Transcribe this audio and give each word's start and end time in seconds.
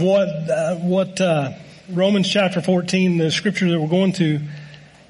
what 0.00 0.28
uh, 0.28 0.76
what 0.76 1.20
uh, 1.20 1.52
Romans 1.90 2.28
chapter 2.28 2.60
14, 2.60 3.18
the 3.18 3.30
scripture 3.30 3.70
that 3.70 3.80
we're 3.80 3.88
going 3.88 4.12
to, 4.12 4.40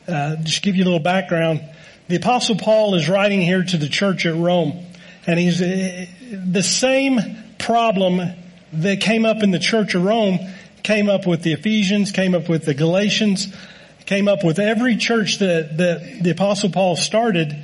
uh, 0.08 0.36
just 0.36 0.62
give 0.62 0.76
you 0.76 0.84
a 0.84 0.86
little 0.86 1.00
background. 1.00 1.62
The 2.08 2.16
apostle 2.16 2.56
Paul 2.56 2.94
is 2.94 3.08
writing 3.08 3.40
here 3.40 3.62
to 3.62 3.76
the 3.76 3.88
church 3.88 4.26
at 4.26 4.34
Rome, 4.34 4.84
and 5.26 5.38
he's 5.38 5.60
uh, 5.60 6.06
the 6.30 6.62
same 6.62 7.20
problem 7.58 8.20
that 8.74 9.00
came 9.00 9.24
up 9.24 9.42
in 9.42 9.50
the 9.50 9.58
church 9.58 9.94
of 9.94 10.04
Rome 10.04 10.38
came 10.82 11.08
up 11.08 11.26
with 11.26 11.42
the 11.42 11.52
Ephesians, 11.52 12.12
came 12.12 12.34
up 12.34 12.48
with 12.48 12.64
the 12.64 12.74
Galatians, 12.74 13.52
came 14.06 14.28
up 14.28 14.44
with 14.44 14.58
every 14.58 14.96
church 14.96 15.38
that 15.38 15.76
that 15.78 16.22
the 16.22 16.30
apostle 16.30 16.70
Paul 16.70 16.96
started 16.96 17.56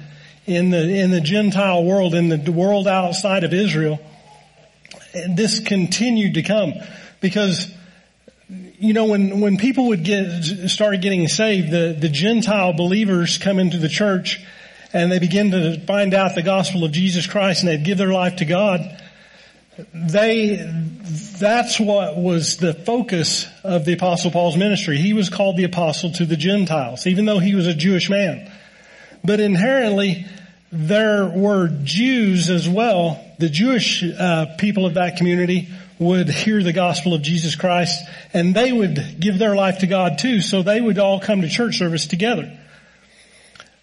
in 0.46 0.70
the 0.70 0.82
in 0.82 1.10
the 1.10 1.20
Gentile 1.20 1.84
world, 1.84 2.14
in 2.14 2.28
the 2.28 2.52
world 2.52 2.88
outside 2.88 3.44
of 3.44 3.52
Israel. 3.52 4.00
And 5.14 5.36
this 5.36 5.60
continued 5.60 6.34
to 6.34 6.42
come 6.42 6.72
because 7.22 7.72
you 8.78 8.92
know, 8.92 9.06
when, 9.06 9.40
when 9.40 9.56
people 9.56 9.88
would 9.88 10.04
get, 10.04 10.42
started 10.68 11.00
getting 11.00 11.28
saved, 11.28 11.70
the, 11.70 11.96
the 11.98 12.08
Gentile 12.08 12.72
believers 12.72 13.38
come 13.38 13.58
into 13.58 13.78
the 13.78 13.88
church 13.88 14.44
and 14.92 15.10
they 15.10 15.18
begin 15.18 15.52
to 15.52 15.80
find 15.86 16.12
out 16.12 16.34
the 16.34 16.42
gospel 16.42 16.84
of 16.84 16.92
Jesus 16.92 17.26
Christ 17.26 17.62
and 17.62 17.70
they'd 17.70 17.84
give 17.84 17.96
their 17.96 18.12
life 18.12 18.36
to 18.36 18.44
God. 18.44 19.00
They, 19.94 20.56
that's 21.38 21.80
what 21.80 22.16
was 22.16 22.58
the 22.58 22.74
focus 22.74 23.46
of 23.64 23.86
the 23.86 23.94
apostle 23.94 24.30
Paul's 24.30 24.56
ministry. 24.56 24.98
He 24.98 25.14
was 25.14 25.30
called 25.30 25.56
the 25.56 25.64
apostle 25.64 26.12
to 26.12 26.26
the 26.26 26.36
Gentiles, 26.36 27.06
even 27.06 27.24
though 27.24 27.38
he 27.38 27.54
was 27.54 27.66
a 27.66 27.74
Jewish 27.74 28.10
man. 28.10 28.50
But 29.24 29.40
inherently, 29.40 30.26
there 30.70 31.26
were 31.26 31.68
Jews 31.84 32.50
as 32.50 32.68
well, 32.68 33.24
the 33.38 33.48
Jewish 33.48 34.02
uh, 34.04 34.56
people 34.58 34.84
of 34.84 34.94
that 34.94 35.16
community 35.16 35.68
would 36.02 36.28
hear 36.28 36.62
the 36.62 36.72
gospel 36.72 37.14
of 37.14 37.22
Jesus 37.22 37.54
Christ 37.56 38.02
and 38.32 38.54
they 38.54 38.72
would 38.72 39.20
give 39.20 39.38
their 39.38 39.54
life 39.54 39.78
to 39.78 39.86
God 39.86 40.18
too. 40.18 40.40
So 40.40 40.62
they 40.62 40.80
would 40.80 40.98
all 40.98 41.20
come 41.20 41.42
to 41.42 41.48
church 41.48 41.78
service 41.78 42.06
together. 42.06 42.58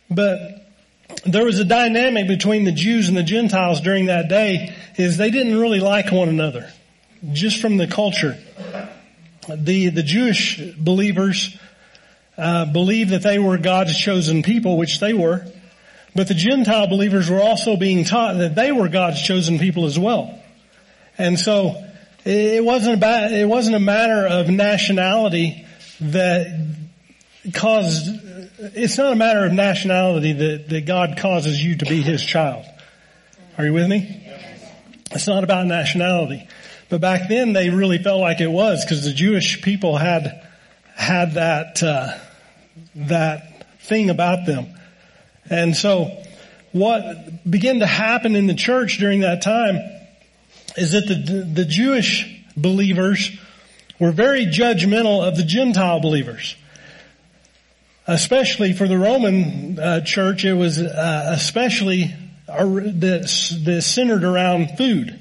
But 0.09 0.65
there 1.25 1.45
was 1.45 1.59
a 1.59 1.65
dynamic 1.65 2.27
between 2.27 2.65
the 2.65 2.71
Jews 2.71 3.07
and 3.07 3.17
the 3.17 3.23
Gentiles 3.23 3.81
during 3.81 4.07
that 4.07 4.27
day 4.27 4.75
is 4.97 5.17
they 5.17 5.31
didn't 5.31 5.57
really 5.57 5.79
like 5.79 6.11
one 6.11 6.29
another. 6.29 6.71
Just 7.31 7.61
from 7.61 7.77
the 7.77 7.87
culture. 7.87 8.37
The, 9.47 9.89
the 9.89 10.03
Jewish 10.03 10.61
believers, 10.77 11.57
uh, 12.39 12.65
believed 12.65 13.09
that 13.09 13.21
they 13.21 13.37
were 13.37 13.57
God's 13.57 13.97
chosen 13.97 14.43
people, 14.43 14.77
which 14.77 14.99
they 14.99 15.13
were. 15.13 15.45
But 16.15 16.27
the 16.27 16.33
Gentile 16.33 16.87
believers 16.87 17.29
were 17.29 17.41
also 17.41 17.75
being 17.75 18.05
taught 18.05 18.37
that 18.37 18.55
they 18.55 18.71
were 18.71 18.87
God's 18.87 19.21
chosen 19.21 19.59
people 19.59 19.85
as 19.85 19.99
well. 19.99 20.39
And 21.17 21.37
so 21.37 21.83
it 22.25 22.63
wasn't 22.63 22.95
about, 22.95 23.31
it 23.31 23.47
wasn't 23.47 23.75
a 23.75 23.79
matter 23.79 24.27
of 24.27 24.49
nationality 24.49 25.65
that 26.01 26.47
caused, 27.53 28.09
it's 28.59 28.97
not 28.97 29.13
a 29.13 29.15
matter 29.15 29.45
of 29.45 29.53
nationality 29.53 30.33
that, 30.33 30.69
that 30.69 30.85
God 30.85 31.17
causes 31.17 31.63
you 31.63 31.77
to 31.77 31.85
be 31.85 32.01
His 32.01 32.23
child. 32.23 32.65
Are 33.57 33.65
you 33.65 33.73
with 33.73 33.87
me? 33.87 34.25
It's 35.11 35.27
not 35.27 35.43
about 35.43 35.65
nationality. 35.65 36.47
But 36.89 37.01
back 37.01 37.29
then 37.29 37.53
they 37.53 37.69
really 37.69 37.97
felt 37.97 38.21
like 38.21 38.41
it 38.41 38.51
was 38.51 38.83
because 38.83 39.03
the 39.03 39.13
Jewish 39.13 39.61
people 39.61 39.97
had, 39.97 40.47
had 40.95 41.33
that, 41.33 41.81
uh, 41.81 42.17
that 42.95 43.65
thing 43.81 44.09
about 44.09 44.45
them. 44.45 44.67
And 45.49 45.75
so 45.75 46.23
what 46.71 47.49
began 47.49 47.79
to 47.79 47.85
happen 47.87 48.35
in 48.35 48.47
the 48.47 48.53
church 48.53 48.97
during 48.97 49.21
that 49.21 49.41
time 49.41 49.79
is 50.77 50.91
that 50.91 51.07
the, 51.07 51.43
the 51.53 51.65
Jewish 51.65 52.43
believers 52.55 53.31
were 53.99 54.11
very 54.11 54.45
judgmental 54.45 55.27
of 55.27 55.35
the 55.35 55.43
Gentile 55.43 55.99
believers. 55.99 56.55
Especially 58.07 58.73
for 58.73 58.87
the 58.87 58.97
Roman 58.97 59.77
uh, 59.77 60.01
church, 60.01 60.43
it 60.43 60.53
was 60.53 60.79
uh, 60.79 61.31
especially 61.35 62.15
that, 62.47 63.59
that 63.65 63.81
centered 63.83 64.23
around 64.23 64.77
food. 64.77 65.19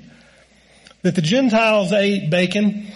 That 1.03 1.15
the 1.15 1.23
Gentiles 1.23 1.93
ate 1.93 2.31
bacon, 2.31 2.87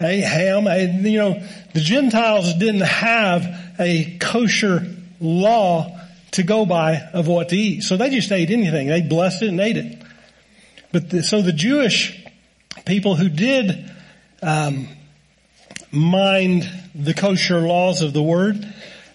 ate 0.00 0.24
ham, 0.24 0.68
ate, 0.68 0.90
you 1.10 1.18
know, 1.18 1.42
the 1.72 1.80
Gentiles 1.80 2.54
didn't 2.54 2.82
have 2.82 3.46
a 3.78 4.18
kosher 4.18 4.86
law 5.20 5.98
to 6.32 6.42
go 6.42 6.66
by 6.66 6.96
of 7.12 7.26
what 7.26 7.48
to 7.50 7.56
eat. 7.56 7.82
So 7.82 7.96
they 7.96 8.10
just 8.10 8.30
ate 8.30 8.50
anything. 8.50 8.88
They 8.88 9.02
blessed 9.02 9.42
it 9.42 9.48
and 9.48 9.60
ate 9.60 9.76
it. 9.76 9.99
But 10.92 11.10
the, 11.10 11.22
so 11.22 11.42
the 11.42 11.52
Jewish 11.52 12.24
people 12.84 13.16
who 13.16 13.28
did 13.28 13.90
um, 14.42 14.88
mind 15.92 16.68
the 16.94 17.14
kosher 17.14 17.60
laws 17.60 18.02
of 18.02 18.12
the 18.12 18.22
word, 18.22 18.66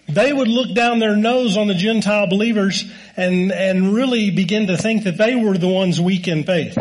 they 0.08 0.32
would 0.32 0.48
look 0.48 0.74
down 0.74 0.98
their 0.98 1.16
nose 1.16 1.56
on 1.56 1.66
the 1.66 1.74
Gentile 1.74 2.28
believers 2.28 2.84
and 3.16 3.50
and 3.52 3.92
really 3.92 4.30
begin 4.30 4.68
to 4.68 4.76
think 4.76 5.04
that 5.04 5.18
they 5.18 5.34
were 5.34 5.58
the 5.58 5.68
ones 5.68 6.00
weak 6.00 6.28
in 6.28 6.44
faith 6.44 6.78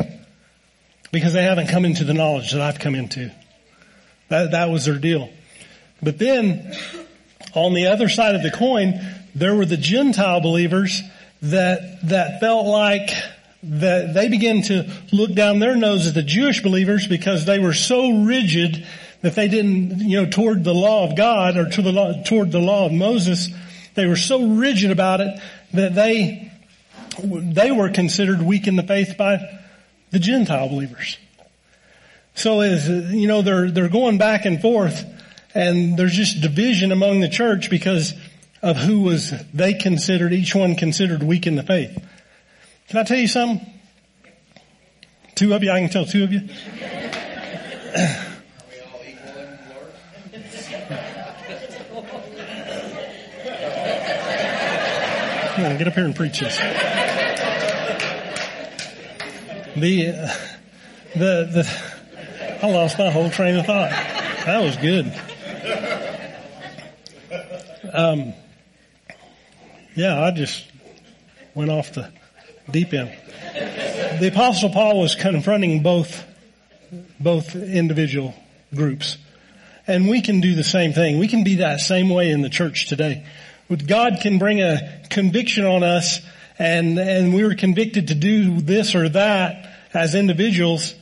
because 1.11 1.33
they 1.33 1.43
haven't 1.43 1.67
come 1.67 1.85
into 1.85 2.03
the 2.03 2.13
knowledge 2.13 2.51
that 2.51 2.61
I've 2.61 2.79
come 2.79 2.95
into. 2.95 3.31
That 4.29 4.51
that 4.51 4.69
was 4.69 4.85
their 4.85 4.99
deal. 4.99 5.29
But 6.01 6.19
then 6.19 6.73
on 7.53 7.73
the 7.73 7.87
other 7.87 8.09
side 8.09 8.35
of 8.35 8.43
the 8.43 8.51
coin, 8.51 8.99
there 9.33 9.55
were 9.55 9.65
the 9.65 9.77
Gentile 9.77 10.41
believers 10.41 11.01
that 11.41 12.07
that 12.07 12.39
felt 12.39 12.67
like 12.67 13.09
that 13.65 14.13
they 14.13 14.29
began 14.29 14.61
to 14.63 14.89
look 15.11 15.33
down 15.33 15.59
their 15.59 15.75
nose 15.75 16.07
at 16.07 16.13
the 16.13 16.23
Jewish 16.23 16.61
believers 16.61 17.07
because 17.07 17.45
they 17.45 17.59
were 17.59 17.73
so 17.73 18.23
rigid 18.23 18.85
that 19.21 19.35
they 19.35 19.47
didn't, 19.47 19.99
you 19.99 20.21
know, 20.21 20.29
toward 20.29 20.63
the 20.63 20.73
law 20.73 21.09
of 21.09 21.17
God 21.17 21.57
or 21.57 21.69
to 21.69 21.81
the 21.81 21.91
law, 21.91 22.13
toward 22.23 22.51
the 22.51 22.59
law 22.59 22.85
of 22.85 22.91
Moses, 22.91 23.49
they 23.95 24.05
were 24.05 24.15
so 24.15 24.45
rigid 24.45 24.91
about 24.91 25.21
it 25.21 25.39
that 25.73 25.95
they, 25.95 26.51
they 27.23 27.71
were 27.71 27.89
considered 27.89 28.41
weak 28.41 28.67
in 28.67 28.75
the 28.75 28.83
faith 28.83 29.15
by 29.17 29.39
the 30.11 30.19
Gentile 30.19 30.69
believers. 30.69 31.17
So 32.35 32.61
as, 32.61 32.87
you 32.87 33.27
know, 33.27 33.41
they're, 33.41 33.71
they're 33.71 33.89
going 33.89 34.17
back 34.17 34.45
and 34.45 34.61
forth 34.61 35.05
and 35.55 35.97
there's 35.97 36.13
just 36.13 36.41
division 36.41 36.91
among 36.91 37.21
the 37.21 37.29
church 37.29 37.69
because 37.69 38.13
of 38.61 38.75
who 38.75 39.01
was 39.01 39.33
they 39.53 39.73
considered, 39.73 40.33
each 40.33 40.53
one 40.53 40.75
considered 40.75 41.23
weak 41.23 41.47
in 41.47 41.55
the 41.55 41.63
faith. 41.63 41.97
Can 42.87 42.99
I 42.99 43.03
tell 43.03 43.17
you 43.17 43.27
something? 43.27 43.65
Two 45.33 45.53
of 45.53 45.63
you, 45.63 45.71
I 45.71 45.81
can 45.81 45.89
tell 45.89 46.05
two 46.05 46.23
of 46.23 46.31
you. 46.31 46.41
Come 55.55 55.65
on, 55.65 55.77
get 55.77 55.87
up 55.87 55.93
here 55.93 56.05
and 56.05 56.15
preach 56.15 56.39
this. 56.39 56.57
The, 59.75 60.09
uh, 60.09 60.33
the, 61.15 61.49
the, 61.51 62.59
I 62.61 62.69
lost 62.69 62.99
my 62.99 63.09
whole 63.09 63.29
train 63.29 63.55
of 63.55 63.65
thought. 63.65 63.89
That 63.89 64.61
was 64.61 64.77
good. 64.77 65.11
Um, 67.91 68.33
yeah, 69.95 70.21
I 70.21 70.31
just 70.31 70.69
went 71.55 71.71
off 71.71 71.93
the 71.93 72.11
deep 72.69 72.93
in. 72.93 73.07
The 74.19 74.29
apostle 74.31 74.69
Paul 74.69 75.01
was 75.01 75.15
confronting 75.15 75.83
both, 75.83 76.23
both 77.19 77.55
individual 77.55 78.33
groups. 78.73 79.17
And 79.87 80.09
we 80.09 80.21
can 80.21 80.41
do 80.41 80.55
the 80.55 80.63
same 80.63 80.93
thing. 80.93 81.19
We 81.19 81.27
can 81.27 81.43
be 81.43 81.55
that 81.55 81.79
same 81.79 82.09
way 82.09 82.31
in 82.31 82.41
the 82.41 82.49
church 82.49 82.87
today. 82.87 83.25
God 83.87 84.19
can 84.21 84.37
bring 84.37 84.61
a 84.61 85.01
conviction 85.09 85.65
on 85.65 85.83
us 85.83 86.21
and, 86.57 86.97
and 86.97 87.33
we 87.33 87.43
were 87.43 87.55
convicted 87.55 88.09
to 88.09 88.15
do 88.15 88.61
this 88.61 88.95
or 88.95 89.09
that 89.09 89.71
as 89.93 90.15
individuals 90.15 90.95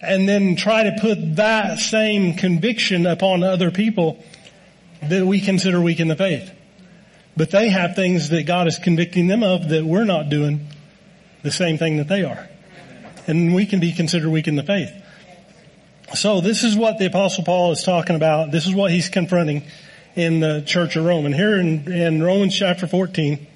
and 0.00 0.28
then 0.28 0.56
try 0.56 0.84
to 0.84 0.96
put 1.00 1.36
that 1.36 1.78
same 1.78 2.34
conviction 2.34 3.06
upon 3.06 3.42
other 3.42 3.70
people 3.70 4.22
that 5.02 5.26
we 5.26 5.40
consider 5.40 5.80
weak 5.80 6.00
in 6.00 6.08
the 6.08 6.16
faith. 6.16 6.52
But 7.36 7.50
they 7.50 7.68
have 7.68 7.94
things 7.94 8.30
that 8.30 8.44
God 8.44 8.66
is 8.66 8.78
convicting 8.78 9.26
them 9.28 9.42
of 9.42 9.68
that 9.68 9.84
we're 9.84 10.04
not 10.04 10.28
doing 10.28 10.66
the 11.42 11.50
same 11.50 11.78
thing 11.78 11.98
that 11.98 12.08
they 12.08 12.24
are. 12.24 12.48
And 13.26 13.54
we 13.54 13.66
can 13.66 13.80
be 13.80 13.92
considered 13.92 14.28
weak 14.30 14.48
in 14.48 14.56
the 14.56 14.62
faith. 14.62 14.92
So 16.14 16.40
this 16.40 16.64
is 16.64 16.74
what 16.76 16.98
the 16.98 17.06
apostle 17.06 17.44
Paul 17.44 17.72
is 17.72 17.82
talking 17.82 18.16
about. 18.16 18.50
This 18.50 18.66
is 18.66 18.74
what 18.74 18.90
he's 18.90 19.08
confronting 19.08 19.64
in 20.14 20.40
the 20.40 20.62
church 20.62 20.96
of 20.96 21.04
Rome. 21.04 21.26
And 21.26 21.34
here 21.34 21.56
in, 21.56 21.90
in 21.90 22.22
Romans 22.22 22.56
chapter 22.56 22.86
14, 22.86 23.46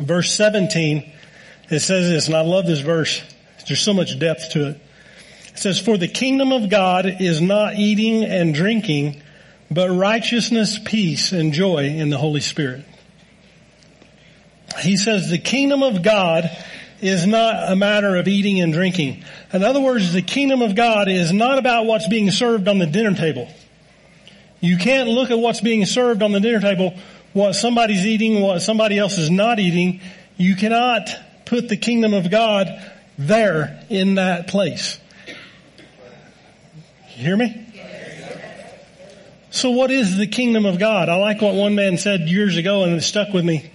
verse 0.00 0.34
17, 0.34 1.12
it 1.70 1.80
says 1.80 2.10
this, 2.10 2.26
and 2.26 2.36
I 2.36 2.40
love 2.40 2.66
this 2.66 2.80
verse. 2.80 3.22
There's 3.66 3.80
so 3.80 3.94
much 3.94 4.18
depth 4.18 4.50
to 4.52 4.70
it. 4.70 4.80
It 5.52 5.58
says, 5.58 5.78
for 5.78 5.96
the 5.96 6.08
kingdom 6.08 6.52
of 6.52 6.68
God 6.68 7.06
is 7.20 7.40
not 7.40 7.76
eating 7.76 8.24
and 8.24 8.52
drinking, 8.52 9.22
but 9.70 9.90
righteousness, 9.90 10.78
peace, 10.84 11.30
and 11.30 11.52
joy 11.52 11.84
in 11.84 12.10
the 12.10 12.18
Holy 12.18 12.40
Spirit. 12.40 12.84
He 14.80 14.96
says 14.96 15.30
the 15.30 15.38
kingdom 15.38 15.82
of 15.82 16.02
God 16.02 16.50
is 17.00 17.26
not 17.26 17.70
a 17.70 17.76
matter 17.76 18.16
of 18.16 18.28
eating 18.28 18.60
and 18.60 18.72
drinking. 18.72 19.24
In 19.52 19.62
other 19.62 19.80
words, 19.80 20.12
the 20.12 20.22
kingdom 20.22 20.62
of 20.62 20.74
God 20.74 21.08
is 21.08 21.32
not 21.32 21.58
about 21.58 21.86
what's 21.86 22.08
being 22.08 22.30
served 22.30 22.68
on 22.68 22.78
the 22.78 22.86
dinner 22.86 23.14
table. 23.14 23.48
You 24.60 24.76
can't 24.76 25.08
look 25.08 25.30
at 25.30 25.38
what's 25.38 25.60
being 25.60 25.86
served 25.86 26.22
on 26.22 26.32
the 26.32 26.40
dinner 26.40 26.60
table, 26.60 26.94
what 27.32 27.54
somebody's 27.54 28.06
eating, 28.06 28.40
what 28.40 28.60
somebody 28.60 28.98
else 28.98 29.16
is 29.18 29.30
not 29.30 29.58
eating. 29.58 30.00
You 30.36 30.56
cannot 30.56 31.08
put 31.46 31.68
the 31.68 31.76
kingdom 31.76 32.12
of 32.12 32.30
God 32.30 32.68
there 33.18 33.84
in 33.88 34.16
that 34.16 34.48
place. 34.48 34.98
You 37.16 37.24
hear 37.24 37.36
me? 37.36 37.66
So 39.50 39.70
what 39.70 39.90
is 39.90 40.16
the 40.16 40.26
kingdom 40.26 40.64
of 40.64 40.78
God? 40.78 41.08
I 41.08 41.16
like 41.16 41.42
what 41.42 41.54
one 41.54 41.74
man 41.74 41.98
said 41.98 42.20
years 42.28 42.56
ago 42.56 42.84
and 42.84 42.94
it 42.94 43.02
stuck 43.02 43.32
with 43.32 43.44
me. 43.44 43.70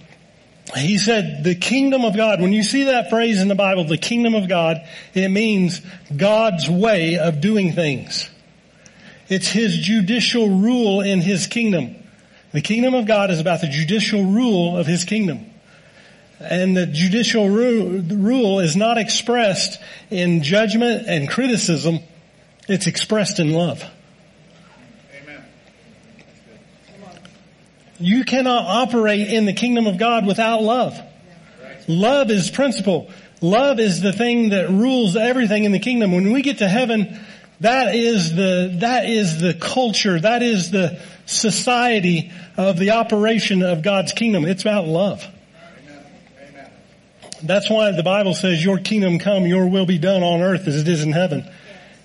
He 0.74 0.98
said, 0.98 1.44
the 1.44 1.54
kingdom 1.54 2.04
of 2.04 2.16
God, 2.16 2.40
when 2.40 2.52
you 2.52 2.62
see 2.62 2.84
that 2.84 3.08
phrase 3.08 3.40
in 3.40 3.48
the 3.48 3.54
Bible, 3.54 3.84
the 3.84 3.96
kingdom 3.96 4.34
of 4.34 4.48
God, 4.48 4.86
it 5.14 5.28
means 5.28 5.80
God's 6.14 6.68
way 6.68 7.18
of 7.18 7.40
doing 7.40 7.72
things. 7.72 8.28
It's 9.28 9.48
His 9.48 9.78
judicial 9.78 10.48
rule 10.48 11.00
in 11.00 11.20
His 11.20 11.46
kingdom. 11.46 11.94
The 12.52 12.60
kingdom 12.60 12.94
of 12.94 13.06
God 13.06 13.30
is 13.30 13.38
about 13.38 13.60
the 13.60 13.68
judicial 13.68 14.24
rule 14.24 14.76
of 14.76 14.86
His 14.86 15.04
kingdom. 15.04 15.46
And 16.40 16.76
the 16.76 16.86
judicial 16.86 17.48
rule 17.48 18.60
is 18.60 18.76
not 18.76 18.98
expressed 18.98 19.80
in 20.10 20.42
judgment 20.42 21.06
and 21.06 21.28
criticism. 21.28 22.00
It's 22.68 22.86
expressed 22.86 23.38
in 23.38 23.52
love. 23.52 23.84
You 27.98 28.24
cannot 28.24 28.66
operate 28.66 29.28
in 29.28 29.46
the 29.46 29.52
kingdom 29.52 29.86
of 29.86 29.98
God 29.98 30.26
without 30.26 30.62
love. 30.62 31.00
Love 31.88 32.30
is 32.30 32.50
principle. 32.50 33.10
Love 33.40 33.78
is 33.78 34.00
the 34.00 34.12
thing 34.12 34.50
that 34.50 34.68
rules 34.70 35.16
everything 35.16 35.64
in 35.64 35.72
the 35.72 35.78
kingdom. 35.78 36.12
When 36.12 36.32
we 36.32 36.42
get 36.42 36.58
to 36.58 36.68
heaven, 36.68 37.20
that 37.60 37.94
is 37.94 38.34
the, 38.34 38.76
that 38.80 39.06
is 39.06 39.40
the 39.40 39.54
culture, 39.54 40.18
that 40.18 40.42
is 40.42 40.70
the 40.70 41.00
society 41.26 42.32
of 42.56 42.78
the 42.78 42.92
operation 42.92 43.62
of 43.62 43.82
God's 43.82 44.12
kingdom. 44.12 44.44
It's 44.44 44.62
about 44.62 44.86
love. 44.86 45.26
That's 47.42 47.68
why 47.68 47.92
the 47.92 48.02
Bible 48.02 48.34
says, 48.34 48.64
your 48.64 48.78
kingdom 48.78 49.18
come, 49.18 49.46
your 49.46 49.68
will 49.68 49.86
be 49.86 49.98
done 49.98 50.22
on 50.22 50.40
earth 50.40 50.66
as 50.66 50.80
it 50.80 50.88
is 50.88 51.02
in 51.02 51.12
heaven. 51.12 51.48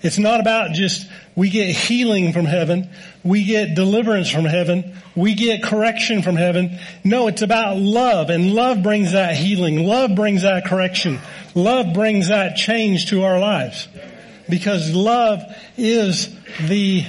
It's 0.02 0.18
not 0.18 0.40
about 0.40 0.72
just 0.72 1.08
we 1.36 1.48
get 1.48 1.68
healing 1.68 2.32
from 2.32 2.44
heaven, 2.44 2.90
we 3.22 3.44
get 3.44 3.74
deliverance 3.74 4.28
from 4.28 4.44
heaven, 4.44 4.96
we 5.14 5.34
get 5.34 5.62
correction 5.62 6.22
from 6.22 6.36
heaven. 6.36 6.78
No, 7.04 7.28
it's 7.28 7.42
about 7.42 7.76
love 7.76 8.28
and 8.28 8.52
love 8.52 8.82
brings 8.82 9.12
that 9.12 9.36
healing. 9.36 9.86
Love 9.86 10.14
brings 10.16 10.42
that 10.42 10.64
correction. 10.64 11.20
Love 11.54 11.94
brings 11.94 12.28
that 12.28 12.56
change 12.56 13.10
to 13.10 13.22
our 13.24 13.38
lives. 13.38 13.86
Because 14.48 14.92
love 14.92 15.40
is 15.76 16.34
the 16.60 17.04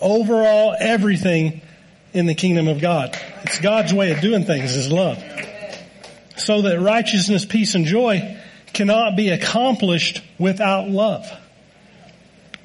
overall 0.00 0.76
everything 0.78 1.62
in 2.12 2.26
the 2.26 2.34
kingdom 2.34 2.68
of 2.68 2.80
God. 2.80 3.18
It's 3.42 3.60
God's 3.60 3.92
way 3.92 4.12
of 4.12 4.20
doing 4.20 4.44
things 4.44 4.76
is 4.76 4.90
love. 4.90 5.22
So 6.36 6.62
that 6.62 6.80
righteousness, 6.80 7.44
peace, 7.44 7.74
and 7.74 7.86
joy 7.86 8.38
cannot 8.72 9.16
be 9.16 9.30
accomplished 9.30 10.22
without 10.38 10.88
love. 10.88 11.26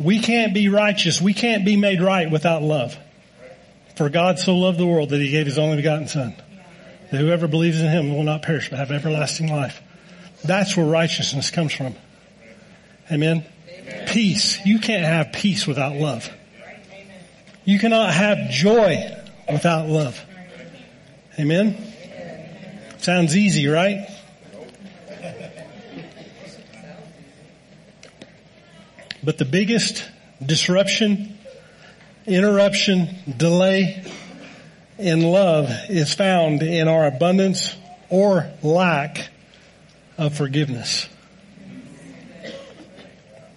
We 0.04 0.20
can't 0.20 0.54
be 0.54 0.70
righteous. 0.70 1.22
We 1.22 1.34
can't 1.34 1.66
be 1.66 1.78
made 1.78 2.02
right 2.02 2.30
without 2.30 2.62
love. 2.62 2.98
For 3.96 4.10
God 4.10 4.40
so 4.40 4.56
loved 4.56 4.78
the 4.78 4.88
world 4.88 5.10
that 5.10 5.22
he 5.22 5.30
gave 5.30 5.46
his 5.46 5.58
only 5.58 5.78
begotten 5.78 6.08
son. 6.08 6.36
That 7.12 7.18
whoever 7.18 7.48
believes 7.48 7.82
in 7.82 7.90
him 7.90 8.16
will 8.16 8.24
not 8.24 8.42
perish 8.42 8.70
but 8.70 8.80
have 8.80 8.92
everlasting 8.92 9.52
life. 9.52 9.82
That's 10.44 10.76
where 10.76 10.86
righteousness 10.86 11.52
comes 11.52 11.74
from. 11.74 11.96
Amen. 13.12 13.46
Amen. 13.70 14.08
Peace. 14.08 14.66
You 14.66 14.80
can't 14.80 15.06
have 15.06 15.34
peace 15.34 15.68
without 15.68 15.96
love. 15.96 16.30
You 17.66 17.78
cannot 17.78 18.14
have 18.14 18.50
joy 18.50 19.16
without 19.52 19.88
love. 19.88 20.20
Amen. 21.40 21.78
Sounds 22.98 23.36
easy, 23.36 23.68
right? 23.68 24.08
But 29.24 29.38
the 29.38 29.46
biggest 29.46 30.04
disruption, 30.44 31.38
interruption, 32.26 33.10
delay 33.38 34.04
in 34.98 35.22
love 35.22 35.70
is 35.90 36.14
found 36.14 36.64
in 36.64 36.88
our 36.88 37.06
abundance 37.06 37.76
or 38.10 38.52
lack 38.64 39.30
of 40.18 40.36
forgiveness. 40.36 41.08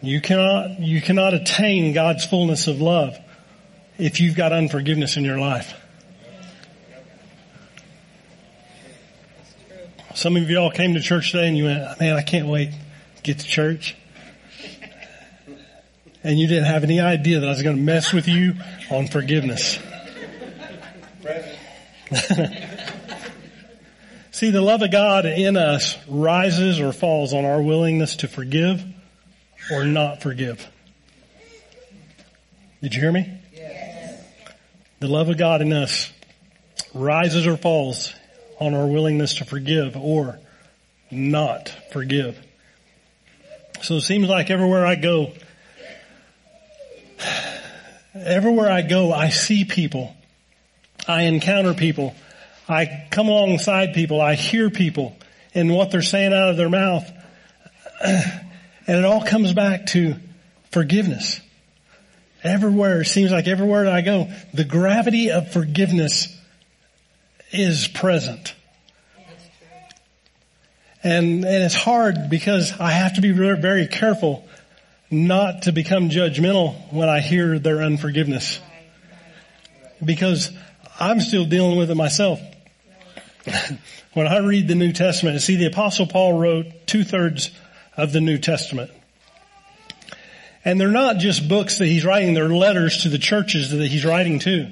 You 0.03 0.21
cannot, 0.21 0.81
you 0.81 1.01
cannot 1.01 1.33
attain 1.33 1.95
God's 1.95 2.27
fullness 2.27 2.67
of 2.67 2.81
love 2.81 3.17
if 3.97 4.21
you've 4.21 4.37
got 4.37 4.53
unforgiveness 4.53 5.17
in 5.17 5.25
your 5.25 5.39
life. 5.39 5.73
Some 10.15 10.37
of 10.37 10.49
y'all 10.51 10.71
came 10.71 10.95
to 10.95 11.01
church 11.01 11.33
today 11.33 11.49
and 11.49 11.57
you 11.57 11.65
went, 11.65 12.01
man, 12.01 12.17
I 12.17 12.23
can't 12.23 12.49
wait 12.49 12.71
to 13.17 13.23
get 13.23 13.39
to 13.39 13.47
church 13.47 13.97
and 16.25 16.39
you 16.39 16.47
didn't 16.49 16.65
have 16.65 16.83
any 16.83 17.01
idea 17.01 17.41
that 17.41 17.47
I 17.47 17.51
was 17.51 17.63
going 17.63 17.77
to 17.77 17.83
mess 17.83 18.13
with 18.13 18.27
you 18.27 18.55
on 18.91 19.07
forgiveness. 19.07 19.79
See, 24.31 24.51
the 24.51 24.61
love 24.63 24.83
of 24.83 24.91
God 24.91 25.27
in 25.27 25.57
us 25.57 25.97
rises 26.09 26.81
or 26.81 26.93
falls 26.93 27.33
on 27.33 27.45
our 27.45 27.63
willingness 27.63 28.17
to 28.17 28.27
forgive 28.27 28.83
or 29.71 29.85
not 29.85 30.23
forgive. 30.23 30.69
Did 32.83 32.95
you 32.95 33.01
hear 33.01 33.13
me? 33.13 33.33
Yes. 33.55 34.21
The 34.99 35.09
love 35.09 35.29
of 35.29 35.39
God 35.39 35.63
in 35.63 35.73
us 35.73 36.13
rises 36.93 37.47
or 37.47 37.57
falls 37.57 38.13
on 38.59 38.75
our 38.75 38.87
willingness 38.87 39.35
to 39.37 39.45
forgive 39.45 39.97
or 39.97 40.41
not 41.11 41.69
forgive. 41.93 42.39
So 43.83 43.97
it 43.97 44.03
seems 44.03 44.29
like 44.29 44.51
everywhere 44.51 44.87
I 44.87 44.97
go, 44.97 45.33
Everywhere 48.15 48.71
I 48.71 48.83
go, 48.83 49.13
I 49.13 49.31
see 49.31 49.65
people. 49.65 50.15
I 51.09 51.23
encounter 51.23 51.75
people. 51.75 52.15
I 52.69 53.07
come 53.11 53.29
alongside 53.29 53.93
people. 53.95 54.21
I 54.21 54.35
hear 54.35 54.71
people 54.71 55.17
and 55.55 55.73
what 55.73 55.91
they're 55.91 56.03
saying 56.03 56.33
out 56.33 56.51
of 56.51 56.57
their 56.57 56.71
mouth. 56.71 57.11
And 58.87 58.99
it 58.99 59.05
all 59.07 59.25
comes 59.25 59.55
back 59.55 59.87
to 59.87 60.17
forgiveness. 60.71 61.41
Everywhere, 62.43 63.01
it 63.01 63.07
seems 63.07 63.33
like 63.33 63.49
everywhere 63.49 63.89
I 63.89 64.03
go, 64.03 64.31
the 64.53 64.65
gravity 64.65 65.31
of 65.31 65.51
forgiveness 65.51 66.29
is 67.51 67.89
present. 67.89 68.55
And, 71.03 71.47
and 71.47 71.65
it's 71.65 71.75
hard 71.75 72.29
because 72.29 72.79
I 72.79 72.91
have 72.91 73.15
to 73.15 73.23
be 73.23 73.31
very 73.33 73.87
careful 73.87 74.47
not 75.15 75.63
to 75.63 75.73
become 75.73 76.11
judgmental 76.11 76.75
when 76.93 77.09
I 77.09 77.21
hear 77.21 77.59
their 77.59 77.83
unforgiveness. 77.83 78.61
Because 80.05 80.51
I'm 80.99 81.21
still 81.21 81.45
dealing 81.45 81.79
with 81.79 81.91
it 81.91 81.95
myself. 81.95 82.41
when 84.15 84.27
I 84.27 84.39
read 84.39 84.69
the 84.69 84.75
New 84.75 84.93
Testament, 84.93 85.41
see 85.41 85.57
the 85.57 85.67
apostle 85.67 86.07
Paul 86.07 86.39
wrote 86.39 86.67
two 86.87 87.05
thirds 87.05 87.51
of 87.97 88.13
the 88.13 88.21
New 88.21 88.39
Testament. 88.39 88.91
And 90.65 90.81
they're 90.81 90.89
not 90.89 91.19
just 91.19 91.49
books 91.49 91.79
that 91.79 91.87
he's 91.87 92.05
writing, 92.05 92.35
they're 92.35 92.49
letters 92.49 93.03
to 93.03 93.09
the 93.09 93.19
churches 93.19 93.71
that 93.71 93.87
he's 93.87 94.05
writing 94.05 94.39
to. 94.41 94.71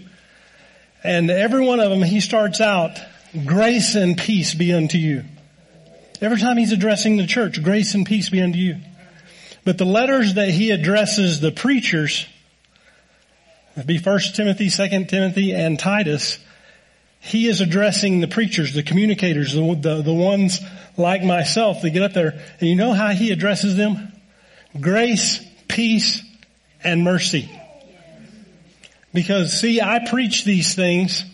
And 1.04 1.30
every 1.30 1.64
one 1.64 1.80
of 1.80 1.90
them, 1.90 2.02
he 2.02 2.20
starts 2.20 2.60
out, 2.60 2.98
grace 3.44 3.94
and 3.94 4.16
peace 4.16 4.54
be 4.54 4.72
unto 4.72 4.98
you. 4.98 5.24
Every 6.20 6.38
time 6.38 6.56
he's 6.56 6.72
addressing 6.72 7.16
the 7.16 7.26
church, 7.26 7.62
grace 7.62 7.94
and 7.94 8.06
peace 8.06 8.30
be 8.30 8.40
unto 8.40 8.58
you. 8.58 8.76
But 9.64 9.78
the 9.78 9.84
letters 9.84 10.34
that 10.34 10.48
he 10.48 10.70
addresses 10.70 11.40
the 11.40 11.52
preachers, 11.52 12.26
be 13.86 13.98
First 13.98 14.34
Timothy, 14.34 14.68
Second 14.68 15.08
Timothy, 15.08 15.52
and 15.52 15.78
Titus, 15.78 16.38
he 17.20 17.46
is 17.46 17.60
addressing 17.60 18.20
the 18.20 18.26
preachers, 18.26 18.74
the 18.74 18.82
communicators, 18.82 19.52
the, 19.52 19.78
the, 19.80 20.02
the 20.02 20.12
ones 20.12 20.60
like 20.96 21.22
myself 21.22 21.82
that 21.82 21.90
get 21.90 22.02
up 22.02 22.12
there. 22.12 22.42
And 22.58 22.68
you 22.68 22.74
know 22.74 22.92
how 22.92 23.10
he 23.10 23.30
addresses 23.30 23.76
them? 23.76 24.12
Grace, 24.80 25.44
peace, 25.68 26.22
and 26.82 27.04
mercy. 27.04 27.48
Because 29.14 29.52
see, 29.52 29.80
I 29.80 30.08
preach 30.08 30.44
these 30.44 30.74
things. 30.74 31.24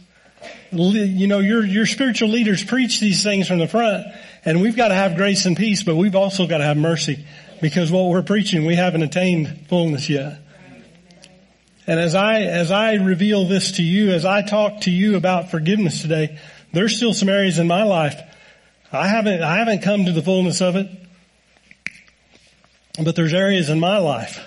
You 0.71 1.27
know, 1.27 1.39
your, 1.39 1.65
your 1.65 1.87
spiritual 1.87 2.29
leaders 2.29 2.63
preach 2.63 3.01
these 3.01 3.23
things 3.23 3.49
from 3.49 3.59
the 3.59 3.69
front 3.69 4.07
and 4.45 4.61
we've 4.61 4.77
got 4.77 4.89
to 4.89 4.95
have 4.95 5.17
grace 5.17 5.47
and 5.47 5.57
peace, 5.57 5.83
but 5.83 5.97
we've 5.97 6.15
also 6.15 6.47
got 6.47 6.59
to 6.59 6.65
have 6.65 6.77
mercy 6.77 7.25
because 7.61 7.91
what 7.91 8.09
we're 8.09 8.23
preaching, 8.23 8.65
we 8.65 8.75
haven't 8.75 9.03
attained 9.03 9.67
fullness 9.69 10.09
yet. 10.09 10.41
And 11.87 11.99
as 11.99 12.15
I, 12.15 12.43
as 12.43 12.71
I 12.71 12.95
reveal 12.95 13.47
this 13.47 13.73
to 13.73 13.83
you, 13.83 14.13
as 14.13 14.25
I 14.25 14.43
talk 14.43 14.83
to 14.83 14.91
you 14.91 15.17
about 15.17 15.51
forgiveness 15.51 16.03
today, 16.03 16.39
there's 16.73 16.97
still 16.97 17.15
some 17.15 17.29
areas 17.29 17.59
in 17.59 17.67
my 17.67 17.83
life 17.83 18.21
I 18.91 19.07
haven't, 19.07 19.43
I 19.43 19.59
haven't 19.59 19.83
come 19.83 20.07
to 20.07 20.13
the 20.13 20.23
fullness 20.23 20.63
of 20.63 20.77
it. 20.77 20.89
But 23.03 23.15
there's 23.17 23.35
areas 23.35 23.69
in 23.69 23.79
my 23.79 23.99
life 23.99 24.45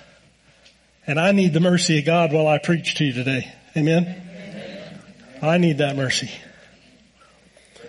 and 1.07 1.19
I 1.19 1.31
need 1.31 1.53
the 1.53 1.59
mercy 1.59 1.99
of 1.99 2.05
God 2.05 2.33
while 2.33 2.47
I 2.47 2.57
preach 2.57 2.95
to 2.95 3.05
you 3.05 3.13
today. 3.13 3.51
Amen. 3.77 4.03
Amen. 4.03 5.01
I 5.41 5.57
need 5.57 5.77
that 5.77 5.95
mercy. 5.95 6.31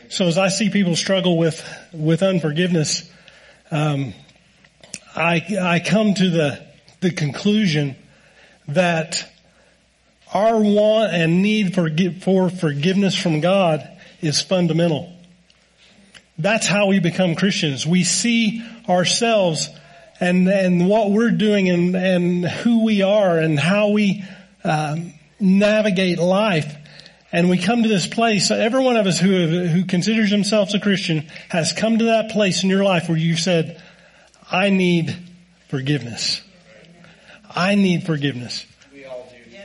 So 0.08 0.26
as 0.26 0.38
I 0.38 0.48
see 0.48 0.70
people 0.70 0.94
struggle 0.94 1.38
with, 1.38 1.66
with 1.92 2.22
unforgiveness, 2.22 3.10
um, 3.70 4.14
I, 5.14 5.44
I 5.60 5.80
come 5.80 6.14
to 6.14 6.30
the, 6.30 6.66
the 7.00 7.10
conclusion 7.10 7.96
that 8.68 9.28
our 10.32 10.58
want 10.58 11.12
and 11.12 11.42
need 11.42 11.74
for, 11.74 11.90
for 12.20 12.48
forgiveness 12.48 13.14
from 13.14 13.40
God 13.40 13.86
is 14.22 14.40
fundamental. 14.40 15.12
That's 16.38 16.66
how 16.66 16.86
we 16.86 16.98
become 16.98 17.34
Christians. 17.34 17.86
We 17.86 18.04
see 18.04 18.64
ourselves 18.88 19.68
and, 20.18 20.48
and 20.48 20.88
what 20.88 21.10
we're 21.10 21.32
doing 21.32 21.68
and, 21.68 21.94
and 21.94 22.44
who 22.46 22.84
we 22.84 23.02
are 23.02 23.38
and 23.38 23.58
how 23.58 23.88
we 23.88 24.24
um, 24.64 25.12
navigate 25.38 26.18
life. 26.18 26.74
And 27.32 27.50
we 27.50 27.58
come 27.58 27.82
to 27.82 27.88
this 27.88 28.06
place, 28.06 28.50
every 28.50 28.82
one 28.82 28.96
of 28.96 29.06
us 29.06 29.18
who, 29.18 29.66
who 29.66 29.84
considers 29.84 30.30
themselves 30.30 30.74
a 30.74 30.80
Christian 30.80 31.28
has 31.48 31.72
come 31.72 31.98
to 31.98 32.04
that 32.04 32.30
place 32.30 32.62
in 32.62 32.70
your 32.70 32.84
life 32.84 33.08
where 33.08 33.18
you 33.18 33.36
said, 33.36 33.82
I 34.52 34.68
need 34.68 35.16
forgiveness. 35.68 36.42
I 37.48 37.74
need 37.74 38.04
forgiveness. 38.04 38.66
We 38.92 39.06
all 39.06 39.26
do. 39.30 39.58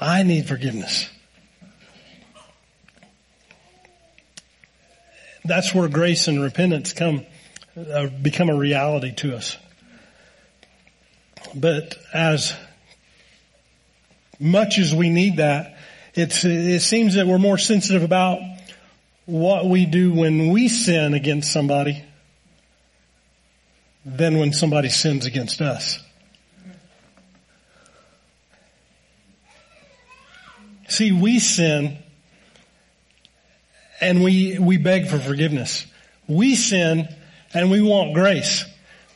I 0.00 0.24
need 0.24 0.48
forgiveness. 0.48 1.08
That's 5.44 5.72
where 5.72 5.88
grace 5.88 6.26
and 6.26 6.42
repentance 6.42 6.92
come, 6.92 7.24
uh, 7.76 8.08
become 8.08 8.50
a 8.50 8.56
reality 8.56 9.14
to 9.18 9.36
us. 9.36 9.56
But 11.54 11.94
as 12.12 12.52
much 14.40 14.78
as 14.78 14.92
we 14.92 15.08
need 15.08 15.36
that, 15.36 15.76
it's, 16.14 16.44
it 16.44 16.80
seems 16.80 17.14
that 17.14 17.28
we're 17.28 17.38
more 17.38 17.58
sensitive 17.58 18.02
about 18.02 18.40
what 19.24 19.66
we 19.66 19.86
do 19.86 20.12
when 20.12 20.50
we 20.50 20.66
sin 20.68 21.14
against 21.14 21.52
somebody 21.52 22.02
than 24.06 24.38
when 24.38 24.52
somebody 24.52 24.88
sins 24.88 25.26
against 25.26 25.60
us. 25.60 25.98
See, 30.88 31.10
we 31.10 31.40
sin 31.40 31.98
and 34.00 34.22
we, 34.22 34.60
we 34.60 34.76
beg 34.76 35.08
for 35.08 35.18
forgiveness. 35.18 35.84
We 36.28 36.54
sin 36.54 37.08
and 37.52 37.70
we 37.72 37.82
want 37.82 38.14
grace. 38.14 38.64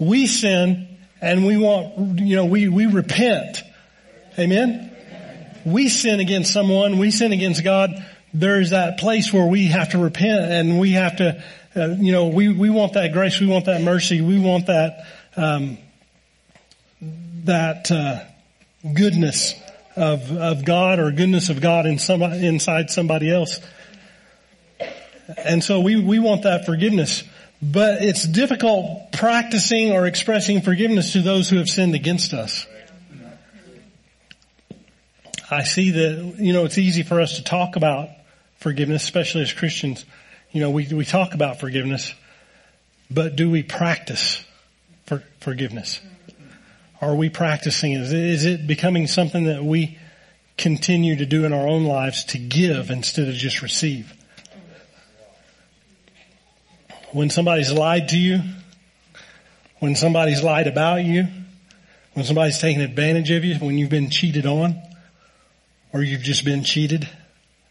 We 0.01 0.27
sin 0.27 0.99
and 1.21 1.47
we 1.47 1.57
want, 1.57 2.19
you 2.19 2.35
know, 2.35 2.47
we, 2.47 2.69
we 2.69 2.87
repent. 2.87 3.63
Amen? 4.37 4.91
We 5.65 5.89
sin 5.89 6.19
against 6.19 6.53
someone, 6.53 6.99
we 6.99 7.13
sin 7.13 7.33
against 7.33 7.63
God. 7.63 7.91
There's 8.35 8.71
that 8.71 8.99
place 8.99 9.33
where 9.33 9.47
we 9.47 9.67
have 9.67 9.91
to 9.91 9.99
repent 9.99 10.51
and 10.51 10.81
we 10.81 10.93
have 10.93 11.17
to 11.17 11.45
uh, 11.77 11.89
you 11.99 12.13
know, 12.13 12.29
we, 12.29 12.49
we 12.49 12.71
want 12.71 12.95
that 12.95 13.13
grace, 13.13 13.41
we 13.41 13.47
want 13.47 13.67
that 13.67 13.83
mercy, 13.83 14.21
we 14.21 14.39
want 14.39 14.67
that, 14.67 15.07
um, 15.37 15.79
that, 17.45 17.91
uh, 17.91 18.21
goodness 18.95 19.55
of, 19.97 20.31
of 20.33 20.65
God 20.65 20.99
or 20.99 21.11
goodness 21.11 21.51
of 21.51 21.61
God 21.61 21.87
in 21.87 21.99
some, 21.99 22.23
inside 22.23 22.91
somebody 22.91 23.31
else. 23.31 23.61
And 25.37 25.63
so 25.63 25.81
we, 25.81 26.01
we 26.03 26.19
want 26.19 26.43
that 26.43 26.67
forgiveness. 26.67 27.23
But 27.63 28.03
it's 28.03 28.27
difficult 28.27 29.13
practicing 29.13 29.93
or 29.93 30.07
expressing 30.07 30.63
forgiveness 30.63 31.13
to 31.13 31.21
those 31.21 31.51
who 31.51 31.59
have 31.59 31.69
sinned 31.69 31.95
against 31.95 32.33
us. 32.33 32.67
I 35.51 35.65
see 35.65 35.91
that, 35.91 36.37
you 36.39 36.53
know, 36.53 36.65
it's 36.65 36.79
easy 36.79 37.03
for 37.03 37.21
us 37.21 37.37
to 37.37 37.45
talk 37.45 37.77
about 37.77 38.09
forgiveness, 38.59 39.03
especially 39.03 39.43
as 39.43 39.53
Christians. 39.53 40.07
You 40.53 40.61
know, 40.61 40.71
we, 40.71 40.87
we 40.89 41.05
talk 41.05 41.35
about 41.35 41.61
forgiveness, 41.61 42.13
but 43.09 43.37
do 43.37 43.49
we 43.49 43.63
practice 43.63 44.43
for 45.07 45.23
forgiveness? 45.39 46.01
Are 47.01 47.15
we 47.15 47.31
practicing 47.31 47.93
it? 47.93 48.01
Is 48.13 48.45
it 48.45 48.67
becoming 48.67 49.07
something 49.07 49.45
that 49.45 49.63
we 49.63 49.99
continue 50.57 51.17
to 51.17 51.25
do 51.25 51.45
in 51.45 51.53
our 51.53 51.69
own 51.69 51.85
lives 51.85 52.25
to 52.25 52.39
give 52.39 52.91
instead 52.91 53.29
of 53.29 53.35
just 53.35 53.63
receive? 53.63 54.13
When 57.13 57.31
somebody's 57.31 57.73
lied 57.73 58.09
to 58.09 58.19
you, 58.19 58.41
when 59.79 59.95
somebody's 59.95 60.43
lied 60.43 60.67
about 60.67 61.05
you, 61.05 61.27
when 62.15 62.25
somebody's 62.25 62.59
taken 62.59 62.83
advantage 62.83 63.31
of 63.31 63.45
you, 63.45 63.55
when 63.57 63.79
you've 63.79 63.89
been 63.89 64.11
cheated 64.11 64.47
on, 64.47 64.81
or 65.93 66.03
you've 66.03 66.23
just 66.23 66.45
been 66.45 66.65
cheated, 66.65 67.09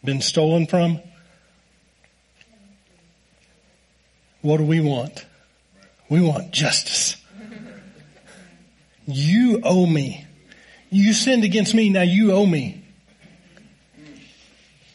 been 0.03 0.21
stolen 0.21 0.65
from, 0.65 1.01
What 4.41 4.57
do 4.57 4.63
we 4.63 4.79
want? 4.79 5.25
We 6.09 6.21
want 6.21 6.51
justice. 6.51 7.15
You 9.05 9.61
owe 9.63 9.85
me. 9.85 10.25
You 10.89 11.13
sinned 11.13 11.43
against 11.43 11.73
me, 11.73 11.89
now 11.89 12.01
you 12.01 12.31
owe 12.31 12.45
me. 12.45 12.83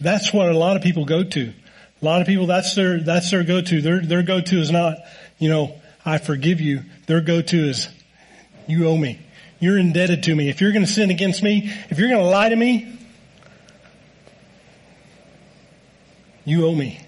That's 0.01 0.33
what 0.33 0.49
a 0.49 0.57
lot 0.57 0.77
of 0.77 0.83
people 0.83 1.05
go 1.05 1.25
to. 1.25 1.53
A 2.03 2.05
lot 2.05 2.21
of 2.21 2.27
people, 2.27 2.47
that's 2.47 2.75
their, 2.75 3.01
that's 3.01 3.31
their 3.31 3.45
go-to. 3.45 3.81
Their, 3.81 4.01
their 4.01 4.23
go-to 4.23 4.61
is 4.61 4.71
not, 4.71 4.99
you 5.39 5.49
know, 5.49 5.75
I 6.05 6.19
forgive 6.19 6.61
you. 6.61 6.83
Their 7.07 7.21
go-to 7.21 7.69
is, 7.69 7.89
you 8.67 8.87
owe 8.87 8.97
me. 8.97 9.21
You're 9.61 9.79
indebted 9.79 10.25
to 10.25 10.35
me. 10.35 10.49
If 10.49 10.61
you're 10.61 10.73
going 10.73 10.85
to 10.85 10.91
sin 10.91 11.11
against 11.11 11.43
me, 11.43 11.73
if 11.89 11.99
you're 11.99 12.09
going 12.09 12.21
to 12.21 12.29
lie 12.29 12.49
to 12.49 12.57
me, 12.57 12.99
you 16.45 16.67
owe 16.67 16.75
me. 16.75 17.01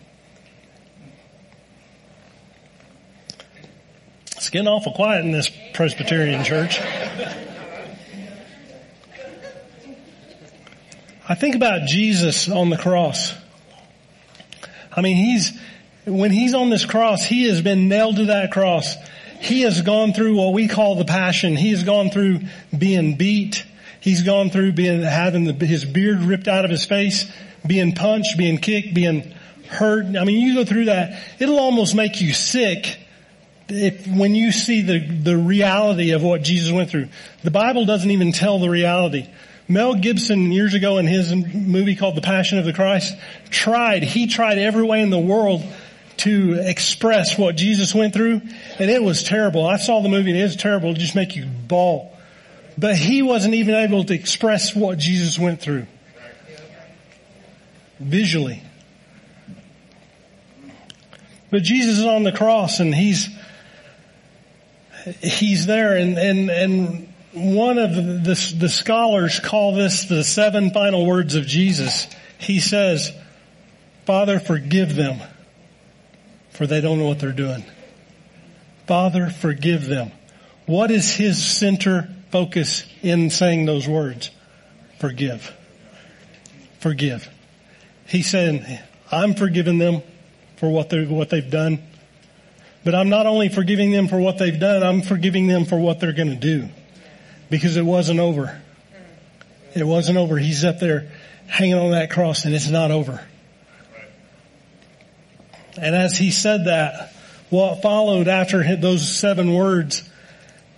Getting 4.57 4.69
awful 4.69 4.93
quiet 4.93 5.23
in 5.23 5.33
this 5.33 5.51
Presbyterian 5.75 6.43
church. 6.43 6.81
I 11.29 11.35
think 11.35 11.57
about 11.57 11.87
Jesus 11.87 12.49
on 12.49 12.71
the 12.71 12.79
cross. 12.79 13.35
I 14.91 15.03
mean, 15.03 15.19
he's, 15.19 15.61
when 16.07 16.31
he's 16.31 16.55
on 16.55 16.71
this 16.71 16.87
cross, 16.87 17.23
he 17.23 17.49
has 17.49 17.61
been 17.61 17.89
nailed 17.89 18.17
to 18.17 18.25
that 18.27 18.51
cross. 18.51 18.97
He 19.43 19.61
has 19.61 19.83
gone 19.83 20.15
through 20.15 20.37
what 20.37 20.55
we 20.55 20.69
call 20.69 20.95
the 20.95 21.05
passion. 21.05 21.55
He 21.55 21.73
has 21.73 21.83
gone 21.83 22.09
through 22.09 22.41
being 22.77 23.19
beat. 23.19 23.63
He's 24.01 24.23
gone 24.23 24.49
through 24.49 24.73
being, 24.73 25.03
having 25.03 25.45
the, 25.45 25.67
his 25.67 25.85
beard 25.85 26.23
ripped 26.23 26.49
out 26.49 26.65
of 26.65 26.71
his 26.71 26.87
face, 26.87 27.31
being 27.67 27.93
punched, 27.95 28.39
being 28.39 28.57
kicked, 28.57 28.95
being 28.95 29.35
hurt. 29.69 30.07
I 30.17 30.25
mean, 30.25 30.41
you 30.41 30.55
go 30.55 30.65
through 30.65 30.87
that, 30.87 31.23
it'll 31.39 31.59
almost 31.59 31.95
make 31.95 32.23
you 32.23 32.33
sick 32.33 33.01
if, 33.69 34.07
when 34.07 34.35
you 34.35 34.53
see 34.53 34.83
the, 34.83 34.99
the 34.99 35.37
reality 35.37 36.13
of 36.13 36.23
what 36.23 36.43
Jesus 36.43 36.73
went 36.73 36.91
through, 36.91 37.09
the 37.43 37.51
Bible 37.51 37.85
doesn't 37.85 38.11
even 38.11 38.33
tell 38.33 38.59
the 38.59 38.71
reality. 38.71 39.29
Mel 39.69 39.95
Gibson 39.95 40.53
years 40.53 40.75
ago 40.75 40.99
in 40.99 41.07
his 41.07 41.35
movie 41.35 41.97
called 41.97 42.15
The 42.15 42.21
Passion 42.21 42.59
of 42.59 42.65
the 42.65 42.73
Christ 42.73 43.17
tried, 43.51 44.05
he 44.05 44.29
tried 44.29 44.59
every 44.59 44.85
way 44.85 45.03
in 45.03 45.11
the 45.11 45.19
world 45.19 45.65
to 46.19 46.55
express 46.61 47.37
what 47.37 47.57
Jesus 47.57 47.95
went 47.95 48.15
through 48.15 48.41
and 48.79 48.91
it 48.91 49.03
was 49.03 49.23
terrible. 49.23 49.67
I 49.67 49.77
saw 49.77 50.01
the 50.01 50.09
movie 50.09 50.31
and 50.31 50.39
it 50.39 50.45
was 50.45 50.57
terrible. 50.57 50.91
It 50.91 50.99
just 50.99 51.17
make 51.17 51.35
you 51.35 51.47
bawl. 51.47 52.17
But 52.79 52.97
he 52.97 53.23
wasn't 53.23 53.55
even 53.55 53.75
able 53.75 54.05
to 54.05 54.15
express 54.15 54.75
what 54.75 54.99
Jesus 54.99 55.39
went 55.39 55.61
through. 55.61 55.87
Visually. 57.99 58.63
But 61.51 61.63
Jesus 61.63 61.99
is 61.99 62.05
on 62.05 62.23
the 62.23 62.33
cross 62.33 62.81
and 62.81 62.95
he's 62.95 63.29
he's 65.21 65.67
there 65.67 65.97
and, 65.97 66.19
and, 66.19 66.51
and 66.51 67.13
one 67.33 67.79
of 67.79 67.95
the, 67.95 68.55
the 68.59 68.69
scholars 68.69 69.41
call 69.41 69.75
this 69.75 70.05
the 70.05 70.25
seven 70.25 70.71
final 70.71 71.07
words 71.07 71.35
of 71.35 71.47
Jesus. 71.47 72.07
He 72.39 72.61
says, 72.61 73.13
Father, 74.05 74.41
forgive 74.41 74.95
them 74.95 75.21
for 76.51 76.67
they 76.67 76.81
don't 76.81 76.99
know 76.99 77.07
what 77.07 77.19
they're 77.19 77.33
doing. 77.33 77.65
Father, 78.87 79.29
forgive 79.29 79.87
them. 79.87 80.11
What 80.65 80.91
is 80.91 81.15
his 81.15 81.45
center 81.45 82.09
focus 82.31 82.87
in 83.03 83.31
saying 83.31 83.67
those 83.67 83.87
words? 83.87 84.31
Forgive. 84.99 85.55
Forgive. 86.81 87.29
He's 88.07 88.31
saying, 88.31 88.65
I'm 89.11 89.35
forgiving 89.35 89.79
them 89.79 90.03
for 90.57 90.71
what 90.71 90.89
they 90.89 91.05
what 91.05 91.31
they've 91.31 91.51
done. 91.51 91.83
But 92.87 92.95
I'm 92.95 93.09
not 93.09 93.27
only 93.27 93.49
forgiving 93.49 93.91
them 93.91 94.07
for 94.07 94.17
what 94.17 94.39
they've 94.39 94.61
done, 94.61 94.85
I'm 94.85 95.03
forgiving 95.03 95.49
them 95.49 95.65
for 95.65 95.77
what 95.77 95.99
they're 95.99 96.13
going 96.13 96.31
to 96.31 96.37
do. 96.37 96.69
Because 97.51 97.77
it 97.77 97.85
wasn't 97.85 98.21
over. 98.21 98.63
It 99.75 99.85
wasn't 99.85 100.19
over. 100.19 100.39
He's 100.39 100.65
up 100.65 100.79
there 100.79 101.11
hanging 101.49 101.75
on 101.75 101.91
that 101.91 102.11
cross 102.11 102.45
and 102.45 102.55
it's 102.55 102.71
not 102.71 102.93
over. 102.93 103.21
And 105.77 105.97
as 105.97 106.17
he 106.17 106.31
said 106.31 106.67
that, 106.67 107.13
what 107.51 107.83
followed 107.83 108.29
after 108.29 108.77
those 108.77 109.09
seven 109.09 109.53
words 109.53 110.09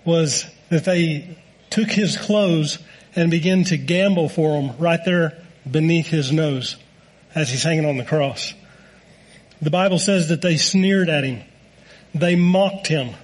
was 0.07 0.47
that 0.71 0.87
they 0.87 1.37
took 1.69 1.91
his 1.91 2.17
clothes 2.17 2.79
and 3.17 3.31
began 3.31 3.65
to 3.65 3.77
gamble 3.77 4.31
for 4.31 4.59
him 4.59 4.79
right 4.79 5.05
there 5.05 5.45
beneath 5.71 6.07
his 6.07 6.33
nose 6.33 6.77
as 7.35 7.51
he's 7.51 7.65
hanging 7.65 7.85
on 7.85 7.99
the 7.99 8.05
cross. 8.07 8.55
The 9.61 9.71
Bible 9.71 9.99
says 9.99 10.31
that 10.31 10.41
they 10.41 10.57
sneered 10.57 11.11
at 11.11 11.25
him. 11.25 11.43
They 12.15 12.37
mocked 12.37 12.87
him. 12.87 13.15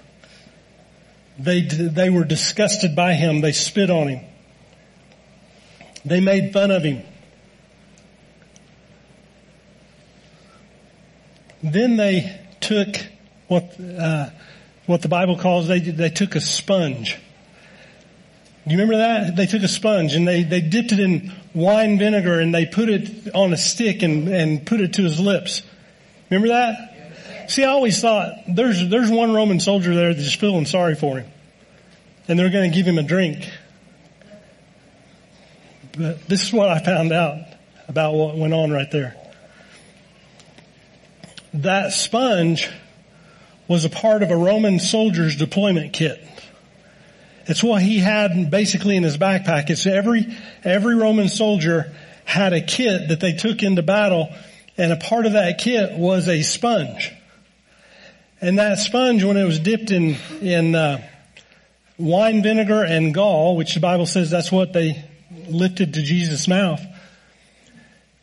They, 1.38 1.62
they 1.62 2.10
were 2.10 2.24
disgusted 2.24 2.94
by 2.94 3.14
him. 3.14 3.40
They 3.40 3.52
spit 3.52 3.90
on 3.90 4.08
him. 4.08 4.24
They 6.04 6.20
made 6.20 6.52
fun 6.52 6.70
of 6.70 6.82
him. 6.82 7.02
Then 11.62 11.96
they 11.96 12.40
took 12.60 12.96
what, 13.48 13.74
uh, 13.80 14.28
what 14.86 15.00
the 15.00 15.08
Bible 15.08 15.38
calls, 15.38 15.66
they, 15.66 15.80
they 15.80 16.10
took 16.10 16.34
a 16.34 16.40
sponge. 16.40 17.18
Do 18.66 18.70
you 18.74 18.78
remember 18.78 18.98
that? 18.98 19.36
They 19.36 19.46
took 19.46 19.62
a 19.62 19.68
sponge 19.68 20.14
and 20.14 20.28
they, 20.28 20.42
they 20.42 20.60
dipped 20.60 20.92
it 20.92 21.00
in 21.00 21.32
wine 21.54 21.98
vinegar 21.98 22.38
and 22.38 22.54
they 22.54 22.66
put 22.66 22.88
it 22.88 23.34
on 23.34 23.52
a 23.52 23.56
stick 23.56 24.02
and, 24.02 24.28
and 24.28 24.66
put 24.66 24.80
it 24.80 24.94
to 24.94 25.02
his 25.02 25.18
lips. 25.18 25.62
Remember 26.30 26.48
that? 26.48 26.93
See, 27.48 27.64
I 27.64 27.68
always 27.68 28.00
thought 28.00 28.32
there's, 28.48 28.88
there's 28.88 29.10
one 29.10 29.32
Roman 29.32 29.60
soldier 29.60 29.94
there 29.94 30.14
that's 30.14 30.34
feeling 30.34 30.66
sorry 30.66 30.94
for 30.94 31.18
him 31.18 31.30
and 32.28 32.38
they're 32.38 32.50
going 32.50 32.70
to 32.70 32.76
give 32.76 32.86
him 32.86 32.98
a 32.98 33.02
drink. 33.02 33.48
But 35.96 36.26
this 36.26 36.42
is 36.42 36.52
what 36.52 36.68
I 36.68 36.78
found 36.82 37.12
out 37.12 37.38
about 37.88 38.14
what 38.14 38.36
went 38.36 38.54
on 38.54 38.70
right 38.70 38.90
there. 38.90 39.16
That 41.54 41.92
sponge 41.92 42.68
was 43.68 43.84
a 43.84 43.90
part 43.90 44.22
of 44.22 44.30
a 44.30 44.36
Roman 44.36 44.78
soldier's 44.78 45.36
deployment 45.36 45.92
kit. 45.92 46.20
It's 47.46 47.62
what 47.62 47.82
he 47.82 47.98
had 47.98 48.50
basically 48.50 48.96
in 48.96 49.02
his 49.02 49.18
backpack. 49.18 49.70
It's 49.70 49.86
every, 49.86 50.36
every 50.64 50.96
Roman 50.96 51.28
soldier 51.28 51.94
had 52.24 52.54
a 52.54 52.62
kit 52.62 53.08
that 53.08 53.20
they 53.20 53.34
took 53.34 53.62
into 53.62 53.82
battle 53.82 54.34
and 54.76 54.92
a 54.92 54.96
part 54.96 55.26
of 55.26 55.34
that 55.34 55.58
kit 55.58 55.96
was 55.96 56.26
a 56.26 56.42
sponge. 56.42 57.12
And 58.44 58.58
that 58.58 58.78
sponge, 58.78 59.24
when 59.24 59.38
it 59.38 59.44
was 59.44 59.58
dipped 59.58 59.90
in, 59.90 60.16
in, 60.42 60.74
uh, 60.74 61.00
wine 61.96 62.42
vinegar 62.42 62.84
and 62.84 63.14
gall, 63.14 63.56
which 63.56 63.72
the 63.72 63.80
Bible 63.80 64.04
says 64.04 64.28
that's 64.28 64.52
what 64.52 64.74
they 64.74 65.02
lifted 65.48 65.94
to 65.94 66.02
Jesus' 66.02 66.46
mouth, 66.46 66.82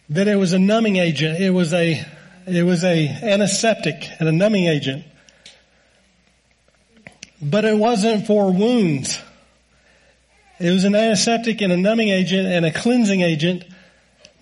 that 0.09 0.27
it 0.27 0.35
was 0.35 0.53
a 0.53 0.59
numbing 0.59 0.97
agent. 0.97 1.41
It 1.41 1.49
was 1.49 1.73
a, 1.73 2.05
it 2.45 2.61
was 2.61 2.83
a 2.83 3.07
antiseptic 3.07 4.03
and 4.19 4.29
a 4.29 4.31
numbing 4.31 4.65
agent. 4.65 5.05
But 7.41 7.65
it 7.65 7.75
wasn't 7.75 8.27
for 8.27 8.53
wounds. 8.53 9.19
It 10.59 10.69
was 10.69 10.83
an 10.83 10.93
antiseptic 10.93 11.61
and 11.61 11.73
a 11.73 11.77
numbing 11.77 12.09
agent 12.09 12.47
and 12.47 12.63
a 12.63 12.71
cleansing 12.71 13.21
agent 13.21 13.63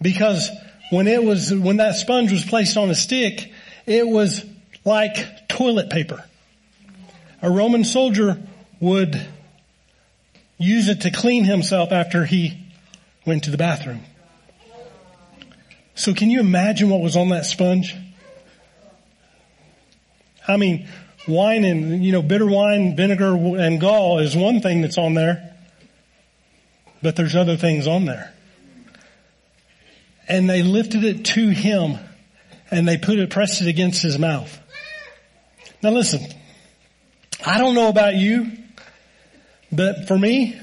because 0.02 0.50
when 0.90 1.08
it 1.08 1.24
was, 1.24 1.54
when 1.54 1.78
that 1.78 1.96
sponge 1.96 2.34
was 2.34 2.44
placed 2.44 2.76
on 2.76 2.90
a 2.90 2.96
stick, 2.96 3.54
it 3.86 4.06
was 4.06 4.44
like 4.86 5.48
toilet 5.48 5.90
paper. 5.90 6.24
A 7.42 7.50
Roman 7.50 7.84
soldier 7.84 8.42
would 8.80 9.20
use 10.58 10.90
it 10.90 11.02
to 11.02 11.12
clean 11.12 11.46
himself 11.46 11.92
after 11.92 12.26
he 12.26 12.58
went 13.26 13.46
to 13.46 13.52
the 13.52 13.58
bathroom. 13.58 14.02
So 15.96 16.14
can 16.14 16.30
you 16.30 16.40
imagine 16.40 16.90
what 16.90 17.02
was 17.02 17.16
on 17.16 17.30
that 17.30 17.46
sponge? 17.46 17.96
I 20.48 20.58
mean, 20.58 20.88
wine 21.28 21.64
and, 21.64 22.04
you 22.04 22.12
know, 22.12 22.22
bitter 22.22 22.46
wine, 22.46 22.96
vinegar 22.96 23.36
and 23.36 23.80
gall 23.80 24.20
is 24.20 24.36
one 24.36 24.62
thing 24.62 24.82
that's 24.82 24.98
on 24.98 25.14
there, 25.14 25.56
but 27.02 27.16
there's 27.16 27.36
other 27.36 27.56
things 27.56 27.88
on 27.88 28.06
there. 28.06 28.34
And 30.28 30.50
they 30.50 30.64
lifted 30.64 31.04
it 31.04 31.26
to 31.26 31.50
him 31.50 31.98
and 32.72 32.88
they 32.88 32.98
put 32.98 33.20
it, 33.20 33.30
pressed 33.30 33.62
it 33.62 33.68
against 33.68 34.02
his 34.02 34.18
mouth. 34.18 34.60
Now 35.82 35.92
listen, 35.92 36.26
I 37.46 37.58
don't 37.58 37.76
know 37.76 37.88
about 37.88 38.16
you, 38.16 38.52
but 39.72 40.08
for 40.08 40.18
me, 40.18 40.60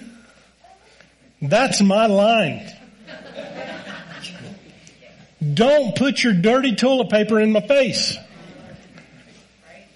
that's 1.40 1.80
my 1.80 2.06
line. 2.06 2.70
Don't 5.54 5.94
put 5.96 6.22
your 6.22 6.32
dirty 6.32 6.74
toilet 6.74 7.10
paper 7.10 7.38
in 7.40 7.52
my 7.52 7.60
face. 7.60 8.16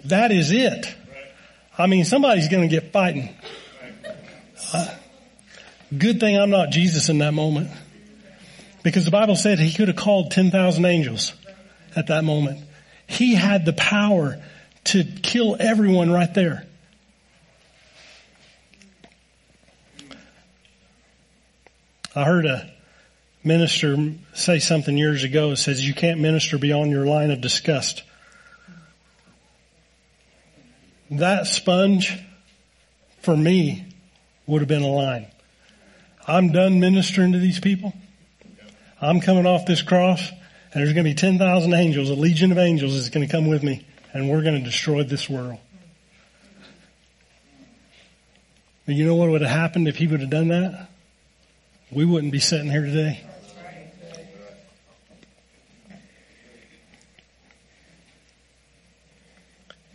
That 0.05 0.33
is 0.33 0.53
it. 0.53 0.95
I 1.77 1.87
mean, 1.87 2.05
somebody's 2.05 2.49
going 2.49 2.69
to 2.69 2.81
get 2.81 2.93
fighting. 2.93 3.35
Uh, 4.73 4.95
good 5.97 6.21
thing 6.21 6.39
I'm 6.39 6.51
not 6.51 6.71
Jesus 6.71 7.09
in 7.09 7.19
that 7.19 7.33
moment. 7.33 7.71
Because 8.83 9.05
the 9.05 9.11
Bible 9.11 9.37
said 9.37 9.59
he 9.59 9.73
could 9.73 9.89
have 9.89 9.97
called 9.97 10.31
10,000 10.31 10.85
angels 10.85 11.35
at 11.95 12.07
that 12.07 12.25
moment. 12.25 12.65
He 13.07 13.35
had 13.35 13.67
the 13.67 13.73
power 13.73 14.43
to 14.85 15.05
kill 15.05 15.57
everyone 15.59 16.11
right 16.11 16.33
there. 16.35 16.67
I 22.15 22.25
heard 22.25 22.47
a 22.47 22.71
minister 23.45 24.15
say 24.35 24.59
something 24.59 24.97
years 24.97 25.23
ago. 25.23 25.53
It 25.53 25.57
says 25.57 25.87
you 25.87 25.95
can't 25.95 26.21
minister 26.21 26.59
beyond 26.59 26.91
your 26.91 27.07
line 27.07 27.31
of 27.31 27.41
disgust. 27.41 28.03
That 31.13 31.47
sponge 31.47 32.19
for 33.21 33.37
me 33.37 33.87
would 34.47 34.61
have 34.61 34.69
been 34.69 34.83
a 34.83 34.89
line. 34.89 35.27
I'm 36.27 36.53
done 36.53 36.81
ministering 36.81 37.33
to 37.33 37.39
these 37.39 37.61
people. 37.61 37.93
I'm 39.01 39.21
coming 39.21 39.47
off 39.47 39.67
this 39.67 39.83
cross 39.83 40.31
and 40.31 40.81
there's 40.81 40.93
going 40.93 41.05
to 41.05 41.11
be 41.11 41.15
10,000 41.15 41.75
angels, 41.75 42.11
a 42.11 42.15
legion 42.15 42.53
of 42.53 42.59
angels 42.59 42.95
is 42.95 43.11
going 43.11 43.27
to 43.27 43.33
come 43.33 43.49
with 43.49 43.63
me 43.63 43.85
and 44.13 44.29
we're 44.29 44.43
going 44.43 44.57
to 44.57 44.65
destroy 44.65 45.03
this 45.03 45.29
world. 45.29 45.59
But 48.87 48.95
you 48.95 49.05
know 49.05 49.15
what 49.15 49.31
would 49.31 49.43
have 49.43 49.51
happened 49.51 49.89
if 49.89 49.97
he 49.97 50.07
would 50.07 50.21
have 50.21 50.31
done 50.31 50.49
that? 50.49 50.89
We 51.91 52.05
wouldn't 52.05 52.33
be 52.33 52.41
sitting 52.41 52.71
here 52.71 52.85
today. 52.85 53.21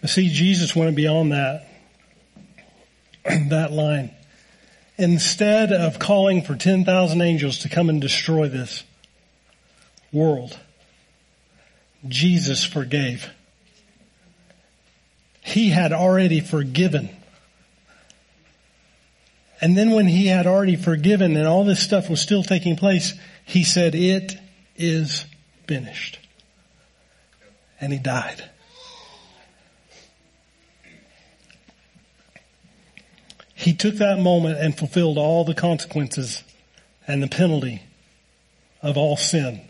See, 0.05 0.29
Jesus 0.29 0.75
went 0.75 0.95
beyond 0.95 1.31
that, 1.31 1.67
that 3.49 3.71
line. 3.71 4.11
Instead 4.97 5.73
of 5.73 5.99
calling 5.99 6.41
for 6.41 6.55
10,000 6.55 7.21
angels 7.21 7.59
to 7.59 7.69
come 7.69 7.89
and 7.89 7.99
destroy 7.99 8.47
this 8.47 8.83
world, 10.13 10.57
Jesus 12.07 12.63
forgave. 12.63 13.29
He 15.45 15.69
had 15.69 15.93
already 15.93 16.39
forgiven. 16.39 17.07
And 19.61 19.77
then 19.77 19.91
when 19.91 20.07
he 20.07 20.25
had 20.25 20.47
already 20.47 20.75
forgiven 20.75 21.37
and 21.37 21.47
all 21.47 21.63
this 21.63 21.79
stuff 21.79 22.09
was 22.09 22.19
still 22.19 22.41
taking 22.41 22.75
place, 22.75 23.13
he 23.45 23.63
said, 23.63 23.93
it 23.93 24.35
is 24.75 25.25
finished. 25.67 26.17
And 27.79 27.93
he 27.93 27.99
died. 27.99 28.43
He 33.53 33.75
took 33.75 33.95
that 33.95 34.17
moment 34.17 34.57
and 34.57 34.75
fulfilled 34.75 35.19
all 35.19 35.45
the 35.45 35.53
consequences 35.53 36.43
and 37.07 37.21
the 37.21 37.27
penalty 37.27 37.83
of 38.81 38.97
all 38.97 39.15
sin 39.15 39.61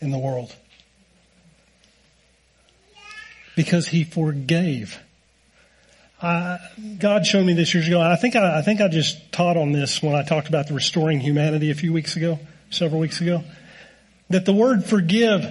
in 0.00 0.10
the 0.10 0.18
world. 0.18 0.56
Because 3.56 3.88
he 3.88 4.04
forgave. 4.04 5.00
Uh, 6.20 6.58
God 6.98 7.26
showed 7.26 7.44
me 7.44 7.52
this 7.52 7.74
years 7.74 7.88
ago. 7.88 8.00
I 8.00 8.16
think 8.16 8.36
I, 8.36 8.58
I 8.58 8.62
think 8.62 8.80
I 8.80 8.88
just 8.88 9.32
taught 9.32 9.56
on 9.56 9.72
this 9.72 10.02
when 10.02 10.14
I 10.14 10.22
talked 10.22 10.48
about 10.48 10.68
the 10.68 10.74
restoring 10.74 11.20
humanity 11.20 11.70
a 11.70 11.74
few 11.74 11.92
weeks 11.92 12.16
ago, 12.16 12.38
several 12.70 13.00
weeks 13.00 13.20
ago. 13.20 13.42
That 14.30 14.44
the 14.44 14.52
word 14.52 14.84
forgive, 14.84 15.44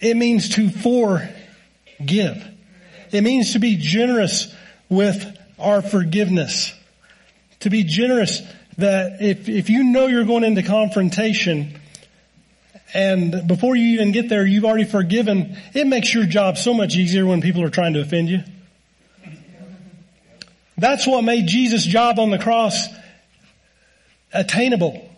it 0.00 0.16
means 0.16 0.50
to 0.50 0.68
forgive. 0.70 2.46
It 3.12 3.22
means 3.22 3.52
to 3.54 3.58
be 3.58 3.76
generous 3.76 4.54
with 4.88 5.36
our 5.58 5.82
forgiveness. 5.82 6.72
To 7.60 7.70
be 7.70 7.82
generous 7.82 8.42
that 8.78 9.22
if, 9.22 9.48
if 9.48 9.70
you 9.70 9.84
know 9.84 10.06
you're 10.06 10.24
going 10.24 10.44
into 10.44 10.62
confrontation 10.62 11.75
and 12.94 13.46
before 13.46 13.76
you 13.76 13.94
even 13.94 14.12
get 14.12 14.28
there, 14.28 14.46
you've 14.46 14.64
already 14.64 14.84
forgiven, 14.84 15.56
it 15.74 15.86
makes 15.86 16.12
your 16.14 16.24
job 16.24 16.56
so 16.56 16.72
much 16.72 16.94
easier 16.94 17.26
when 17.26 17.40
people 17.40 17.62
are 17.62 17.70
trying 17.70 17.94
to 17.94 18.00
offend 18.00 18.28
you. 18.28 18.40
That's 20.78 21.06
what 21.06 21.22
made 21.22 21.46
Jesus' 21.46 21.84
job 21.84 22.18
on 22.18 22.30
the 22.30 22.38
cross 22.38 22.88
attainable 24.32 25.08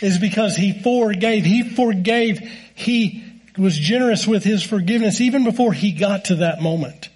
is 0.00 0.18
because 0.18 0.56
he 0.56 0.72
forgave. 0.72 1.44
He 1.44 1.62
forgave. 1.62 2.38
He 2.74 3.24
was 3.56 3.76
generous 3.76 4.26
with 4.26 4.44
his 4.44 4.62
forgiveness 4.62 5.20
even 5.20 5.44
before 5.44 5.72
he 5.72 5.92
got 5.92 6.26
to 6.26 6.36
that 6.36 6.62
moment. 6.62 7.08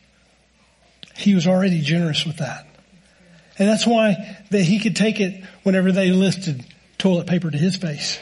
He 1.16 1.34
was 1.34 1.46
already 1.46 1.80
generous 1.80 2.26
with 2.26 2.38
that. 2.38 2.66
And 3.58 3.68
that's 3.68 3.86
why 3.86 4.38
that 4.50 4.62
he 4.62 4.80
could 4.80 4.96
take 4.96 5.20
it 5.20 5.44
whenever 5.62 5.92
they 5.92 6.10
listed 6.10 6.64
toilet 6.98 7.28
paper 7.28 7.50
to 7.50 7.58
his 7.58 7.76
face. 7.76 8.18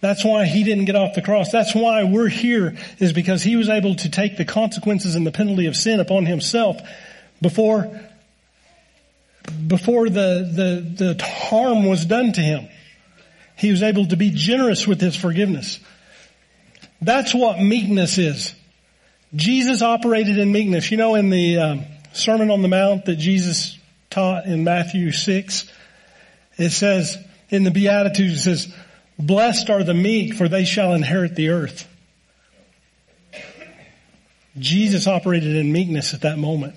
That's 0.00 0.24
why 0.24 0.44
he 0.46 0.62
didn't 0.62 0.84
get 0.84 0.94
off 0.94 1.14
the 1.14 1.22
cross. 1.22 1.50
That's 1.50 1.74
why 1.74 2.04
we're 2.04 2.28
here 2.28 2.76
is 2.98 3.12
because 3.12 3.42
he 3.42 3.56
was 3.56 3.68
able 3.68 3.96
to 3.96 4.10
take 4.10 4.36
the 4.36 4.44
consequences 4.44 5.16
and 5.16 5.26
the 5.26 5.32
penalty 5.32 5.66
of 5.66 5.76
sin 5.76 5.98
upon 5.98 6.24
himself 6.24 6.80
before, 7.42 8.00
before 9.66 10.08
the, 10.08 10.48
the, 10.96 11.14
the 11.14 11.24
harm 11.24 11.84
was 11.84 12.06
done 12.06 12.32
to 12.32 12.40
him. 12.40 12.68
He 13.56 13.72
was 13.72 13.82
able 13.82 14.06
to 14.06 14.16
be 14.16 14.30
generous 14.30 14.86
with 14.86 15.00
his 15.00 15.16
forgiveness. 15.16 15.80
That's 17.00 17.34
what 17.34 17.60
meekness 17.60 18.18
is. 18.18 18.54
Jesus 19.34 19.82
operated 19.82 20.38
in 20.38 20.52
meekness. 20.52 20.92
You 20.92 20.96
know, 20.96 21.16
in 21.16 21.28
the 21.30 21.58
um, 21.58 21.84
Sermon 22.12 22.52
on 22.52 22.62
the 22.62 22.68
Mount 22.68 23.06
that 23.06 23.16
Jesus 23.16 23.76
taught 24.10 24.46
in 24.46 24.62
Matthew 24.62 25.10
6, 25.10 25.72
it 26.56 26.70
says, 26.70 27.18
in 27.50 27.64
the 27.64 27.70
Beatitudes, 27.70 28.38
it 28.38 28.42
says, 28.42 28.74
Blessed 29.18 29.68
are 29.70 29.82
the 29.82 29.94
meek, 29.94 30.34
for 30.34 30.48
they 30.48 30.64
shall 30.64 30.94
inherit 30.94 31.34
the 31.34 31.48
earth. 31.48 31.88
Jesus 34.56 35.06
operated 35.06 35.56
in 35.56 35.72
meekness 35.72 36.14
at 36.14 36.22
that 36.22 36.38
moment, 36.38 36.76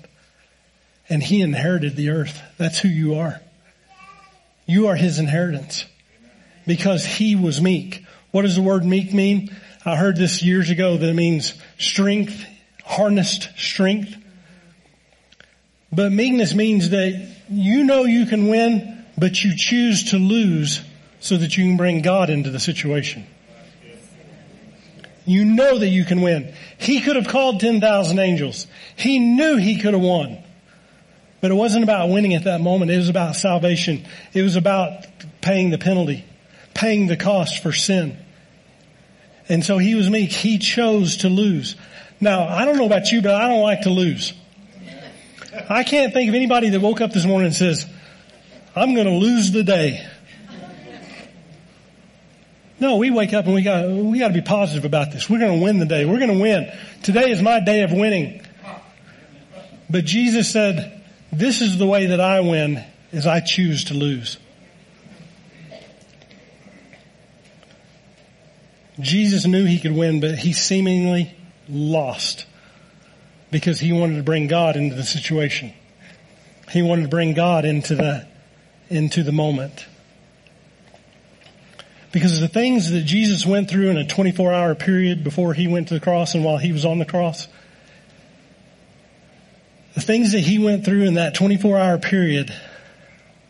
and 1.08 1.22
he 1.22 1.40
inherited 1.40 1.96
the 1.96 2.10
earth. 2.10 2.42
That's 2.58 2.78
who 2.78 2.88
you 2.88 3.14
are. 3.14 3.40
You 4.66 4.88
are 4.88 4.96
his 4.96 5.18
inheritance 5.18 5.84
because 6.66 7.04
he 7.04 7.36
was 7.36 7.60
meek. 7.60 8.04
What 8.30 8.42
does 8.42 8.56
the 8.56 8.62
word 8.62 8.84
meek 8.84 9.12
mean? 9.12 9.54
I 9.84 9.96
heard 9.96 10.16
this 10.16 10.42
years 10.42 10.70
ago 10.70 10.96
that 10.96 11.08
it 11.08 11.14
means 11.14 11.54
strength, 11.78 12.44
harnessed 12.84 13.50
strength. 13.56 14.16
But 15.92 16.12
meekness 16.12 16.54
means 16.54 16.90
that 16.90 17.28
you 17.50 17.84
know 17.84 18.04
you 18.04 18.26
can 18.26 18.48
win, 18.48 19.04
but 19.18 19.42
you 19.44 19.52
choose 19.56 20.10
to 20.10 20.18
lose 20.18 20.80
so 21.22 21.36
that 21.36 21.56
you 21.56 21.64
can 21.64 21.76
bring 21.76 22.02
God 22.02 22.30
into 22.30 22.50
the 22.50 22.58
situation. 22.58 23.24
You 25.24 25.44
know 25.44 25.78
that 25.78 25.88
you 25.88 26.04
can 26.04 26.20
win. 26.20 26.52
He 26.78 27.00
could 27.00 27.14
have 27.14 27.28
called 27.28 27.60
10,000 27.60 28.18
angels. 28.18 28.66
He 28.96 29.20
knew 29.20 29.56
he 29.56 29.78
could 29.78 29.94
have 29.94 30.02
won. 30.02 30.42
But 31.40 31.52
it 31.52 31.54
wasn't 31.54 31.84
about 31.84 32.08
winning 32.08 32.34
at 32.34 32.44
that 32.44 32.60
moment. 32.60 32.90
It 32.90 32.96
was 32.96 33.08
about 33.08 33.36
salvation. 33.36 34.04
It 34.34 34.42
was 34.42 34.56
about 34.56 35.06
paying 35.40 35.70
the 35.70 35.78
penalty, 35.78 36.24
paying 36.74 37.06
the 37.06 37.16
cost 37.16 37.62
for 37.62 37.70
sin. 37.72 38.18
And 39.48 39.64
so 39.64 39.78
he 39.78 39.94
was 39.94 40.10
meek. 40.10 40.32
He 40.32 40.58
chose 40.58 41.18
to 41.18 41.28
lose. 41.28 41.76
Now, 42.20 42.48
I 42.48 42.64
don't 42.64 42.78
know 42.78 42.86
about 42.86 43.12
you, 43.12 43.22
but 43.22 43.34
I 43.34 43.48
don't 43.48 43.62
like 43.62 43.82
to 43.82 43.90
lose. 43.90 44.32
I 45.70 45.84
can't 45.84 46.12
think 46.12 46.28
of 46.30 46.34
anybody 46.34 46.70
that 46.70 46.80
woke 46.80 47.00
up 47.00 47.12
this 47.12 47.24
morning 47.24 47.46
and 47.46 47.54
says, 47.54 47.86
I'm 48.74 48.94
going 48.94 49.06
to 49.06 49.14
lose 49.14 49.52
the 49.52 49.62
day. 49.62 50.04
No, 52.82 52.96
we 52.96 53.12
wake 53.12 53.32
up 53.32 53.44
and 53.44 53.54
we 53.54 53.62
got 53.62 53.88
we 53.88 54.18
got 54.18 54.28
to 54.28 54.34
be 54.34 54.40
positive 54.40 54.84
about 54.84 55.12
this. 55.12 55.30
We're 55.30 55.38
going 55.38 55.60
to 55.60 55.64
win 55.64 55.78
the 55.78 55.86
day. 55.86 56.04
We're 56.04 56.18
going 56.18 56.36
to 56.36 56.42
win. 56.42 56.68
Today 57.04 57.30
is 57.30 57.40
my 57.40 57.60
day 57.60 57.84
of 57.84 57.92
winning. 57.92 58.44
But 59.88 60.04
Jesus 60.04 60.50
said, 60.50 61.00
"This 61.30 61.60
is 61.60 61.78
the 61.78 61.86
way 61.86 62.06
that 62.06 62.20
I 62.20 62.40
win: 62.40 62.84
is 63.12 63.24
I 63.24 63.38
choose 63.38 63.84
to 63.84 63.94
lose." 63.94 64.36
Jesus 68.98 69.46
knew 69.46 69.64
he 69.64 69.78
could 69.78 69.94
win, 69.94 70.20
but 70.20 70.34
he 70.34 70.52
seemingly 70.52 71.32
lost 71.68 72.46
because 73.52 73.78
he 73.78 73.92
wanted 73.92 74.16
to 74.16 74.24
bring 74.24 74.48
God 74.48 74.74
into 74.74 74.96
the 74.96 75.04
situation. 75.04 75.72
He 76.72 76.82
wanted 76.82 77.02
to 77.02 77.08
bring 77.08 77.34
God 77.34 77.64
into 77.64 77.94
the 77.94 78.26
into 78.90 79.22
the 79.22 79.30
moment. 79.30 79.86
Because 82.12 82.38
the 82.40 82.48
things 82.48 82.90
that 82.90 83.02
Jesus 83.02 83.46
went 83.46 83.70
through 83.70 83.88
in 83.88 83.96
a 83.96 84.06
24 84.06 84.52
hour 84.52 84.74
period 84.74 85.24
before 85.24 85.54
he 85.54 85.66
went 85.66 85.88
to 85.88 85.94
the 85.94 86.00
cross 86.00 86.34
and 86.34 86.44
while 86.44 86.58
he 86.58 86.72
was 86.72 86.84
on 86.84 86.98
the 86.98 87.06
cross, 87.06 87.48
the 89.94 90.02
things 90.02 90.32
that 90.32 90.40
he 90.40 90.58
went 90.58 90.84
through 90.84 91.04
in 91.04 91.14
that 91.14 91.34
24 91.34 91.78
hour 91.78 91.98
period, 91.98 92.54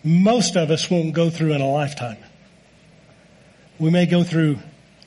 most 0.05 0.57
of 0.57 0.71
us 0.71 0.89
won't 0.89 1.13
go 1.13 1.29
through 1.29 1.53
in 1.53 1.61
a 1.61 1.71
lifetime. 1.71 2.19
We 3.79 3.91
may 3.91 4.07
go 4.07 4.23
through 4.23 4.59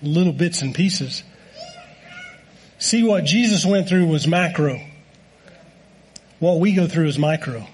little 0.01 0.33
bits 0.33 0.61
and 0.61 0.75
pieces. 0.75 1.23
See 2.77 3.03
what 3.03 3.23
Jesus 3.23 3.65
went 3.65 3.87
through 3.87 4.07
was 4.07 4.27
macro. 4.27 4.81
What 6.39 6.59
we 6.59 6.73
go 6.73 6.87
through 6.87 7.07
is 7.07 7.17
micro. 7.17 7.65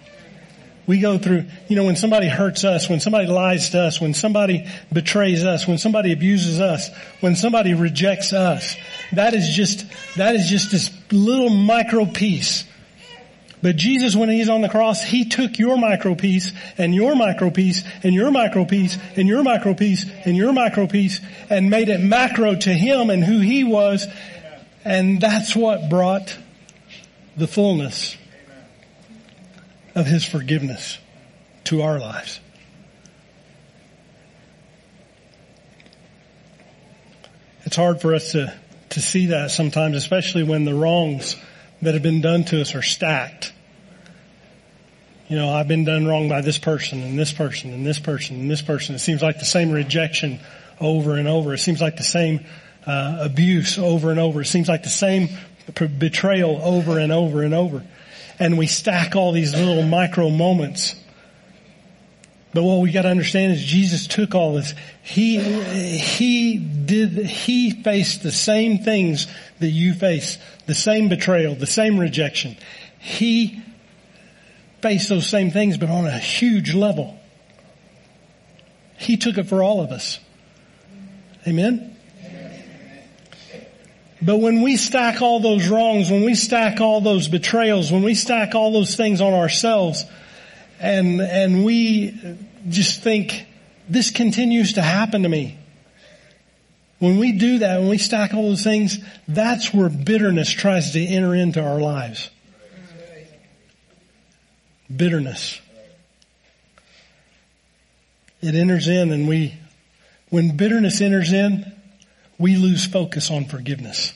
We 0.87 0.99
go 0.99 1.17
through, 1.17 1.45
you 1.67 1.75
know, 1.75 1.85
when 1.85 1.95
somebody 1.95 2.27
hurts 2.27 2.63
us, 2.63 2.89
when 2.89 2.99
somebody 2.99 3.27
lies 3.27 3.69
to 3.69 3.81
us, 3.81 4.01
when 4.01 4.13
somebody 4.13 4.67
betrays 4.91 5.45
us, 5.45 5.67
when 5.67 5.77
somebody 5.77 6.11
abuses 6.11 6.59
us, 6.59 6.89
when 7.19 7.35
somebody 7.35 7.73
rejects 7.73 8.33
us, 8.33 8.75
that 9.13 9.33
is 9.33 9.49
just, 9.49 9.85
that 10.17 10.35
is 10.35 10.49
just 10.49 10.71
this 10.71 10.91
little 11.11 11.49
micro 11.49 12.05
piece. 12.05 12.65
But 13.61 13.75
Jesus, 13.75 14.15
when 14.15 14.29
He's 14.29 14.49
on 14.49 14.61
the 14.61 14.69
cross, 14.69 15.03
He 15.03 15.25
took 15.25 15.59
your 15.59 15.77
micro 15.77 16.15
piece 16.15 16.51
and 16.79 16.95
your 16.95 17.15
micro 17.15 17.51
piece 17.51 17.83
and 18.03 18.13
your 18.13 18.31
micro 18.31 18.65
piece 18.65 18.97
and 19.15 19.27
your 19.27 19.43
micro 19.43 19.75
piece 19.75 20.05
and 20.25 20.35
your 20.35 20.51
micro 20.51 20.87
piece 20.87 21.21
and 21.49 21.69
made 21.69 21.89
it 21.89 21.99
macro 21.99 22.55
to 22.55 22.73
Him 22.73 23.11
and 23.11 23.23
who 23.23 23.39
He 23.39 23.63
was. 23.63 24.07
And 24.83 25.21
that's 25.21 25.55
what 25.55 25.91
brought 25.91 26.35
the 27.37 27.47
fullness 27.47 28.17
of 29.95 30.05
His 30.05 30.25
forgiveness 30.25 30.97
to 31.65 31.81
our 31.81 31.99
lives. 31.99 32.39
It's 37.63 37.75
hard 37.75 38.01
for 38.01 38.15
us 38.15 38.31
to, 38.31 38.53
to 38.89 39.01
see 39.01 39.27
that 39.27 39.51
sometimes, 39.51 39.95
especially 39.95 40.43
when 40.43 40.65
the 40.65 40.73
wrongs 40.73 41.35
that 41.81 41.93
have 41.93 42.03
been 42.03 42.21
done 42.21 42.43
to 42.45 42.61
us 42.61 42.75
are 42.75 42.81
stacked. 42.81 43.53
You 45.29 45.37
know, 45.37 45.49
I've 45.49 45.67
been 45.67 45.85
done 45.85 46.05
wrong 46.05 46.27
by 46.27 46.41
this 46.41 46.57
person 46.57 47.01
and 47.01 47.17
this 47.17 47.31
person 47.31 47.71
and 47.71 47.85
this 47.85 47.99
person 47.99 48.41
and 48.41 48.51
this 48.51 48.61
person. 48.61 48.95
It 48.95 48.99
seems 48.99 49.21
like 49.21 49.39
the 49.39 49.45
same 49.45 49.71
rejection 49.71 50.39
over 50.79 51.15
and 51.15 51.27
over. 51.27 51.53
It 51.53 51.59
seems 51.59 51.79
like 51.79 51.95
the 51.95 52.03
same 52.03 52.41
uh, 52.85 53.19
abuse 53.21 53.77
over 53.77 54.11
and 54.11 54.19
over. 54.19 54.41
It 54.41 54.47
seems 54.47 54.67
like 54.67 54.83
the 54.83 54.89
same 54.89 55.29
betrayal 55.97 56.59
over 56.61 56.99
and 56.99 57.11
over 57.11 57.43
and 57.43 57.53
over 57.53 57.85
and 58.39 58.57
we 58.57 58.67
stack 58.67 59.15
all 59.15 59.31
these 59.31 59.53
little 59.53 59.83
micro 59.83 60.29
moments. 60.29 60.95
But 62.53 62.63
what 62.63 62.81
we 62.81 62.91
got 62.91 63.03
to 63.03 63.09
understand 63.09 63.53
is 63.53 63.63
Jesus 63.63 64.07
took 64.07 64.35
all 64.35 64.55
this. 64.55 64.73
He, 65.03 65.39
he 65.97 66.57
did, 66.57 67.11
he 67.25 67.71
faced 67.71 68.23
the 68.23 68.31
same 68.31 68.79
things 68.79 69.27
that 69.59 69.69
you 69.69 69.93
face. 69.93 70.37
The 70.65 70.75
same 70.75 71.07
betrayal, 71.07 71.55
the 71.55 71.65
same 71.65 71.97
rejection. 71.97 72.57
He 72.99 73.61
faced 74.81 75.09
those 75.09 75.27
same 75.27 75.51
things, 75.51 75.77
but 75.77 75.89
on 75.89 76.05
a 76.05 76.17
huge 76.17 76.73
level. 76.73 77.17
He 78.97 79.17
took 79.17 79.37
it 79.37 79.47
for 79.47 79.63
all 79.63 79.81
of 79.81 79.91
us. 79.91 80.19
Amen? 81.47 81.90
But 84.21 84.37
when 84.37 84.61
we 84.61 84.77
stack 84.77 85.21
all 85.21 85.39
those 85.39 85.67
wrongs, 85.67 86.11
when 86.11 86.23
we 86.23 86.35
stack 86.35 86.79
all 86.79 87.01
those 87.01 87.27
betrayals, 87.27 87.91
when 87.91 88.03
we 88.03 88.13
stack 88.13 88.53
all 88.53 88.71
those 88.71 88.95
things 88.95 89.19
on 89.19 89.33
ourselves, 89.33 90.05
and, 90.79 91.19
and 91.21 91.65
we 91.65 92.37
just 92.69 93.01
think, 93.01 93.47
this 93.89 94.11
continues 94.11 94.73
to 94.73 94.81
happen 94.81 95.23
to 95.23 95.29
me. 95.29 95.57
When 96.99 97.17
we 97.17 97.31
do 97.31 97.59
that, 97.59 97.79
when 97.79 97.89
we 97.89 97.97
stack 97.97 98.35
all 98.35 98.43
those 98.43 98.63
things, 98.63 98.99
that's 99.27 99.73
where 99.73 99.89
bitterness 99.89 100.51
tries 100.51 100.91
to 100.91 101.03
enter 101.03 101.33
into 101.33 101.59
our 101.59 101.79
lives. 101.79 102.29
Bitterness. 104.95 105.59
It 108.41 108.53
enters 108.53 108.87
in 108.87 109.11
and 109.11 109.27
we, 109.27 109.55
when 110.29 110.55
bitterness 110.55 111.01
enters 111.01 111.33
in, 111.33 111.71
we 112.41 112.55
lose 112.55 112.85
focus 112.85 113.29
on 113.29 113.45
forgiveness. 113.45 114.13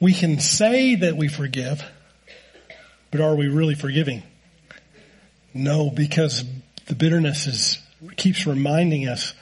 We 0.00 0.12
can 0.12 0.40
say 0.40 0.96
that 0.96 1.16
we 1.16 1.28
forgive, 1.28 1.84
but 3.12 3.20
are 3.20 3.36
we 3.36 3.46
really 3.46 3.76
forgiving? 3.76 4.24
No, 5.54 5.90
because 5.90 6.44
the 6.86 6.96
bitterness 6.96 7.46
is, 7.46 7.78
keeps 8.16 8.46
reminding 8.46 9.06
us 9.06 9.32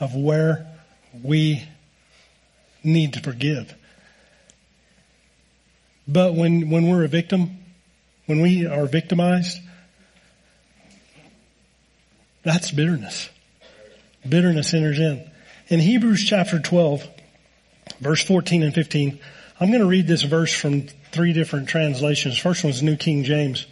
of 0.00 0.14
where 0.14 0.66
we 1.22 1.68
need 2.82 3.12
to 3.12 3.20
forgive. 3.20 3.74
But 6.08 6.34
when, 6.34 6.70
when 6.70 6.88
we're 6.88 7.04
a 7.04 7.08
victim, 7.08 7.58
when 8.24 8.40
we 8.40 8.66
are 8.66 8.86
victimized, 8.86 9.60
that's 12.42 12.70
bitterness 12.70 13.28
bitterness 14.26 14.74
enters 14.74 14.98
in. 14.98 15.28
In 15.68 15.80
Hebrews 15.80 16.24
chapter 16.24 16.58
12, 16.58 17.06
verse 18.00 18.22
14 18.22 18.62
and 18.62 18.74
15, 18.74 19.18
I'm 19.60 19.68
going 19.68 19.80
to 19.80 19.86
read 19.86 20.06
this 20.06 20.22
verse 20.22 20.52
from 20.52 20.86
three 21.12 21.32
different 21.32 21.68
translations. 21.68 22.38
First 22.38 22.64
one 22.64 22.70
one's 22.70 22.82
New 22.82 22.96
King 22.96 23.24
James. 23.24 23.66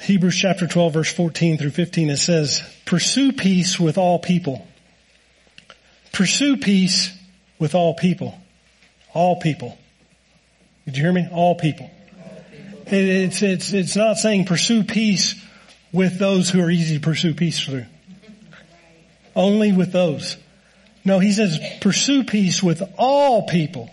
Hebrews 0.00 0.36
chapter 0.36 0.66
12 0.66 0.92
verse 0.92 1.12
14 1.12 1.58
through 1.58 1.70
15 1.70 2.10
it 2.10 2.18
says, 2.18 2.62
pursue 2.84 3.32
peace 3.32 3.80
with 3.80 3.98
all 3.98 4.18
people. 4.18 4.66
Pursue 6.12 6.58
peace 6.58 7.16
with 7.58 7.74
all 7.74 7.94
people. 7.94 8.38
All 9.14 9.40
people. 9.40 9.76
Did 10.84 10.96
you 10.96 11.02
hear 11.02 11.12
me? 11.12 11.26
All 11.32 11.54
people. 11.54 11.90
It's, 12.86 13.42
it's, 13.42 13.72
it's 13.72 13.96
not 13.96 14.16
saying 14.16 14.44
pursue 14.44 14.84
peace 14.84 15.34
with 15.92 16.18
those 16.18 16.48
who 16.50 16.60
are 16.60 16.70
easy 16.70 16.96
to 16.96 17.00
pursue 17.00 17.34
peace 17.34 17.58
through. 17.58 17.86
Only 19.36 19.70
with 19.72 19.92
those. 19.92 20.36
No, 21.04 21.20
he 21.20 21.30
says 21.30 21.60
pursue 21.80 22.24
peace 22.24 22.62
with 22.62 22.82
all 22.98 23.46
people 23.46 23.90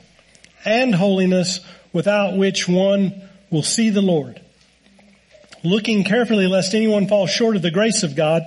and 0.66 0.96
holiness 0.96 1.60
without 1.92 2.38
which 2.38 2.68
one 2.68 3.22
will 3.52 3.62
see 3.62 3.90
the 3.92 4.02
Lord. 4.02 4.42
Looking 5.64 6.04
carefully 6.04 6.48
lest 6.48 6.74
anyone 6.74 7.08
fall 7.08 7.28
short 7.28 7.56
of 7.56 7.62
the 7.62 7.72
grace 7.72 8.04
of 8.04 8.16
God, 8.16 8.44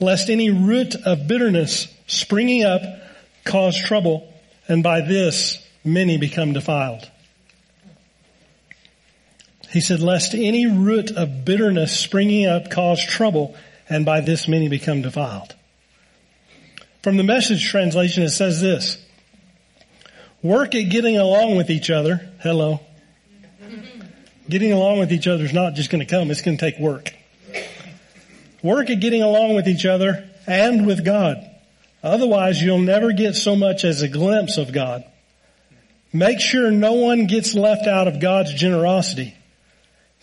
lest 0.00 0.28
any 0.28 0.50
root 0.50 0.94
of 0.94 1.26
bitterness 1.26 1.88
springing 2.06 2.64
up 2.64 2.82
cause 3.44 3.78
trouble, 3.78 4.32
and 4.68 4.82
by 4.82 5.00
this 5.00 5.66
many 5.84 6.18
become 6.18 6.52
defiled. 6.52 7.08
He 9.70 9.80
said, 9.80 10.00
lest 10.00 10.34
any 10.34 10.66
root 10.66 11.12
of 11.12 11.44
bitterness 11.44 11.96
springing 11.96 12.46
up 12.46 12.70
cause 12.70 13.04
trouble, 13.04 13.56
and 13.88 14.04
by 14.04 14.20
this 14.20 14.48
many 14.48 14.68
become 14.68 15.02
defiled. 15.02 15.54
From 17.02 17.16
the 17.16 17.22
message 17.22 17.66
translation, 17.66 18.22
it 18.24 18.30
says 18.30 18.60
this, 18.60 18.98
work 20.42 20.74
at 20.74 20.90
getting 20.90 21.16
along 21.16 21.56
with 21.56 21.70
each 21.70 21.88
other. 21.88 22.30
Hello. 22.40 22.80
Getting 24.48 24.72
along 24.72 24.98
with 24.98 25.12
each 25.12 25.26
other 25.26 25.44
is 25.44 25.52
not 25.52 25.74
just 25.74 25.90
going 25.90 26.04
to 26.04 26.06
come, 26.06 26.30
it's 26.30 26.42
going 26.42 26.58
to 26.58 26.70
take 26.70 26.78
work. 26.78 27.14
Work 28.62 28.90
at 28.90 29.00
getting 29.00 29.22
along 29.22 29.54
with 29.54 29.66
each 29.66 29.86
other 29.86 30.28
and 30.46 30.86
with 30.86 31.04
God. 31.04 31.38
Otherwise, 32.02 32.60
you'll 32.60 32.78
never 32.78 33.12
get 33.12 33.34
so 33.34 33.56
much 33.56 33.84
as 33.84 34.02
a 34.02 34.08
glimpse 34.08 34.58
of 34.58 34.72
God. 34.72 35.04
Make 36.12 36.40
sure 36.40 36.70
no 36.70 36.94
one 36.94 37.26
gets 37.26 37.54
left 37.54 37.86
out 37.86 38.08
of 38.08 38.20
God's 38.20 38.52
generosity. 38.52 39.34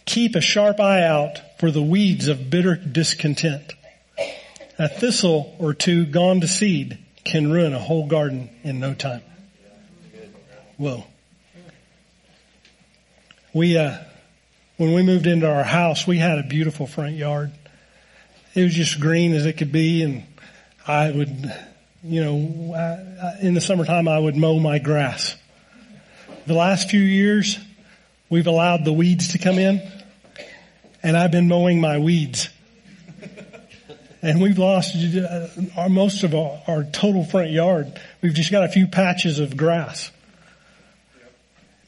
Keep 0.06 0.36
a 0.36 0.42
sharp 0.42 0.80
eye 0.80 1.04
out 1.04 1.60
for 1.60 1.72
the 1.72 1.82
weeds 1.82 2.28
of 2.28 2.50
bitter 2.50 2.76
discontent. 2.76 3.74
A 4.80 4.88
thistle 4.88 5.56
or 5.58 5.74
two 5.74 6.06
gone 6.06 6.42
to 6.42 6.48
seed 6.48 7.00
can 7.24 7.52
ruin 7.52 7.74
a 7.74 7.80
whole 7.80 8.08
garden 8.08 8.50
in 8.64 8.80
no 8.80 8.94
time. 8.94 9.24
Whoa. 10.78 11.04
We, 13.54 13.78
uh, 13.78 13.98
when 14.78 14.94
we 14.94 15.02
moved 15.02 15.26
into 15.26 15.50
our 15.50 15.64
house, 15.64 16.06
we 16.06 16.20
had 16.20 16.38
a 16.38 16.44
beautiful 16.44 16.86
front 16.86 17.16
yard. 17.16 17.52
It 18.54 18.64
was 18.64 18.74
just 18.74 19.00
green 19.00 19.34
as 19.34 19.48
it 19.48 19.54
could 19.54 19.72
be 19.72 20.04
and 20.04 20.24
I 20.88 21.12
would, 21.12 21.54
you 22.04 22.24
know, 22.24 23.36
in 23.42 23.56
the 23.56 23.62
summertime 23.62 24.08
I 24.08 24.20
would 24.20 24.38
mow 24.38 24.60
my 24.60 24.78
grass. 24.78 25.36
The 26.46 26.54
last 26.54 26.90
few 26.90 27.02
years, 27.02 27.60
we've 28.30 28.48
allowed 28.48 28.86
the 28.86 28.94
weeds 28.94 29.30
to 29.30 29.40
come 29.40 29.58
in 29.58 29.82
and 31.02 31.18
I've 31.18 31.32
been 31.32 31.48
mowing 31.48 31.82
my 31.82 31.98
weeds. 31.98 32.50
And 34.22 34.42
we've 34.42 34.58
lost 34.58 34.96
uh, 34.96 35.48
our, 35.76 35.90
most 35.90 36.24
of 36.24 36.34
our, 36.34 36.62
our 36.68 36.84
total 36.84 37.24
front 37.24 37.52
yard. 37.52 38.00
We've 38.22 38.34
just 38.34 38.52
got 38.52 38.64
a 38.64 38.70
few 38.70 38.88
patches 38.88 39.40
of 39.40 39.56
grass. 39.56 40.12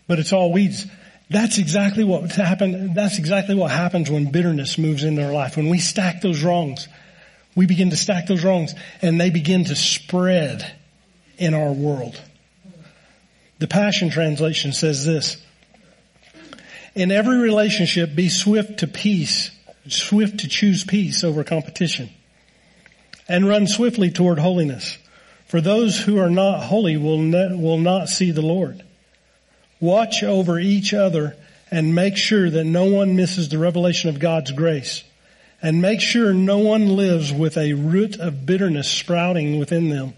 But 0.07 0.19
it's 0.19 0.33
all 0.33 0.51
weeds. 0.51 0.85
That's 1.29 1.57
exactly 1.57 2.03
what 2.03 2.31
happened. 2.31 2.95
That's 2.95 3.19
exactly 3.19 3.55
what 3.55 3.71
happens 3.71 4.09
when 4.09 4.31
bitterness 4.31 4.77
moves 4.77 5.03
into 5.03 5.23
our 5.23 5.31
life. 5.31 5.57
When 5.57 5.69
we 5.69 5.79
stack 5.79 6.21
those 6.21 6.43
wrongs, 6.43 6.87
we 7.55 7.65
begin 7.65 7.91
to 7.91 7.97
stack 7.97 8.27
those 8.27 8.43
wrongs 8.43 8.73
and 9.01 9.19
they 9.19 9.29
begin 9.29 9.65
to 9.65 9.75
spread 9.75 10.71
in 11.37 11.53
our 11.53 11.71
world. 11.71 12.19
The 13.59 13.67
Passion 13.67 14.09
Translation 14.09 14.71
says 14.71 15.05
this, 15.05 15.37
in 16.95 17.11
every 17.11 17.37
relationship, 17.37 18.15
be 18.15 18.29
swift 18.29 18.79
to 18.79 18.87
peace, 18.87 19.51
swift 19.87 20.39
to 20.39 20.47
choose 20.47 20.83
peace 20.83 21.23
over 21.23 21.43
competition, 21.43 22.09
and 23.29 23.47
run 23.47 23.67
swiftly 23.67 24.09
toward 24.09 24.39
holiness. 24.39 24.97
For 25.45 25.61
those 25.61 25.99
who 25.99 26.17
are 26.17 26.29
not 26.29 26.63
holy 26.63 26.97
will, 26.97 27.19
ne- 27.19 27.55
will 27.55 27.77
not 27.77 28.09
see 28.09 28.31
the 28.31 28.41
Lord. 28.41 28.83
Watch 29.79 30.23
over 30.23 30.59
each 30.59 30.93
other 30.93 31.35
and 31.71 31.95
make 31.95 32.17
sure 32.17 32.49
that 32.49 32.65
no 32.65 32.85
one 32.85 33.15
misses 33.15 33.49
the 33.49 33.59
revelation 33.59 34.09
of 34.09 34.19
God's 34.19 34.51
grace. 34.51 35.03
And 35.61 35.81
make 35.81 36.01
sure 36.01 36.33
no 36.33 36.59
one 36.59 36.95
lives 36.95 37.33
with 37.33 37.57
a 37.57 37.73
root 37.73 38.17
of 38.19 38.45
bitterness 38.45 38.89
sprouting 38.89 39.59
within 39.59 39.89
them, 39.89 40.13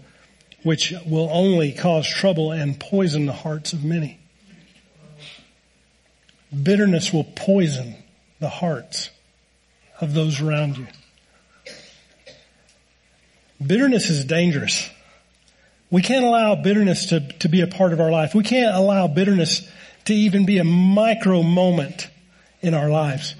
which 0.62 0.94
will 1.06 1.28
only 1.32 1.72
cause 1.72 2.08
trouble 2.08 2.52
and 2.52 2.78
poison 2.78 3.26
the 3.26 3.32
hearts 3.32 3.72
of 3.72 3.84
many. 3.84 4.18
Bitterness 6.62 7.12
will 7.12 7.24
poison 7.24 7.96
the 8.38 8.48
hearts 8.48 9.10
of 10.00 10.14
those 10.14 10.40
around 10.40 10.78
you. 10.78 10.86
Bitterness 13.66 14.10
is 14.10 14.24
dangerous. 14.24 14.90
We 15.90 16.02
can't 16.02 16.24
allow 16.24 16.54
bitterness 16.54 17.06
to, 17.06 17.20
to 17.40 17.48
be 17.48 17.60
a 17.60 17.66
part 17.66 17.92
of 17.92 18.00
our 18.00 18.10
life. 18.10 18.34
We 18.34 18.44
can't 18.44 18.74
allow 18.74 19.08
bitterness 19.08 19.68
to 20.06 20.14
even 20.14 20.46
be 20.46 20.58
a 20.58 20.64
micro 20.64 21.42
moment 21.42 22.08
in 22.60 22.74
our 22.74 22.88
lives. 22.88 23.34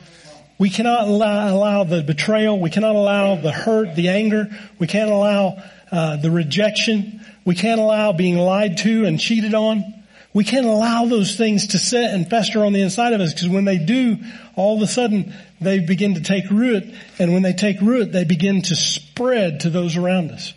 We 0.59 0.71
cannot 0.71 1.09
allow, 1.09 1.49
allow 1.55 1.85
the 1.85 2.03
betrayal. 2.03 2.61
We 2.61 2.71
cannot 2.71 2.95
allow 2.95 3.37
the 3.37 3.53
hurt, 3.53 3.97
the 3.97 4.11
anger. 4.11 4.49
We 4.79 4.87
can't 4.87 5.11
allow 5.11 5.63
uh, 5.91 6.17
the 6.17 6.31
rejection. 6.31 7.25
We 7.45 7.55
can't 7.55 7.81
allow 7.81 8.13
being 8.13 8.37
lied 8.37 8.77
to 8.79 9.07
and 9.07 9.19
cheated 9.19 9.55
on. 9.55 10.02
We 10.35 10.45
can't 10.45 10.67
allow 10.67 11.05
those 11.07 11.37
things 11.37 11.69
to 11.69 11.79
sit 11.79 12.11
and 12.11 12.29
fester 12.29 12.65
on 12.65 12.73
the 12.73 12.81
inside 12.81 13.13
of 13.13 13.21
us 13.21 13.35
because 13.35 13.49
when 13.49 13.67
they 13.67 13.79
do, 13.79 14.17
all 14.57 14.77
of 14.77 14.83
a 14.83 14.87
sudden 14.87 15.35
they 15.61 15.81
begin 15.81 16.15
to 16.15 16.23
take 16.23 16.51
root 16.51 16.85
and 17.19 17.35
when 17.35 17.43
they 17.43 17.53
take 17.53 17.81
root, 17.81 18.13
they 18.13 18.25
begin 18.25 18.63
to 18.63 18.75
spread 18.75 19.61
to 19.61 19.71
those 19.71 19.97
around 19.97 20.31
us. 20.31 20.55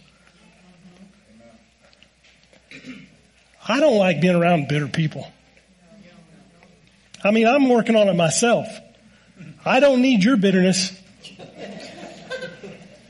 I 3.68 3.80
don't 3.80 3.98
like 3.98 4.22
being 4.22 4.36
around 4.36 4.68
bitter 4.68 4.88
people. 4.88 5.30
I 7.24 7.32
mean, 7.32 7.48
I'm 7.48 7.68
working 7.68 7.96
on 7.96 8.08
it 8.08 8.14
myself. 8.14 8.68
I 9.66 9.80
don't 9.80 10.02
need 10.02 10.24
your 10.24 10.38
bitterness. 10.38 10.98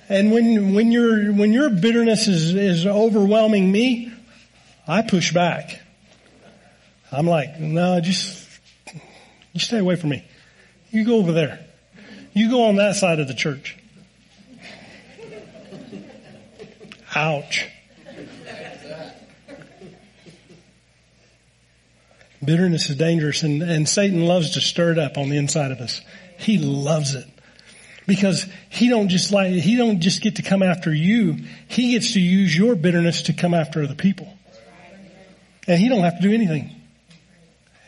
And 0.07 0.31
when, 0.31 0.73
when 0.73 0.91
your, 0.91 1.33
when 1.33 1.51
your 1.51 1.69
bitterness 1.69 2.27
is, 2.27 2.55
is 2.55 2.87
overwhelming 2.87 3.71
me, 3.71 4.13
I 4.87 5.01
push 5.01 5.33
back. 5.33 5.81
I'm 7.11 7.27
like, 7.27 7.59
no, 7.59 7.99
just, 8.01 8.47
you 9.53 9.59
stay 9.59 9.79
away 9.79 9.95
from 9.95 10.09
me. 10.09 10.25
You 10.89 11.05
go 11.05 11.17
over 11.17 11.31
there. 11.31 11.65
You 12.33 12.49
go 12.49 12.65
on 12.65 12.75
that 12.75 12.95
side 12.95 13.19
of 13.19 13.27
the 13.27 13.33
church. 13.33 13.77
Ouch. 17.15 17.67
Bitterness 22.43 22.89
is 22.89 22.97
dangerous 22.97 23.43
and, 23.43 23.63
and 23.63 23.87
Satan 23.87 24.25
loves 24.25 24.51
to 24.51 24.61
stir 24.61 24.91
it 24.91 24.99
up 24.99 25.17
on 25.17 25.29
the 25.29 25.37
inside 25.37 25.71
of 25.71 25.79
us. 25.79 26.01
He 26.37 26.57
loves 26.57 27.15
it. 27.15 27.25
Because 28.05 28.45
he 28.69 28.89
don't 28.89 29.07
just 29.09 29.31
like, 29.31 29.53
he 29.53 29.77
don't 29.77 29.99
just 29.99 30.21
get 30.21 30.35
to 30.35 30.43
come 30.43 30.61
after 30.61 30.93
you. 30.93 31.37
He 31.67 31.93
gets 31.93 32.13
to 32.13 32.19
use 32.19 32.55
your 32.55 32.75
bitterness 32.75 33.23
to 33.23 33.33
come 33.33 33.53
after 33.53 33.83
other 33.83 33.95
people. 33.95 34.31
And 35.67 35.79
he 35.79 35.89
don't 35.89 36.03
have 36.03 36.17
to 36.17 36.21
do 36.21 36.33
anything. 36.33 36.74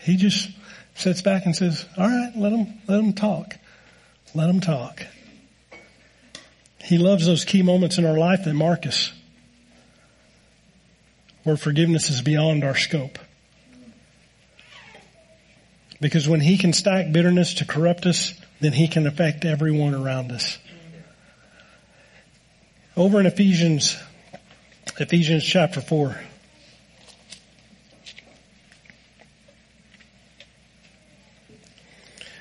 He 0.08 0.16
just 0.16 0.50
sits 0.96 1.22
back 1.22 1.46
and 1.46 1.54
says, 1.54 1.86
all 1.98 2.08
right, 2.08 2.32
let 2.34 2.52
them, 2.52 2.74
let 2.88 2.96
them 2.96 3.12
talk. 3.12 3.58
Let 4.34 4.48
them 4.48 4.62
talk. 4.62 5.06
He 6.82 6.98
loves 6.98 7.26
those 7.26 7.44
key 7.44 7.62
moments 7.62 7.98
in 7.98 8.06
our 8.06 8.18
life 8.18 8.46
that 8.46 8.54
mark 8.54 8.88
us 8.88 9.12
where 11.44 11.58
forgiveness 11.58 12.10
is 12.10 12.22
beyond 12.22 12.64
our 12.64 12.76
scope. 12.76 13.20
Because 16.00 16.26
when 16.26 16.40
he 16.40 16.58
can 16.58 16.72
stack 16.72 17.12
bitterness 17.12 17.56
to 17.56 17.66
corrupt 17.66 18.06
us, 18.06 18.34
then 18.62 18.72
he 18.72 18.88
can 18.88 19.08
affect 19.08 19.44
everyone 19.44 19.94
around 19.94 20.32
us. 20.32 20.58
Over 22.96 23.20
in 23.20 23.26
Ephesians, 23.26 23.98
Ephesians 24.98 25.44
chapter 25.44 25.82
4, 25.82 26.18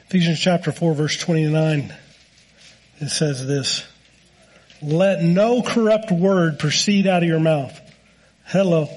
Ephesians 0.08 0.38
chapter 0.38 0.70
4 0.70 0.94
verse 0.94 1.16
29, 1.16 1.92
it 3.00 3.08
says 3.08 3.44
this, 3.44 3.84
let 4.80 5.22
no 5.22 5.62
corrupt 5.62 6.12
word 6.12 6.60
proceed 6.60 7.08
out 7.08 7.24
of 7.24 7.28
your 7.28 7.40
mouth. 7.40 7.78
Hello. 8.44 8.88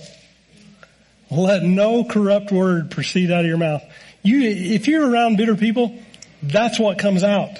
Let 1.32 1.64
no 1.64 2.04
corrupt 2.04 2.52
word 2.52 2.92
proceed 2.92 3.32
out 3.32 3.42
of 3.42 3.48
your 3.48 3.58
mouth. 3.58 3.84
You, 4.22 4.42
if 4.42 4.88
you're 4.88 5.10
around 5.10 5.38
bitter 5.38 5.56
people, 5.56 5.98
that's 6.44 6.80
what 6.80 7.00
comes 7.00 7.24
out. 7.24 7.58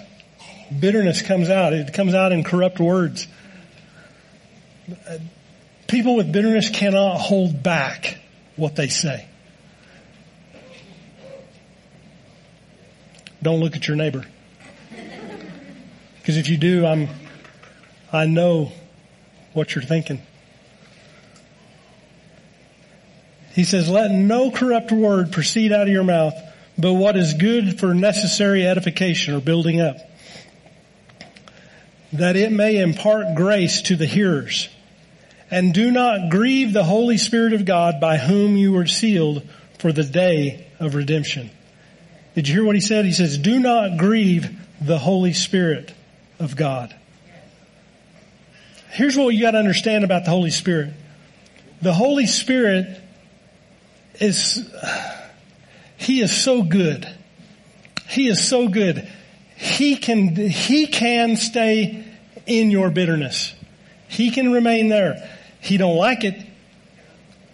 Bitterness 0.78 1.24
comes 1.24 1.50
out. 1.50 1.74
It 1.74 1.92
comes 1.92 2.14
out 2.14 2.32
in 2.32 2.44
corrupt 2.44 2.80
words. 2.80 3.28
People 5.88 6.16
with 6.18 6.32
bitterness 6.32 6.70
cannot 6.70 7.18
hold 7.18 7.64
back 7.64 8.20
what 8.56 8.76
they 8.76 8.90
say. 8.90 9.28
Don't 13.42 13.60
look 13.60 13.76
at 13.76 13.88
your 13.88 13.98
neighbor. 13.98 14.26
Because 16.18 16.38
if 16.38 16.50
you 16.50 16.58
do, 16.58 16.86
I'm, 16.86 17.08
I 18.12 18.26
know 18.26 18.72
what 19.54 19.74
you're 19.74 19.84
thinking. 19.84 20.22
He 23.54 23.64
says, 23.64 23.90
let 23.90 24.12
no 24.12 24.52
corrupt 24.52 24.92
word 24.92 25.32
proceed 25.32 25.72
out 25.72 25.84
of 25.84 25.94
your 25.94 26.04
mouth, 26.04 26.34
but 26.78 26.94
what 26.94 27.18
is 27.18 27.34
good 27.34 27.80
for 27.80 27.94
necessary 27.94 28.66
edification 28.66 29.34
or 29.34 29.42
building 29.42 29.82
up, 29.82 29.98
that 32.14 32.36
it 32.36 32.52
may 32.52 32.78
impart 32.78 33.36
grace 33.36 33.82
to 33.84 33.96
the 33.96 34.06
hearers. 34.06 34.70
And 35.52 35.74
do 35.74 35.90
not 35.90 36.30
grieve 36.30 36.74
the 36.74 36.84
Holy 36.84 37.18
Spirit 37.18 37.54
of 37.54 37.66
God 37.66 38.00
by 38.00 38.18
whom 38.18 38.56
you 38.56 38.72
were 38.72 38.86
sealed 38.86 39.48
for 39.80 39.92
the 39.92 40.04
day 40.04 40.68
of 40.80 40.94
redemption. 40.94 41.50
Did 42.40 42.48
you 42.48 42.54
hear 42.54 42.64
what 42.64 42.76
he 42.76 42.80
said? 42.80 43.04
He 43.04 43.12
says, 43.12 43.38
do 43.38 43.60
not 43.60 43.98
grieve 43.98 44.50
the 44.80 44.98
Holy 44.98 45.34
Spirit 45.34 45.94
of 46.40 46.56
God. 46.56 46.96
Here's 48.92 49.18
what 49.18 49.36
you 49.36 49.42
got 49.42 49.52
to 49.52 49.58
understand 49.58 50.06
about 50.06 50.24
the 50.24 50.32
Holy 50.32 50.50
Spirit. 50.50 50.94
The 51.82 51.92
Holy 51.92 52.28
Spirit 52.28 52.98
is, 54.22 54.74
He 55.98 56.22
is 56.22 56.32
so 56.34 56.64
good. 56.64 57.14
He 58.08 58.30
is 58.30 58.48
so 58.48 58.70
good. 58.70 59.06
He 59.58 59.98
can, 59.98 60.34
He 60.34 60.88
can 60.88 61.36
stay 61.36 62.06
in 62.46 62.72
your 62.72 62.90
bitterness. 62.90 63.54
He 64.08 64.32
can 64.32 64.54
remain 64.54 64.88
there. 64.88 65.30
He 65.60 65.76
don't 65.76 65.98
like 65.98 66.24
it, 66.24 66.42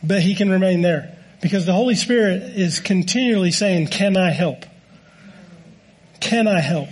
but 0.04 0.21
He 0.21 0.36
can 0.36 0.52
remain 0.52 0.84
there. 0.84 1.17
Because 1.41 1.65
the 1.65 1.74
Holy 1.74 1.95
Spirit 1.95 2.43
is 2.56 2.80
continually 2.80 3.50
saying, 3.50 3.88
can 3.88 4.15
I 4.15 4.30
help? 4.30 4.63
Can 6.19 6.47
I 6.47 6.60
help? 6.60 6.89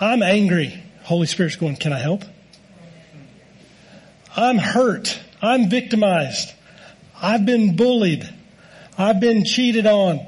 I'm 0.00 0.22
angry. 0.22 0.82
Holy 1.02 1.26
Spirit's 1.26 1.56
going, 1.56 1.76
can 1.76 1.92
I 1.92 1.98
help? 1.98 2.22
I'm 4.36 4.58
hurt. 4.58 5.18
I'm 5.42 5.68
victimized. 5.68 6.52
I've 7.20 7.44
been 7.44 7.76
bullied. 7.76 8.28
I've 8.96 9.20
been 9.20 9.44
cheated 9.44 9.86
on. 9.86 10.20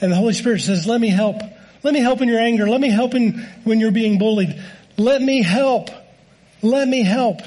And 0.00 0.12
the 0.12 0.16
Holy 0.16 0.32
Spirit 0.32 0.60
says, 0.60 0.86
let 0.86 1.00
me 1.00 1.08
help. 1.08 1.40
Let 1.82 1.94
me 1.94 2.00
help 2.00 2.20
in 2.20 2.28
your 2.28 2.40
anger. 2.40 2.68
Let 2.68 2.80
me 2.80 2.88
help 2.88 3.14
in 3.14 3.46
when 3.64 3.78
you're 3.78 3.92
being 3.92 4.18
bullied. 4.18 4.60
Let 4.96 5.22
me 5.22 5.42
help. 5.42 5.90
Let 6.62 6.88
me 6.88 7.02
help. 7.02 7.40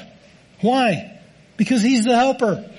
Why? 0.60 1.20
Because 1.56 1.82
He's 1.82 2.04
the 2.04 2.16
helper. 2.16 2.70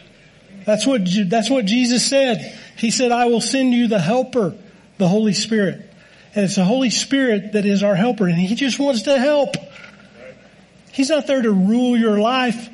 That's 0.65 0.87
what, 0.87 1.01
that's 1.27 1.49
what 1.49 1.65
Jesus 1.65 2.05
said. 2.05 2.57
He 2.77 2.91
said, 2.91 3.11
I 3.11 3.25
will 3.25 3.41
send 3.41 3.73
you 3.73 3.87
the 3.87 3.99
helper, 3.99 4.55
the 4.97 5.07
Holy 5.07 5.33
Spirit. 5.33 5.90
And 6.33 6.45
it's 6.45 6.55
the 6.55 6.63
Holy 6.63 6.89
Spirit 6.89 7.53
that 7.53 7.65
is 7.65 7.83
our 7.83 7.95
helper 7.95 8.27
and 8.27 8.37
He 8.37 8.55
just 8.55 8.79
wants 8.79 9.03
to 9.03 9.17
help. 9.17 9.55
He's 10.91 11.09
not 11.09 11.27
there 11.27 11.41
to 11.41 11.51
rule 11.51 11.97
your 11.97 12.19
life 12.19 12.69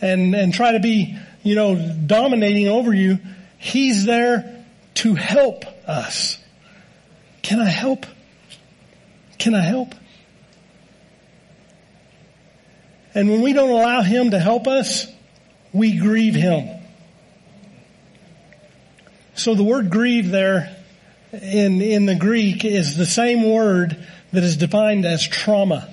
and, 0.00 0.34
and 0.34 0.52
try 0.52 0.72
to 0.72 0.80
be, 0.80 1.18
you 1.42 1.54
know, 1.54 1.76
dominating 2.06 2.68
over 2.68 2.94
you. 2.94 3.18
He's 3.58 4.04
there 4.04 4.64
to 4.94 5.14
help 5.14 5.64
us. 5.86 6.38
Can 7.42 7.60
I 7.60 7.68
help? 7.68 8.06
Can 9.38 9.54
I 9.54 9.62
help? 9.62 9.94
And 13.14 13.30
when 13.30 13.40
we 13.42 13.52
don't 13.52 13.70
allow 13.70 14.02
Him 14.02 14.30
to 14.30 14.38
help 14.38 14.66
us, 14.66 15.06
we 15.72 15.96
grieve 15.96 16.34
Him. 16.34 16.68
So 19.34 19.54
the 19.54 19.62
word 19.62 19.90
grieve 19.90 20.30
there 20.30 20.76
in, 21.32 21.80
in 21.80 22.06
the 22.06 22.14
Greek 22.14 22.64
is 22.64 22.96
the 22.96 23.06
same 23.06 23.42
word 23.48 23.96
that 24.32 24.42
is 24.42 24.56
defined 24.56 25.04
as 25.04 25.26
trauma. 25.26 25.88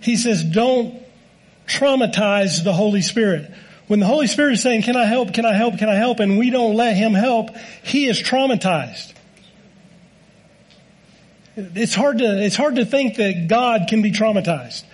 He 0.00 0.16
says, 0.16 0.42
don't 0.42 1.02
traumatize 1.66 2.64
the 2.64 2.72
Holy 2.72 3.02
Spirit. 3.02 3.50
When 3.86 4.00
the 4.00 4.06
Holy 4.06 4.26
Spirit 4.26 4.54
is 4.54 4.62
saying, 4.62 4.82
can 4.82 4.96
I 4.96 5.04
help, 5.04 5.34
can 5.34 5.44
I 5.44 5.52
help, 5.52 5.78
can 5.78 5.88
I 5.88 5.94
help, 5.94 6.20
and 6.20 6.38
we 6.38 6.50
don't 6.50 6.74
let 6.74 6.96
Him 6.96 7.12
help, 7.12 7.56
He 7.82 8.06
is 8.06 8.22
traumatized. 8.22 9.12
It's 11.56 11.94
hard 11.94 12.18
to, 12.18 12.42
it's 12.42 12.56
hard 12.56 12.76
to 12.76 12.84
think 12.84 13.16
that 13.16 13.48
God 13.48 13.86
can 13.88 14.02
be 14.02 14.12
traumatized. 14.12 14.84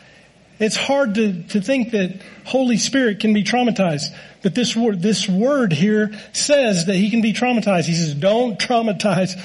It's 0.58 0.76
hard 0.76 1.16
to, 1.16 1.42
to 1.48 1.60
think 1.60 1.90
that 1.90 2.22
Holy 2.44 2.78
Spirit 2.78 3.20
can 3.20 3.34
be 3.34 3.44
traumatized. 3.44 4.14
But 4.42 4.54
this 4.54 4.74
word, 4.74 5.02
this 5.02 5.28
word 5.28 5.72
here 5.72 6.12
says 6.32 6.86
that 6.86 6.94
he 6.94 7.10
can 7.10 7.20
be 7.20 7.34
traumatized. 7.34 7.84
He 7.84 7.94
says, 7.94 8.14
don't 8.14 8.58
traumatize, 8.58 9.36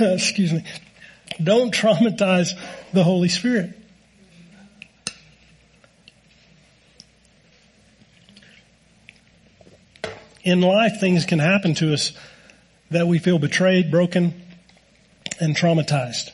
excuse 0.14 0.52
me, 0.52 0.64
don't 1.42 1.74
traumatize 1.74 2.52
the 2.92 3.02
Holy 3.02 3.28
Spirit. 3.28 3.72
In 10.44 10.60
life, 10.60 11.00
things 11.00 11.24
can 11.24 11.38
happen 11.38 11.74
to 11.76 11.92
us 11.94 12.12
that 12.90 13.08
we 13.08 13.18
feel 13.18 13.38
betrayed, 13.38 13.90
broken, 13.90 14.42
and 15.40 15.56
traumatized. 15.56 16.30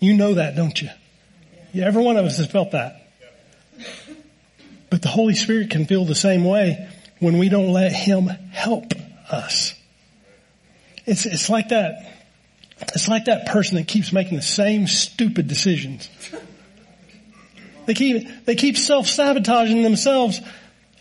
You 0.00 0.14
know 0.14 0.34
that, 0.34 0.56
don't 0.56 0.82
you? 0.82 0.90
Yeah, 1.72 1.86
every 1.86 2.02
one 2.02 2.16
of 2.16 2.24
us 2.24 2.38
has 2.38 2.50
felt 2.50 2.72
that. 2.72 3.06
But 4.90 5.02
the 5.02 5.08
Holy 5.08 5.34
Spirit 5.34 5.70
can 5.70 5.86
feel 5.86 6.04
the 6.04 6.14
same 6.16 6.44
way 6.44 6.88
when 7.20 7.38
we 7.38 7.48
don't 7.48 7.72
let 7.72 7.92
Him 7.92 8.26
help 8.26 8.92
us. 9.30 9.74
It's, 11.06 11.26
it's 11.26 11.48
like 11.48 11.68
that, 11.68 12.12
it's 12.94 13.08
like 13.08 13.26
that 13.26 13.46
person 13.46 13.76
that 13.76 13.86
keeps 13.86 14.12
making 14.12 14.36
the 14.36 14.42
same 14.42 14.86
stupid 14.86 15.46
decisions. 15.46 16.08
They 17.86 17.94
keep, 17.94 18.44
they 18.44 18.56
keep 18.56 18.76
self-sabotaging 18.76 19.82
themselves 19.82 20.40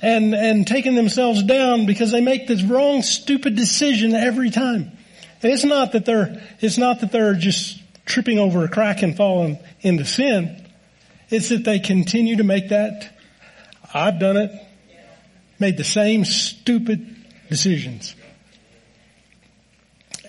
and, 0.02 0.34
and 0.34 0.66
taking 0.66 0.96
themselves 0.96 1.44
down 1.44 1.86
because 1.86 2.12
they 2.12 2.22
make 2.22 2.48
this 2.48 2.64
wrong, 2.64 3.02
stupid 3.02 3.56
decision 3.56 4.14
every 4.14 4.50
time. 4.50 4.92
And 5.42 5.52
it's 5.52 5.64
not 5.64 5.94
that 5.94 6.06
they're, 6.06 6.42
it's 6.62 6.78
not 6.78 7.02
that 7.02 7.12
they're 7.12 7.34
just 7.34 7.82
tripping 8.10 8.40
over 8.40 8.66
a 8.66 8.68
crack 8.68 9.04
and 9.04 9.16
falling 9.16 9.58
into 9.82 10.04
sin. 10.04 10.66
It's 11.30 11.50
that 11.50 11.64
they 11.64 11.80
continue 11.80 12.38
to 12.38 12.44
make 12.44 12.70
that. 12.70 13.16
I've 13.94 14.20
done 14.20 14.36
it. 14.36 14.52
Made 15.60 15.78
the 15.78 15.84
same 15.84 16.26
stupid 16.26 17.16
decisions. 17.50 18.16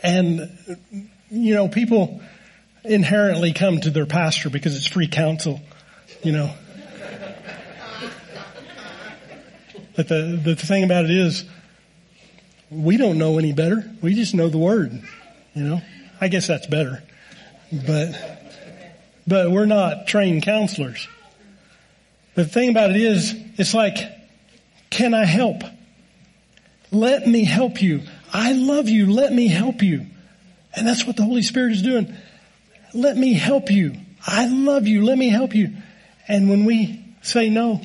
And, 0.03 0.51
you 1.31 1.55
know, 1.55 1.69
people 1.69 2.21
inherently 2.85 3.53
come 3.53 3.81
to 3.81 3.91
their 3.91 4.07
pastor 4.07 4.51
because 4.51 4.77
it's 4.77 4.87
free 4.87 5.09
counsel, 5.09 5.61
you 6.23 6.33
know. 6.33 6.55
But 9.97 10.09
the, 10.09 10.41
the 10.43 10.57
thing 10.57 10.85
about 10.85 11.05
it 11.05 11.11
is, 11.11 11.45
we 12.71 12.97
don't 12.97 13.19
know 13.19 13.39
any 13.39 13.53
better. 13.53 13.91
We 14.01 14.15
just 14.15 14.35
know 14.35 14.49
the 14.49 14.59
word, 14.59 15.03
you 15.55 15.65
know. 15.65 15.81
I 16.21 16.29
guess 16.29 16.47
that's 16.47 16.67
better. 16.67 17.03
But, 17.73 18.15
but 19.27 19.51
we're 19.51 19.67
not 19.67 20.07
trained 20.07 20.43
counselors. 20.43 21.07
But 22.35 22.45
the 22.45 22.49
thing 22.49 22.71
about 22.71 22.91
it 22.91 22.97
is, 22.97 23.35
it's 23.57 23.75
like, 23.75 23.97
can 24.91 25.15
I 25.15 25.25
help? 25.25 25.63
Let 26.91 27.27
me 27.27 27.45
help 27.45 27.81
you. 27.81 28.03
I 28.33 28.53
love 28.53 28.89
you. 28.89 29.13
Let 29.13 29.33
me 29.33 29.49
help 29.49 29.83
you. 29.83 30.07
And 30.75 30.87
that's 30.87 31.07
what 31.07 31.17
the 31.17 31.23
Holy 31.23 31.43
Spirit 31.43 31.73
is 31.73 31.83
doing. 31.83 32.15
Let 32.93 33.17
me 33.17 33.35
help 33.35 33.71
you. 33.71 33.95
I 34.27 34.47
love 34.47 34.87
you. 34.87 35.05
Let 35.05 35.17
me 35.17 35.29
help 35.29 35.55
you. 35.55 35.75
And 36.29 36.49
when 36.49 36.65
we 36.65 37.05
say 37.23 37.49
no, 37.49 37.81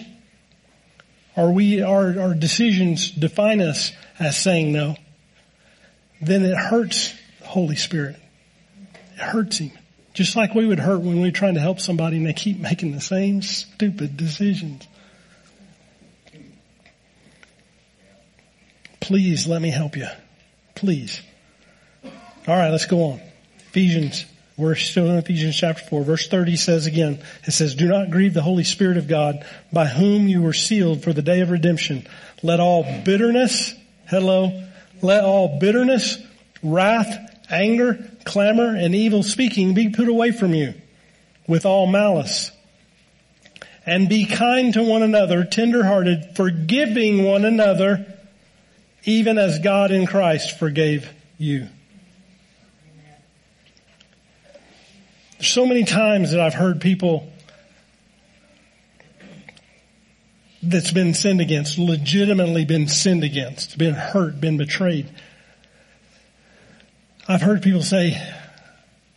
or 1.36 1.52
we, 1.52 1.82
our, 1.82 2.20
our 2.20 2.34
decisions 2.34 3.12
define 3.12 3.62
us 3.62 3.92
as 4.20 4.38
saying 4.38 4.72
no, 4.72 4.96
then 6.22 6.44
it 6.44 6.56
hurts 6.56 7.14
the 7.42 7.48
Holy 7.48 7.76
Spirit. 7.76 8.16
It 9.16 9.22
hurts 9.22 9.58
Him. 9.58 9.72
Just 10.14 10.36
like 10.36 10.56
we 10.56 10.66
would 10.66 10.80
hurt 10.80 11.02
when 11.02 11.22
we're 11.22 11.32
trying 11.32 11.56
to 11.56 11.60
help 11.60 11.80
somebody 11.80 12.18
and 12.18 12.26
they 12.26 12.34
keep 12.34 12.60
making 12.60 12.94
the 12.94 13.02
same 13.02 13.42
stupid 13.42 14.16
decisions. 14.16 14.88
Please 19.02 19.46
let 19.46 19.62
me 19.62 19.70
help 19.70 19.96
you. 19.96 20.08
Please. 20.74 21.22
All 22.04 22.56
right, 22.56 22.70
let's 22.70 22.86
go 22.86 23.04
on. 23.04 23.22
Ephesians 23.60 24.26
We're 24.58 24.76
still 24.76 25.10
in 25.12 25.18
Ephesians 25.18 25.58
chapter 25.58 25.84
4. 25.84 26.04
Verse 26.04 26.28
30 26.30 26.56
says 26.56 26.86
again, 26.86 27.22
it 27.44 27.52
says, 27.52 27.76
Do 27.76 27.88
not 27.88 28.10
grieve 28.10 28.34
the 28.34 28.42
Holy 28.42 28.64
Spirit 28.64 28.96
of 28.98 29.08
God, 29.08 29.46
by 29.74 29.86
whom 29.86 30.30
you 30.30 30.42
were 30.42 30.54
sealed 30.54 31.04
for 31.04 31.12
the 31.12 31.22
day 31.22 31.42
of 31.42 31.52
redemption. 31.52 32.08
Let 32.42 32.62
all 32.62 32.84
bitterness, 33.04 33.74
hello, 34.08 34.64
let 35.02 35.26
all 35.26 35.60
bitterness, 35.60 36.18
wrath, 36.64 37.14
anger, 37.50 38.10
clamor, 38.26 38.76
and 38.76 38.94
evil 38.94 39.24
speaking 39.24 39.74
be 39.74 39.90
put 39.90 40.10
away 40.10 40.32
from 40.32 40.54
you 40.54 40.74
with 41.48 41.66
all 41.66 41.88
malice. 41.88 42.52
And 43.86 44.10
be 44.10 44.26
kind 44.26 44.74
to 44.74 44.84
one 44.84 45.04
another, 45.04 45.46
tenderhearted, 45.46 46.36
forgiving 46.36 47.24
one 47.24 47.46
another, 47.46 48.06
even 49.04 49.38
as 49.38 49.60
God 49.60 49.92
in 49.92 50.08
Christ 50.08 50.58
forgave 50.58 51.08
you. 51.38 51.68
There's 55.38 55.48
so 55.48 55.66
many 55.66 55.84
times 55.84 56.32
that 56.32 56.40
I've 56.40 56.56
heard 56.56 56.82
people 56.82 57.32
that's 60.64 60.92
been 60.92 61.14
sinned 61.14 61.42
against, 61.42 61.78
legitimately 61.78 62.66
been 62.66 62.88
sinned 62.88 63.24
against, 63.24 63.78
been 63.78 63.94
hurt, 63.94 64.42
been 64.42 64.58
betrayed. 64.58 65.08
I've 67.28 67.42
heard 67.42 67.64
people 67.64 67.82
say, 67.82 68.22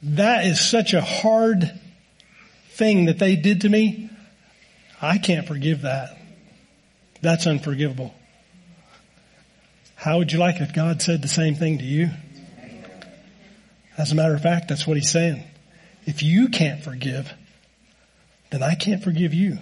that 0.03 0.47
is 0.47 0.61
such 0.61 0.95
a 0.95 1.01
hard 1.01 1.79
thing 2.71 3.07
that 3.07 3.19
they 3.19 3.37
did 3.37 3.63
to 3.63 3.69
me. 3.69 4.11
I 5.03 5.19
can't 5.19 5.47
forgive 5.47 5.83
that. 5.83 6.17
That's 7.21 7.47
unforgivable. 7.47 8.15
How 9.95 10.19
would 10.19 10.33
you 10.33 10.39
like 10.39 10.61
if 10.61 10.73
God 10.73 11.03
said 11.03 11.23
the 11.23 11.29
same 11.29 11.55
thing 11.55 11.79
to 11.79 11.85
you? 11.85 12.11
As 13.99 14.13
a 14.13 14.15
matter 14.15 14.35
of 14.35 14.43
fact, 14.43 14.69
that's 14.69 14.87
what 14.87 14.97
he's 14.97 15.11
saying. 15.11 15.43
If 16.07 16.23
you 16.23 16.49
can't 16.49 16.83
forgive, 16.83 17.33
then 18.51 18.63
I 18.63 18.75
can't 18.75 19.03
forgive 19.03 19.35
you. 19.35 19.59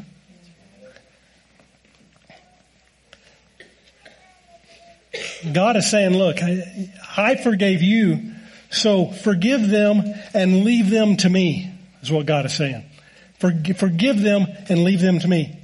God 5.52 5.76
is 5.76 5.90
saying, 5.90 6.16
look, 6.16 6.42
I, 6.42 6.92
I, 7.16 7.36
forgave 7.36 7.82
you, 7.82 8.34
so 8.70 9.06
forgive 9.06 9.68
them 9.68 10.02
and 10.34 10.64
leave 10.64 10.90
them 10.90 11.16
to 11.18 11.28
me, 11.28 11.70
is 12.02 12.10
what 12.10 12.26
God 12.26 12.46
is 12.46 12.54
saying. 12.54 12.84
Forgive, 13.38 14.22
them 14.22 14.46
and 14.68 14.84
leave 14.84 15.00
them 15.00 15.18
to 15.18 15.28
me. 15.28 15.58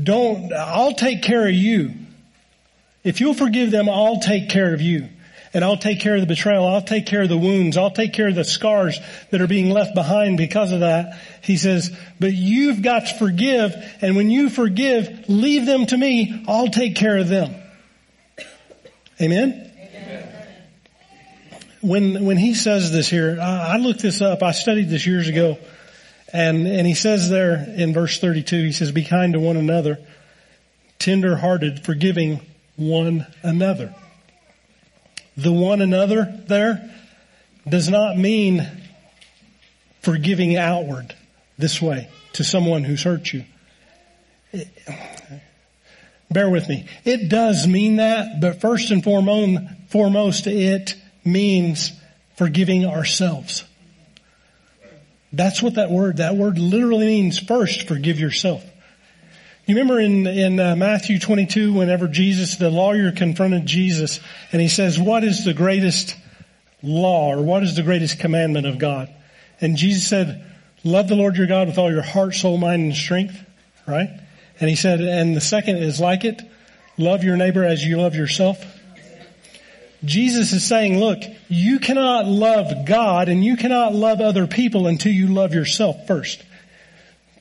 Don't, 0.00 0.52
I'll 0.52 0.94
take 0.94 1.22
care 1.22 1.46
of 1.46 1.54
you. 1.54 1.92
If 3.02 3.20
you'll 3.20 3.34
forgive 3.34 3.70
them, 3.70 3.88
I'll 3.88 4.20
take 4.20 4.50
care 4.50 4.74
of 4.74 4.80
you. 4.80 5.08
And 5.52 5.64
I'll 5.64 5.78
take 5.78 5.98
care 5.98 6.14
of 6.14 6.20
the 6.20 6.28
betrayal. 6.28 6.64
I'll 6.64 6.82
take 6.82 7.06
care 7.06 7.22
of 7.22 7.28
the 7.28 7.36
wounds. 7.36 7.76
I'll 7.76 7.90
take 7.90 8.12
care 8.12 8.28
of 8.28 8.36
the 8.36 8.44
scars 8.44 9.00
that 9.30 9.40
are 9.40 9.48
being 9.48 9.70
left 9.70 9.96
behind 9.96 10.36
because 10.36 10.70
of 10.70 10.80
that. 10.80 11.18
He 11.42 11.56
says, 11.56 11.90
but 12.20 12.32
you've 12.32 12.82
got 12.82 13.06
to 13.06 13.18
forgive. 13.18 13.74
And 14.00 14.14
when 14.14 14.30
you 14.30 14.48
forgive, 14.48 15.28
leave 15.28 15.66
them 15.66 15.86
to 15.86 15.96
me. 15.96 16.44
I'll 16.46 16.68
take 16.68 16.94
care 16.94 17.16
of 17.16 17.28
them. 17.28 17.54
Amen? 19.20 19.69
When, 21.80 22.24
when 22.24 22.36
he 22.36 22.54
says 22.54 22.92
this 22.92 23.08
here, 23.08 23.38
I, 23.40 23.74
I 23.74 23.76
looked 23.76 24.00
this 24.00 24.20
up. 24.20 24.42
I 24.42 24.52
studied 24.52 24.90
this 24.90 25.06
years 25.06 25.28
ago. 25.28 25.58
And, 26.32 26.66
and 26.66 26.86
he 26.86 26.94
says 26.94 27.28
there 27.28 27.64
in 27.76 27.92
verse 27.92 28.20
32, 28.20 28.64
he 28.64 28.72
says, 28.72 28.92
be 28.92 29.04
kind 29.04 29.32
to 29.32 29.40
one 29.40 29.56
another, 29.56 29.98
tender 30.98 31.36
hearted, 31.36 31.84
forgiving 31.84 32.40
one 32.76 33.26
another. 33.42 33.94
The 35.36 35.52
one 35.52 35.80
another 35.80 36.32
there 36.46 36.90
does 37.68 37.88
not 37.88 38.16
mean 38.16 38.66
forgiving 40.02 40.56
outward 40.56 41.14
this 41.58 41.80
way 41.80 42.08
to 42.34 42.44
someone 42.44 42.84
who's 42.84 43.02
hurt 43.02 43.32
you. 43.32 43.44
bear 46.30 46.48
with 46.48 46.68
me. 46.68 46.86
It 47.04 47.28
does 47.28 47.66
mean 47.66 47.96
that, 47.96 48.40
but 48.40 48.60
first 48.60 48.90
and 48.90 49.02
foremost, 49.02 49.62
foremost, 49.88 50.46
it 50.46 50.94
means 51.24 51.92
forgiving 52.36 52.86
ourselves. 52.86 53.64
That's 55.32 55.62
what 55.62 55.74
that 55.74 55.90
word, 55.90 56.16
that 56.16 56.36
word 56.36 56.58
literally 56.58 57.06
means 57.06 57.38
first, 57.38 57.86
forgive 57.86 58.18
yourself. 58.18 58.64
You 59.66 59.76
remember 59.76 60.00
in, 60.00 60.26
in 60.26 60.58
uh, 60.58 60.74
Matthew 60.74 61.20
22, 61.20 61.72
whenever 61.72 62.08
Jesus, 62.08 62.56
the 62.56 62.70
lawyer 62.70 63.12
confronted 63.12 63.66
Jesus 63.66 64.18
and 64.50 64.60
he 64.60 64.68
says, 64.68 64.98
what 64.98 65.22
is 65.22 65.44
the 65.44 65.54
greatest 65.54 66.16
law 66.82 67.32
or 67.32 67.42
what 67.42 67.62
is 67.62 67.76
the 67.76 67.82
greatest 67.82 68.18
commandment 68.18 68.66
of 68.66 68.78
God? 68.78 69.14
And 69.60 69.76
Jesus 69.76 70.08
said, 70.08 70.44
love 70.82 71.06
the 71.06 71.14
Lord 71.14 71.36
your 71.36 71.46
God 71.46 71.68
with 71.68 71.78
all 71.78 71.92
your 71.92 72.02
heart, 72.02 72.34
soul, 72.34 72.58
mind, 72.58 72.82
and 72.82 72.94
strength, 72.94 73.40
right? 73.86 74.10
And 74.58 74.68
he 74.68 74.74
said, 74.74 75.00
and 75.00 75.36
the 75.36 75.40
second 75.40 75.76
is 75.76 76.00
like 76.00 76.24
it, 76.24 76.42
love 76.98 77.22
your 77.22 77.36
neighbor 77.36 77.64
as 77.64 77.84
you 77.84 77.96
love 77.98 78.16
yourself. 78.16 78.64
Jesus 80.04 80.52
is 80.52 80.66
saying, 80.66 80.98
look, 80.98 81.22
you 81.48 81.78
cannot 81.78 82.26
love 82.26 82.86
God 82.86 83.28
and 83.28 83.44
you 83.44 83.56
cannot 83.56 83.94
love 83.94 84.20
other 84.20 84.46
people 84.46 84.86
until 84.86 85.12
you 85.12 85.28
love 85.28 85.52
yourself 85.52 86.06
first. 86.06 86.42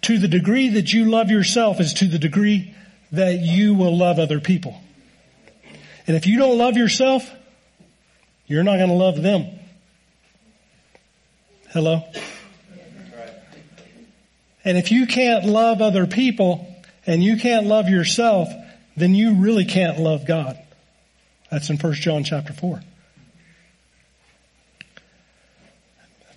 To 0.04 0.18
the 0.18 0.28
degree 0.28 0.70
that 0.70 0.92
you 0.92 1.06
love 1.06 1.30
yourself 1.32 1.80
is 1.80 1.94
to 1.96 2.08
the 2.08 2.20
degree 2.20 2.76
that 3.12 3.40
you 3.40 3.74
will 3.74 3.98
love 3.98 4.20
other 4.20 4.40
people. 4.40 4.80
And 6.06 6.18
if 6.18 6.28
you 6.28 6.38
don't 6.38 6.58
love 6.58 6.76
yourself, 6.76 7.30
you're 8.46 8.64
not 8.64 8.78
going 8.78 8.90
to 8.90 8.96
love 8.96 9.22
them. 9.22 9.48
Hello? 11.70 12.04
And 14.66 14.78
if 14.78 14.92
you 14.92 15.08
can't 15.08 15.46
love 15.46 15.82
other 15.82 16.08
people 16.08 16.68
and 17.06 17.24
you 17.24 17.38
can't 17.38 17.68
love 17.68 17.90
yourself, 17.90 18.50
then 18.98 19.16
you 19.16 19.36
really 19.36 19.66
can't 19.66 20.00
love 20.00 20.26
God. 20.26 20.60
That's 21.50 21.70
in 21.70 21.78
1 21.78 21.94
John 21.94 22.24
chapter 22.24 22.54
4. 22.54 22.82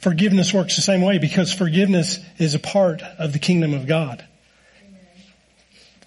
Forgiveness 0.01 0.53
works 0.53 0.75
the 0.75 0.83
same 0.83 1.03
way 1.03 1.19
because 1.19 1.53
forgiveness 1.53 2.19
is 2.39 2.55
a 2.55 2.59
part 2.59 3.03
of 3.03 3.33
the 3.33 3.39
kingdom 3.39 3.73
of 3.73 3.87
God. 3.87 4.25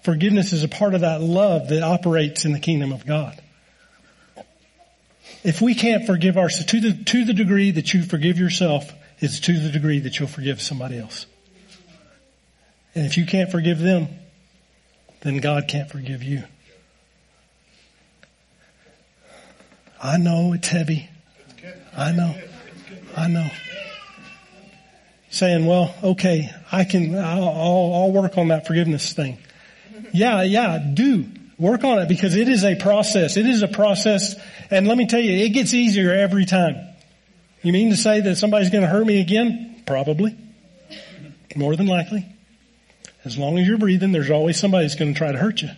Forgiveness 0.02 0.52
is 0.52 0.62
a 0.62 0.68
part 0.68 0.94
of 0.94 1.00
that 1.00 1.20
love 1.20 1.68
that 1.68 1.82
operates 1.82 2.44
in 2.44 2.52
the 2.52 2.60
kingdom 2.60 2.92
of 2.92 3.06
God. 3.06 3.40
If 5.42 5.60
we 5.60 5.74
can't 5.74 6.06
forgive 6.06 6.36
ourselves 6.36 6.66
to 6.72 6.80
the, 6.80 7.04
to 7.04 7.24
the 7.24 7.32
degree 7.32 7.70
that 7.70 7.94
you 7.94 8.02
forgive 8.02 8.38
yourself 8.38 8.92
is 9.20 9.40
to 9.40 9.58
the 9.58 9.70
degree 9.70 10.00
that 10.00 10.18
you'll 10.18 10.28
forgive 10.28 10.60
somebody 10.60 10.98
else. 10.98 11.26
And 12.94 13.06
if 13.06 13.16
you 13.16 13.26
can't 13.26 13.50
forgive 13.50 13.78
them, 13.78 14.08
then 15.20 15.38
God 15.38 15.68
can't 15.68 15.90
forgive 15.90 16.22
you. 16.22 16.44
I 20.06 20.18
know 20.18 20.52
it's 20.52 20.68
heavy. 20.68 21.08
I 21.96 22.12
know. 22.12 22.34
I 23.16 23.28
know 23.28 23.48
saying, 25.36 25.66
well, 25.66 25.94
okay, 26.02 26.50
I 26.72 26.84
can, 26.84 27.14
I'll, 27.14 27.48
I'll, 27.48 27.94
I'll 27.94 28.12
work 28.12 28.38
on 28.38 28.48
that 28.48 28.66
forgiveness 28.66 29.12
thing. 29.12 29.38
Yeah, 30.12 30.42
yeah, 30.42 30.78
do 30.78 31.26
work 31.58 31.84
on 31.84 31.98
it 31.98 32.08
because 32.08 32.34
it 32.34 32.48
is 32.48 32.64
a 32.64 32.74
process. 32.74 33.36
It 33.36 33.46
is 33.46 33.62
a 33.62 33.68
process. 33.68 34.36
And 34.70 34.88
let 34.88 34.96
me 34.96 35.06
tell 35.06 35.20
you, 35.20 35.44
it 35.44 35.50
gets 35.50 35.74
easier 35.74 36.10
every 36.10 36.46
time. 36.46 36.76
You 37.62 37.72
mean 37.72 37.90
to 37.90 37.96
say 37.96 38.20
that 38.20 38.36
somebody's 38.36 38.70
going 38.70 38.82
to 38.82 38.88
hurt 38.88 39.06
me 39.06 39.20
again? 39.20 39.82
Probably. 39.86 40.36
More 41.54 41.76
than 41.76 41.86
likely. 41.86 42.26
As 43.24 43.36
long 43.36 43.58
as 43.58 43.66
you're 43.66 43.78
breathing, 43.78 44.12
there's 44.12 44.30
always 44.30 44.58
somebody 44.58 44.84
that's 44.84 44.94
going 44.94 45.12
to 45.12 45.18
try 45.18 45.32
to 45.32 45.38
hurt 45.38 45.62
you. 45.62 45.70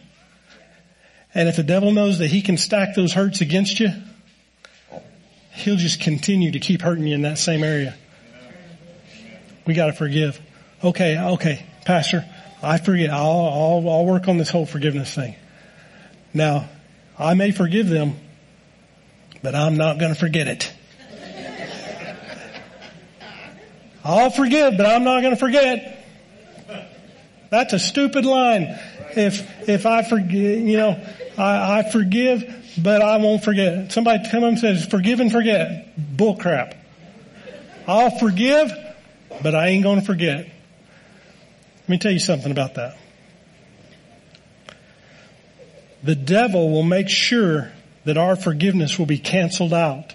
And 1.35 1.49
if 1.49 1.57
the 1.57 1.62
devil 1.62 1.93
knows 1.93 2.18
that 2.18 2.29
he 2.29 2.43
can 2.43 2.57
stack 2.57 2.95
those 2.95 3.12
hurts 3.12 3.41
against 3.41 3.81
you, 3.81 3.91
he'll 5.59 5.77
just 5.77 6.01
continue 6.01 6.53
to 6.53 6.59
keep 6.59 6.83
hurting 6.83 7.07
you 7.07 7.15
in 7.15 7.23
that 7.23 7.39
same 7.39 7.65
area. 7.65 7.95
We 9.67 9.75
got 9.75 9.87
to 9.87 9.93
forgive. 9.93 10.41
Okay, 10.83 11.19
okay, 11.19 11.67
Pastor, 11.85 12.25
I 12.63 12.79
forget. 12.79 13.11
I'll, 13.11 13.21
I'll, 13.29 13.91
I'll 13.91 14.07
work 14.07 14.29
on 14.29 14.39
this 14.39 14.49
whole 14.49 14.67
forgiveness 14.67 15.15
thing. 15.15 15.35
Now, 16.33 16.69
I 17.19 17.35
may 17.35 17.51
forgive 17.51 17.89
them, 17.89 18.17
but 19.43 19.55
I'm 19.55 19.77
not 19.77 19.99
going 19.99 20.15
to 20.15 20.19
forget 20.19 20.47
it. 20.47 20.73
I'll 24.05 24.31
forgive, 24.31 24.77
but 24.77 24.87
I'm 24.87 25.05
not 25.05 25.21
going 25.21 25.35
to 25.35 25.41
forget. 25.41 26.07
That's 27.51 27.73
a 27.73 27.79
stupid 27.79 28.25
line. 28.25 28.79
If 29.17 29.69
if 29.69 29.85
I 29.87 30.03
forgive, 30.03 30.61
you 30.61 30.77
know, 30.77 31.05
I, 31.39 31.78
I 31.78 31.91
forgive, 31.91 32.74
but 32.82 33.01
I 33.01 33.16
won't 33.18 33.45
forget. 33.45 33.93
Somebody 33.93 34.28
come 34.28 34.43
up 34.43 34.51
and 34.51 34.59
says, 34.59 34.86
"Forgive 34.86 35.20
and 35.20 35.30
forget." 35.30 35.95
Bull 36.16 36.36
crap. 36.36 36.74
I'll 37.86 38.11
forgive, 38.18 38.72
but 39.43 39.55
I 39.55 39.68
ain't 39.68 39.82
going 39.82 40.01
to 40.01 40.05
forget. 40.05 40.47
Let 41.82 41.89
me 41.89 41.99
tell 41.99 42.12
you 42.12 42.18
something 42.18 42.51
about 42.51 42.74
that. 42.74 42.99
The 46.03 46.14
devil 46.14 46.70
will 46.70 46.82
make 46.82 47.09
sure 47.09 47.72
that 48.05 48.18
our 48.18 48.36
forgiveness 48.36 48.99
will 48.99 49.07
be 49.07 49.18
canceled 49.18 49.72
out 49.72 50.14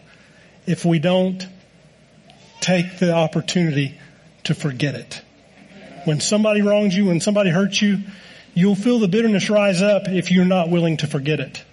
if 0.66 0.86
we 0.86 1.00
don't 1.00 1.46
take 2.62 3.00
the 3.00 3.14
opportunity 3.14 4.00
to 4.44 4.54
forget 4.56 4.96
it. 4.96 5.22
When 6.06 6.20
somebody 6.20 6.62
wrongs 6.62 6.96
you, 6.96 7.06
when 7.06 7.22
somebody 7.22 7.50
hurts 7.50 7.82
you, 7.82 8.00
you'll 8.54 8.76
feel 8.76 9.00
the 9.00 9.08
bitterness 9.08 9.50
rise 9.50 9.82
up 9.82 10.08
if 10.08 10.32
you're 10.32 10.46
not 10.46 10.70
willing 10.70 10.98
to 10.98 11.08
forget 11.08 11.40
it. 11.40 11.64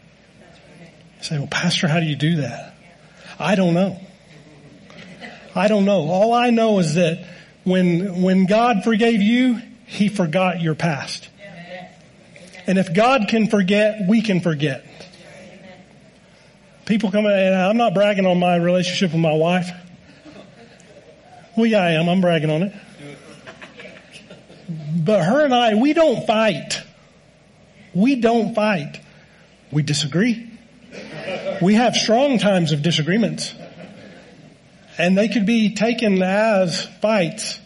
You 1.19 1.25
say, 1.25 1.39
well, 1.39 1.49
pastor, 1.49 1.89
how 1.89 2.01
do 2.01 2.07
you 2.07 2.17
do 2.17 2.37
that? 2.37 2.75
I 3.39 3.55
don't 3.55 3.75
know. 3.75 4.01
I 5.55 5.69
don't 5.69 5.85
know. 5.85 6.09
All 6.09 6.33
I 6.33 6.51
know 6.51 6.79
is 6.79 6.95
that 6.95 7.27
when, 7.65 8.23
when 8.23 8.47
God 8.47 8.85
forgave 8.85 9.21
you, 9.21 9.61
He 9.87 10.09
forgot 10.09 10.61
your 10.61 10.75
past. 10.75 11.29
And 12.67 12.79
if 12.79 12.95
God 12.95 13.27
can 13.29 13.49
forget, 13.49 14.03
we 14.09 14.23
can 14.23 14.41
forget. 14.41 14.87
People 16.85 17.11
come, 17.11 17.27
and 17.27 17.55
I'm 17.55 17.77
not 17.77 17.95
bragging 17.95 18.27
on 18.27 18.39
my 18.39 18.57
relationship 18.57 19.13
with 19.13 19.21
my 19.21 19.35
wife. 19.35 19.71
Well, 21.57 21.67
yeah, 21.67 21.83
I 21.83 21.91
am. 21.93 22.09
I'm 22.09 22.21
bragging 22.21 22.51
on 22.51 22.63
it. 22.63 22.73
But 24.97 25.25
her 25.25 25.45
and 25.45 25.55
I, 25.55 25.75
we 25.75 25.93
don't 25.93 26.27
fight. 26.27 26.81
We 27.95 28.17
don't 28.17 28.55
fight. 28.55 29.01
We 29.73 29.83
disagree. 29.83 30.51
We 31.61 31.75
have 31.75 31.95
strong 31.95 32.39
times 32.39 32.73
of 32.73 32.83
disagreements. 32.83 33.55
And 34.99 35.17
they 35.17 35.29
could 35.29 35.47
be 35.47 35.75
taken 35.75 36.23
as 36.23 36.85
fights. 37.01 37.59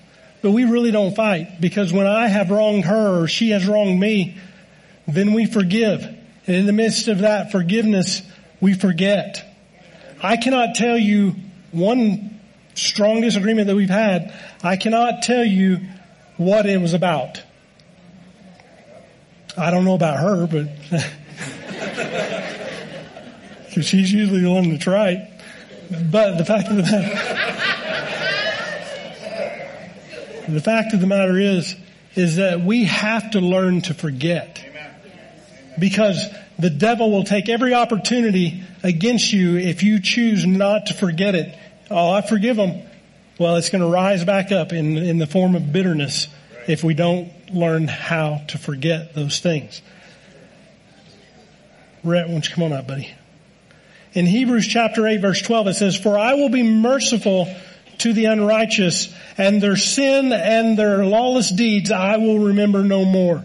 But 0.42 0.52
we 0.52 0.64
really 0.64 0.90
don't 0.90 1.16
fight 1.16 1.60
because 1.60 1.92
when 1.92 2.06
I 2.06 2.28
have 2.28 2.50
wronged 2.50 2.84
her 2.84 3.22
or 3.22 3.28
she 3.28 3.50
has 3.50 3.66
wronged 3.66 3.98
me, 3.98 4.36
then 5.08 5.32
we 5.32 5.46
forgive. 5.46 6.04
And 6.04 6.56
in 6.56 6.66
the 6.66 6.72
midst 6.72 7.08
of 7.08 7.20
that 7.20 7.50
forgiveness, 7.50 8.22
we 8.60 8.74
forget. 8.74 9.42
I 10.22 10.36
cannot 10.36 10.74
tell 10.74 10.98
you 10.98 11.34
one 11.72 12.40
strong 12.74 13.20
disagreement 13.20 13.68
that 13.68 13.76
we've 13.76 13.88
had. 13.88 14.34
I 14.62 14.76
cannot 14.76 15.22
tell 15.22 15.44
you 15.44 15.80
what 16.36 16.66
it 16.66 16.80
was 16.80 16.94
about. 16.94 17.42
I 19.56 19.70
don't 19.70 19.84
know 19.84 19.94
about 19.94 20.18
her, 20.18 20.46
but 20.46 20.68
she's 23.82 24.12
usually 24.12 24.40
the 24.40 24.50
one 24.50 24.70
that's 24.70 24.86
right. 24.86 25.30
But 26.10 26.38
the 26.38 26.44
fact 26.44 26.68
of 26.70 26.76
the 26.76 26.82
matter, 26.82 27.08
the 30.48 30.60
fact 30.60 30.92
of 30.92 31.00
the 31.00 31.06
matter 31.06 31.38
is, 31.38 31.76
is 32.16 32.36
that 32.36 32.60
we 32.60 32.84
have 32.84 33.30
to 33.32 33.40
learn 33.40 33.82
to 33.82 33.94
forget. 33.94 34.64
Because 35.78 36.28
the 36.58 36.70
devil 36.70 37.10
will 37.10 37.24
take 37.24 37.48
every 37.48 37.74
opportunity 37.74 38.62
against 38.82 39.32
you 39.32 39.56
if 39.56 39.82
you 39.82 40.00
choose 40.00 40.46
not 40.46 40.86
to 40.86 40.94
forget 40.94 41.34
it. 41.34 41.56
Oh, 41.90 42.10
I 42.10 42.22
forgive 42.22 42.56
him. 42.56 42.82
Well, 43.38 43.56
it's 43.56 43.70
going 43.70 43.82
to 43.82 43.88
rise 43.88 44.24
back 44.24 44.52
up 44.52 44.72
in, 44.72 44.96
in 44.96 45.18
the 45.18 45.26
form 45.26 45.56
of 45.56 45.72
bitterness 45.72 46.28
if 46.68 46.84
we 46.84 46.94
don't 46.94 47.32
learn 47.52 47.88
how 47.88 48.42
to 48.48 48.58
forget 48.58 49.14
those 49.14 49.40
things. 49.40 49.82
Rhett, 52.04 52.26
why 52.26 52.32
don't 52.32 52.48
you 52.48 52.54
come 52.54 52.64
on 52.64 52.72
up, 52.72 52.86
buddy? 52.86 53.12
In 54.12 54.26
Hebrews 54.26 54.68
chapter 54.68 55.06
8 55.06 55.20
verse 55.20 55.42
12 55.42 55.68
it 55.68 55.74
says, 55.74 55.96
For 55.96 56.16
I 56.16 56.34
will 56.34 56.48
be 56.48 56.62
merciful 56.62 57.52
to 57.98 58.12
the 58.12 58.26
unrighteous 58.26 59.12
and 59.36 59.60
their 59.60 59.76
sin 59.76 60.32
and 60.32 60.78
their 60.78 61.04
lawless 61.04 61.50
deeds 61.50 61.90
I 61.90 62.18
will 62.18 62.38
remember 62.38 62.84
no 62.84 63.04
more. 63.04 63.44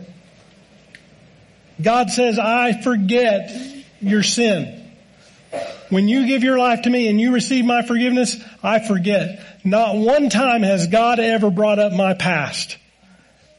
God 1.82 2.12
says, 2.12 2.38
I 2.38 2.80
forget 2.80 3.52
your 4.02 4.22
sin. 4.22 4.79
When 5.90 6.08
you 6.08 6.28
give 6.28 6.44
your 6.44 6.58
life 6.58 6.84
to 6.84 6.90
me 6.90 7.08
and 7.08 7.20
you 7.20 7.34
receive 7.34 7.66
my 7.66 7.82
forgiveness, 7.82 8.38
I 8.62 8.80
forget. 8.80 9.44
Not 9.64 9.96
one 9.96 10.30
time 10.30 10.62
has 10.62 10.88
God 10.88 11.20
ever 11.20 11.50
brought 11.50 11.80
up 11.80 11.94
my 11.94 12.14
past 12.14 12.78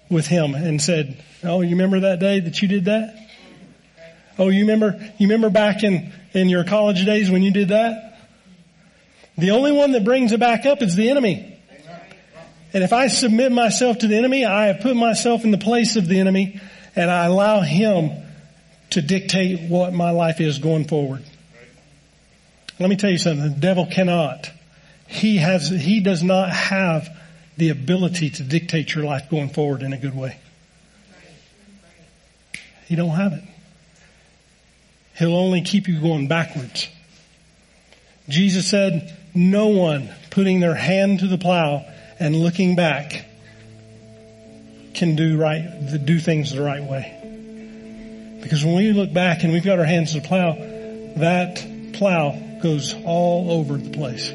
with 0.08 0.26
him 0.26 0.54
and 0.54 0.80
said, 0.80 1.22
Oh, 1.42 1.60
you 1.60 1.70
remember 1.70 2.00
that 2.00 2.20
day 2.20 2.40
that 2.40 2.62
you 2.62 2.68
did 2.68 2.84
that? 2.84 3.16
Oh, 4.38 4.48
you 4.48 4.60
remember, 4.60 4.98
you 5.18 5.26
remember 5.26 5.50
back 5.50 5.82
in, 5.82 6.12
in 6.32 6.48
your 6.48 6.64
college 6.64 7.04
days 7.04 7.30
when 7.30 7.42
you 7.42 7.50
did 7.50 7.68
that? 7.68 8.18
The 9.36 9.50
only 9.50 9.72
one 9.72 9.92
that 9.92 10.04
brings 10.04 10.32
it 10.32 10.40
back 10.40 10.66
up 10.66 10.82
is 10.82 10.96
the 10.96 11.10
enemy. 11.10 11.58
And 12.72 12.84
if 12.84 12.92
I 12.92 13.08
submit 13.08 13.50
myself 13.50 13.98
to 13.98 14.06
the 14.06 14.16
enemy, 14.16 14.44
I 14.44 14.66
have 14.66 14.80
put 14.80 14.94
myself 14.94 15.44
in 15.44 15.50
the 15.50 15.58
place 15.58 15.96
of 15.96 16.06
the 16.06 16.20
enemy 16.20 16.60
and 16.94 17.10
I 17.10 17.24
allow 17.24 17.60
him 17.60 18.10
to 18.90 19.02
dictate 19.02 19.68
what 19.68 19.92
my 19.92 20.10
life 20.10 20.40
is 20.40 20.58
going 20.58 20.86
forward. 20.86 21.24
Let 22.80 22.88
me 22.88 22.96
tell 22.96 23.10
you 23.10 23.18
something. 23.18 23.42
The 23.42 23.60
devil 23.60 23.86
cannot. 23.86 24.50
He 25.06 25.36
has, 25.36 25.68
he 25.68 26.00
does 26.00 26.22
not 26.22 26.48
have 26.48 27.14
the 27.58 27.68
ability 27.68 28.30
to 28.30 28.42
dictate 28.42 28.94
your 28.94 29.04
life 29.04 29.28
going 29.30 29.50
forward 29.50 29.82
in 29.82 29.92
a 29.92 29.98
good 29.98 30.16
way. 30.16 30.38
He 32.86 32.96
don't 32.96 33.10
have 33.10 33.34
it. 33.34 33.44
He'll 35.18 35.36
only 35.36 35.60
keep 35.60 35.88
you 35.88 36.00
going 36.00 36.26
backwards. 36.26 36.88
Jesus 38.30 38.66
said, 38.66 39.14
no 39.34 39.68
one 39.68 40.08
putting 40.30 40.60
their 40.60 40.74
hand 40.74 41.20
to 41.20 41.26
the 41.26 41.36
plow 41.36 41.84
and 42.18 42.34
looking 42.34 42.76
back 42.76 43.26
can 44.94 45.16
do 45.16 45.36
right, 45.36 46.02
do 46.06 46.18
things 46.18 46.52
the 46.52 46.62
right 46.62 46.82
way. 46.82 48.38
Because 48.42 48.64
when 48.64 48.74
we 48.76 48.92
look 48.92 49.12
back 49.12 49.44
and 49.44 49.52
we've 49.52 49.64
got 49.64 49.78
our 49.78 49.84
hands 49.84 50.14
to 50.14 50.20
the 50.20 50.26
plow, 50.26 50.54
that 51.16 51.66
plow 51.92 52.46
goes 52.62 52.94
all 53.04 53.50
over 53.50 53.76
the 53.76 53.90
place. 53.90 54.32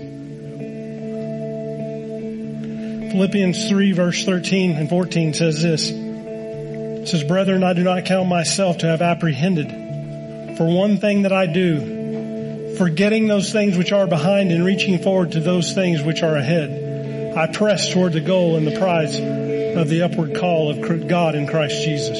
Philippians 3.11 3.69
3 3.69 3.91
verse 3.93 4.25
13 4.25 4.71
and 4.71 4.89
14 4.89 5.33
says 5.33 5.61
this. 5.61 5.89
It 5.89 7.07
says, 7.07 7.23
Brethren, 7.23 7.63
I 7.63 7.73
do 7.73 7.83
not 7.83 8.05
count 8.05 8.27
myself 8.27 8.79
to 8.79 8.87
have 8.87 9.01
apprehended. 9.01 10.57
For 10.57 10.65
one 10.65 10.97
thing 10.97 11.21
that 11.21 11.31
I 11.31 11.45
do, 11.45 12.75
forgetting 12.77 13.27
those 13.27 13.51
things 13.51 13.77
which 13.77 13.91
are 13.91 14.07
behind 14.07 14.51
and 14.51 14.65
reaching 14.65 14.99
forward 14.99 15.31
to 15.33 15.39
those 15.39 15.73
things 15.73 16.01
which 16.01 16.23
are 16.23 16.35
ahead, 16.35 17.37
I 17.37 17.47
press 17.47 17.93
toward 17.93 18.13
the 18.13 18.21
goal 18.21 18.55
and 18.55 18.65
the 18.65 18.77
prize 18.77 19.17
of 19.17 19.87
the 19.87 20.01
upward 20.03 20.35
call 20.35 20.71
of 20.71 21.07
God 21.07 21.35
in 21.35 21.47
Christ 21.47 21.83
Jesus. 21.83 22.17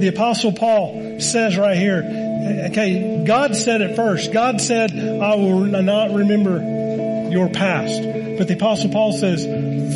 The 0.00 0.08
apostle 0.08 0.52
Paul 0.52 1.20
says 1.20 1.56
right 1.56 1.76
here, 1.76 2.02
okay, 2.70 3.24
God 3.24 3.56
said 3.56 3.80
it 3.80 3.96
first. 3.96 4.32
God 4.32 4.60
said, 4.60 4.92
I 4.92 5.34
will 5.34 5.60
not 5.60 6.12
remember 6.12 7.30
your 7.30 7.48
past. 7.48 8.02
But 8.38 8.48
the 8.48 8.54
apostle 8.54 8.90
Paul 8.90 9.12
says, 9.12 9.44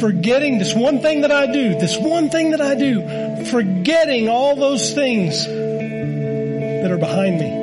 forgetting 0.01 0.59
this 0.59 0.75
one 0.75 1.01
thing 1.01 1.21
that 1.23 1.31
I 1.31 1.47
do, 1.47 1.79
this 1.79 1.97
one 1.97 2.29
thing 2.31 2.51
that 2.51 2.61
I 2.61 2.75
do, 2.75 3.45
forgetting 3.47 4.29
all 4.29 4.57
those 4.57 4.93
things 4.93 5.47
that 5.47 6.91
are 6.91 6.99
behind 6.99 7.39
me. 7.39 7.63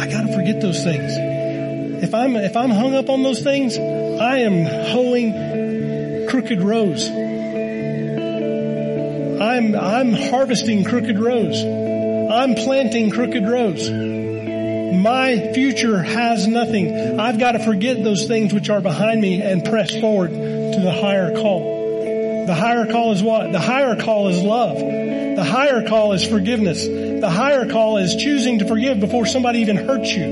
I 0.00 0.06
gotta 0.10 0.32
forget 0.34 0.60
those 0.60 0.82
things. 0.82 1.12
If 2.02 2.14
I'm, 2.14 2.34
if 2.36 2.56
I'm 2.56 2.70
hung 2.70 2.94
up 2.94 3.08
on 3.08 3.22
those 3.22 3.42
things, 3.42 3.78
I 3.78 4.38
am 4.38 4.64
hoeing 4.86 6.26
crooked 6.28 6.60
rows. 6.62 7.08
I'm, 9.40 9.74
I'm 9.74 10.12
harvesting 10.12 10.84
crooked 10.84 11.18
rows. 11.18 11.62
I'm 12.32 12.54
planting 12.54 13.10
crooked 13.10 13.46
rows. 13.46 13.90
My 13.90 15.52
future 15.54 16.02
has 16.02 16.46
nothing. 16.46 17.18
I've 17.18 17.38
got 17.38 17.52
to 17.52 17.58
forget 17.58 18.02
those 18.02 18.26
things 18.26 18.52
which 18.52 18.68
are 18.70 18.80
behind 18.80 19.20
me 19.20 19.40
and 19.42 19.64
press 19.64 19.94
forward 19.98 20.30
to 20.30 20.80
the 20.80 20.92
higher 20.92 21.34
call. 21.34 22.46
The 22.46 22.54
higher 22.54 22.86
call 22.90 23.12
is 23.12 23.22
what? 23.22 23.52
The 23.52 23.60
higher 23.60 23.96
call 23.96 24.28
is 24.28 24.42
love. 24.42 24.78
The 24.78 25.44
higher 25.44 25.86
call 25.86 26.12
is 26.12 26.24
forgiveness. 26.24 26.84
The 26.86 27.30
higher 27.30 27.70
call 27.70 27.98
is 27.98 28.16
choosing 28.16 28.58
to 28.58 28.66
forgive 28.66 29.00
before 29.00 29.26
somebody 29.26 29.60
even 29.60 29.76
hurts 29.76 30.12
you. 30.12 30.24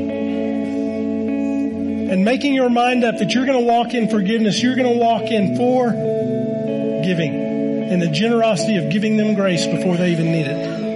And 2.10 2.24
making 2.24 2.54
your 2.54 2.70
mind 2.70 3.04
up 3.04 3.18
that 3.18 3.34
you're 3.34 3.46
going 3.46 3.58
to 3.58 3.64
walk 3.64 3.94
in 3.94 4.08
forgiveness. 4.08 4.62
You're 4.62 4.76
going 4.76 4.92
to 4.92 4.98
walk 4.98 5.30
in 5.30 5.56
for 5.56 5.90
giving 7.04 7.48
and 7.90 8.02
the 8.02 8.08
generosity 8.08 8.76
of 8.76 8.90
giving 8.90 9.16
them 9.16 9.34
grace 9.34 9.66
before 9.66 9.96
they 9.96 10.12
even 10.12 10.26
need 10.26 10.46
it. 10.46 10.87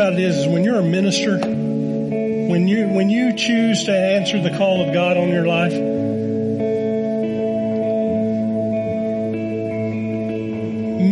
About 0.00 0.14
it 0.14 0.20
is, 0.20 0.34
is 0.38 0.46
when 0.48 0.64
you're 0.64 0.78
a 0.78 0.82
minister, 0.82 1.36
when 1.36 2.66
you 2.66 2.88
when 2.88 3.10
you 3.10 3.36
choose 3.36 3.84
to 3.84 3.94
answer 3.94 4.40
the 4.40 4.56
call 4.56 4.80
of 4.80 4.94
God 4.94 5.18
on 5.18 5.28
your 5.28 5.46
life, 5.46 5.74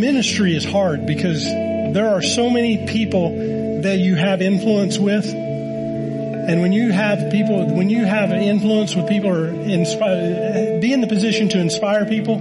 ministry 0.01 0.55
is 0.55 0.65
hard 0.65 1.05
because 1.05 1.43
there 1.45 2.09
are 2.09 2.23
so 2.23 2.49
many 2.49 2.87
people 2.87 3.81
that 3.83 3.99
you 3.99 4.15
have 4.15 4.41
influence 4.41 4.97
with. 4.97 5.31
And 5.35 6.59
when 6.61 6.73
you 6.73 6.91
have 6.91 7.31
people, 7.31 7.67
when 7.67 7.91
you 7.91 8.05
have 8.05 8.31
influence 8.31 8.95
with 8.95 9.07
people 9.07 9.29
or 9.29 9.45
inspire, 9.49 10.79
be 10.81 10.91
in 10.91 11.01
the 11.01 11.07
position 11.07 11.49
to 11.49 11.59
inspire 11.59 12.07
people, 12.07 12.39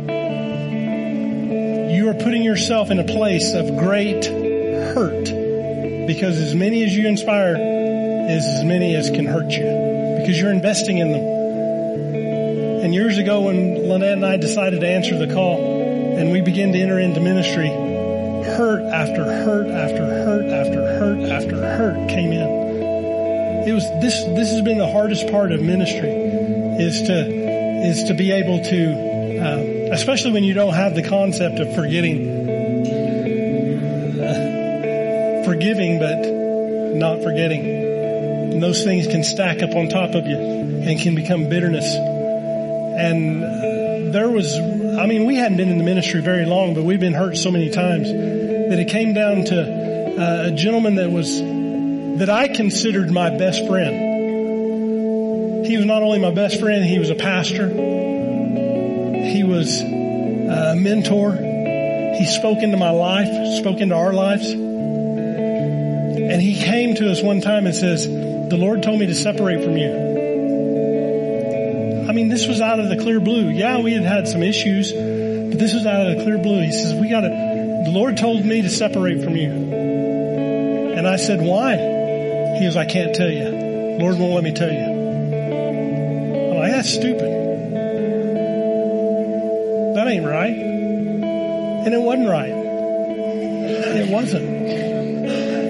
you 1.90 2.08
are 2.08 2.14
putting 2.14 2.42
yourself 2.42 2.90
in 2.90 2.98
a 2.98 3.04
place 3.04 3.52
of 3.52 3.76
great 3.76 4.24
hurt 4.24 5.37
Because 6.08 6.38
as 6.38 6.54
many 6.54 6.84
as 6.84 6.96
you 6.96 7.06
inspire 7.06 7.54
is 7.54 8.42
as 8.42 8.64
many 8.64 8.96
as 8.96 9.10
can 9.10 9.26
hurt 9.26 9.50
you 9.50 10.16
because 10.18 10.40
you're 10.40 10.50
investing 10.50 10.96
in 10.96 11.12
them. 11.12 12.82
And 12.82 12.94
years 12.94 13.18
ago 13.18 13.42
when 13.42 13.86
Lynette 13.86 14.14
and 14.14 14.24
I 14.24 14.38
decided 14.38 14.80
to 14.80 14.88
answer 14.88 15.18
the 15.18 15.34
call 15.34 16.16
and 16.16 16.32
we 16.32 16.40
began 16.40 16.72
to 16.72 16.78
enter 16.78 16.98
into 16.98 17.20
ministry, 17.20 17.68
hurt 17.68 18.84
after 18.84 19.22
hurt 19.22 19.66
after 19.68 20.06
hurt 20.06 20.46
after 20.46 20.80
hurt 20.98 21.30
after 21.30 21.56
hurt 21.56 22.08
came 22.08 22.32
in. 22.32 23.68
It 23.68 23.72
was 23.74 23.84
this, 24.00 24.24
this 24.34 24.50
has 24.52 24.62
been 24.62 24.78
the 24.78 24.90
hardest 24.90 25.28
part 25.28 25.52
of 25.52 25.60
ministry 25.60 26.08
is 26.08 27.02
to, 27.02 27.84
is 27.86 28.04
to 28.04 28.14
be 28.14 28.32
able 28.32 28.64
to, 28.64 29.40
uh, 29.42 29.92
especially 29.92 30.32
when 30.32 30.44
you 30.44 30.54
don't 30.54 30.72
have 30.72 30.94
the 30.94 31.06
concept 31.06 31.58
of 31.58 31.74
forgetting, 31.74 32.47
forgiving, 35.58 35.98
but 35.98 36.20
not 36.94 37.20
forgetting. 37.24 37.66
And 37.66 38.62
those 38.62 38.84
things 38.84 39.08
can 39.08 39.24
stack 39.24 39.60
up 39.60 39.74
on 39.74 39.88
top 39.88 40.14
of 40.14 40.24
you 40.24 40.36
and 40.36 41.00
can 41.00 41.16
become 41.16 41.48
bitterness. 41.48 41.96
And 41.96 44.14
there 44.14 44.30
was, 44.30 44.56
I 44.56 45.06
mean, 45.06 45.26
we 45.26 45.34
hadn't 45.34 45.56
been 45.56 45.68
in 45.68 45.78
the 45.78 45.84
ministry 45.84 46.20
very 46.20 46.46
long, 46.46 46.74
but 46.74 46.84
we've 46.84 47.00
been 47.00 47.12
hurt 47.12 47.36
so 47.36 47.50
many 47.50 47.70
times 47.70 48.08
that 48.08 48.78
it 48.78 48.86
came 48.86 49.14
down 49.14 49.46
to 49.46 49.60
uh, 49.60 50.44
a 50.46 50.52
gentleman 50.52 50.94
that 50.94 51.10
was, 51.10 51.40
that 52.20 52.30
I 52.30 52.46
considered 52.46 53.10
my 53.10 53.36
best 53.36 53.66
friend. 53.66 55.66
He 55.66 55.76
was 55.76 55.86
not 55.86 56.04
only 56.04 56.20
my 56.20 56.30
best 56.30 56.60
friend, 56.60 56.84
he 56.84 57.00
was 57.00 57.10
a 57.10 57.16
pastor. 57.16 57.68
He 57.68 59.42
was 59.42 59.80
a 59.80 60.76
mentor. 60.76 61.32
He 61.32 62.26
spoke 62.26 62.62
into 62.62 62.76
my 62.76 62.90
life, 62.90 63.58
spoke 63.58 63.78
into 63.78 63.96
our 63.96 64.12
lives. 64.12 64.54
And 66.22 66.42
he 66.42 66.62
came 66.62 66.94
to 66.96 67.10
us 67.10 67.22
one 67.22 67.40
time 67.40 67.66
and 67.66 67.74
says, 67.74 68.06
the 68.06 68.56
Lord 68.56 68.82
told 68.82 68.98
me 68.98 69.06
to 69.06 69.14
separate 69.14 69.62
from 69.62 69.76
you. 69.76 69.92
I 72.08 72.12
mean, 72.12 72.28
this 72.28 72.46
was 72.46 72.60
out 72.60 72.80
of 72.80 72.88
the 72.88 72.96
clear 72.96 73.20
blue. 73.20 73.48
Yeah, 73.48 73.80
we 73.80 73.92
had 73.92 74.04
had 74.04 74.26
some 74.28 74.42
issues, 74.42 74.92
but 74.92 75.58
this 75.58 75.74
was 75.74 75.86
out 75.86 76.06
of 76.06 76.16
the 76.16 76.24
clear 76.24 76.38
blue. 76.38 76.62
He 76.62 76.72
says, 76.72 76.94
we 76.94 77.08
gotta, 77.08 77.28
the 77.28 77.90
Lord 77.90 78.16
told 78.16 78.44
me 78.44 78.62
to 78.62 78.70
separate 78.70 79.22
from 79.22 79.36
you. 79.36 79.50
And 79.50 81.06
I 81.06 81.16
said, 81.16 81.40
why? 81.40 81.76
He 81.76 82.64
goes, 82.64 82.76
I 82.76 82.86
can't 82.86 83.14
tell 83.14 83.30
you. 83.30 83.48
Lord 84.00 84.18
won't 84.18 84.34
let 84.34 84.42
me 84.42 84.52
tell 84.54 84.72
you. 84.72 84.80
I'm 86.50 86.56
like, 86.58 86.72
that's 86.72 86.90
stupid. 86.90 87.30
That 89.94 90.08
ain't 90.08 90.26
right. 90.26 90.56
And 90.56 91.94
it 91.94 92.00
wasn't 92.00 92.28
right. 92.28 92.50
It 92.50 94.08
wasn't. 94.10 94.47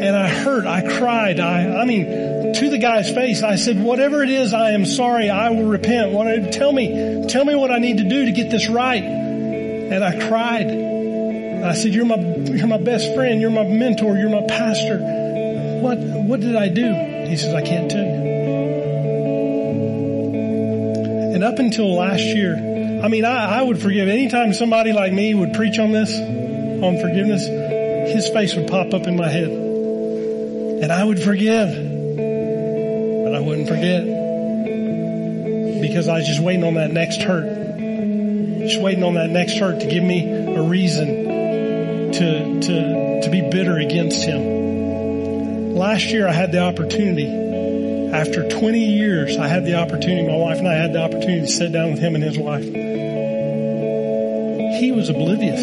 And 0.08 0.16
I 0.16 0.26
hurt, 0.26 0.64
I 0.64 0.80
cried, 0.98 1.38
I, 1.38 1.82
I 1.82 1.84
mean, 1.84 2.54
to 2.54 2.70
the 2.70 2.78
guy's 2.78 3.10
face, 3.10 3.42
I 3.42 3.56
said, 3.56 3.78
whatever 3.78 4.22
it 4.22 4.30
is, 4.30 4.54
I 4.54 4.70
am 4.70 4.86
sorry, 4.86 5.28
I 5.28 5.50
will 5.50 5.66
repent. 5.66 6.12
What, 6.12 6.50
tell 6.50 6.72
me, 6.72 7.26
tell 7.28 7.44
me 7.44 7.54
what 7.54 7.70
I 7.70 7.76
need 7.76 7.98
to 7.98 8.08
do 8.08 8.24
to 8.24 8.32
get 8.32 8.50
this 8.50 8.70
right. 8.70 9.02
And 9.02 10.02
I 10.02 10.18
cried. 10.26 10.70
I 11.62 11.74
said, 11.74 11.92
you're 11.92 12.06
my, 12.06 12.16
you're 12.16 12.68
my 12.68 12.78
best 12.78 13.14
friend, 13.14 13.38
you're 13.38 13.50
my 13.50 13.64
mentor, 13.64 14.16
you're 14.16 14.30
my 14.30 14.46
pastor. 14.46 14.96
What, 15.82 15.98
what 15.98 16.40
did 16.40 16.56
I 16.56 16.68
do? 16.68 16.90
He 17.28 17.36
says, 17.36 17.52
I 17.52 17.60
can't 17.60 17.90
tell 17.90 18.02
you. 18.02 18.24
And 21.34 21.44
up 21.44 21.58
until 21.58 21.94
last 21.94 22.22
year, 22.22 22.54
I 23.04 23.08
mean, 23.08 23.26
I, 23.26 23.58
I 23.58 23.62
would 23.62 23.78
forgive 23.78 24.08
anytime 24.08 24.54
somebody 24.54 24.94
like 24.94 25.12
me 25.12 25.34
would 25.34 25.52
preach 25.52 25.78
on 25.78 25.92
this, 25.92 26.18
on 26.18 26.98
forgiveness, 26.98 27.46
his 28.10 28.30
face 28.30 28.56
would 28.56 28.68
pop 28.68 28.94
up 28.94 29.06
in 29.06 29.14
my 29.14 29.28
head. 29.28 29.67
And 30.82 30.92
I 30.92 31.02
would 31.02 31.20
forgive, 31.20 31.68
but 31.74 33.34
I 33.34 33.40
wouldn't 33.40 33.68
forget 33.68 34.04
because 35.80 36.08
I 36.08 36.18
was 36.18 36.26
just 36.26 36.40
waiting 36.40 36.64
on 36.64 36.74
that 36.74 36.90
next 36.90 37.22
hurt. 37.22 37.78
Just 38.60 38.80
waiting 38.80 39.04
on 39.04 39.14
that 39.14 39.30
next 39.30 39.58
hurt 39.58 39.80
to 39.80 39.86
give 39.86 40.04
me 40.04 40.30
a 40.30 40.62
reason 40.62 41.06
to, 42.12 42.60
to, 42.60 43.20
to 43.22 43.30
be 43.30 43.40
bitter 43.50 43.78
against 43.78 44.24
him. 44.24 45.74
Last 45.74 46.06
year 46.06 46.28
I 46.28 46.32
had 46.32 46.52
the 46.52 46.60
opportunity 46.60 47.48
after 48.12 48.48
20 48.48 48.78
years, 48.78 49.36
I 49.36 49.48
had 49.48 49.66
the 49.66 49.74
opportunity, 49.74 50.26
my 50.26 50.36
wife 50.36 50.58
and 50.58 50.66
I 50.66 50.74
had 50.74 50.94
the 50.94 51.02
opportunity 51.02 51.42
to 51.42 51.46
sit 51.46 51.72
down 51.72 51.90
with 51.90 52.00
him 52.00 52.14
and 52.14 52.24
his 52.24 52.38
wife. 52.38 52.64
He 54.80 54.92
was 54.92 55.10
oblivious 55.10 55.60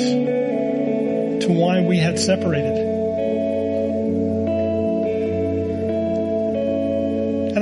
to 1.45 1.51
why 1.51 1.81
we 1.81 1.97
had 1.97 2.19
separated. 2.19 2.84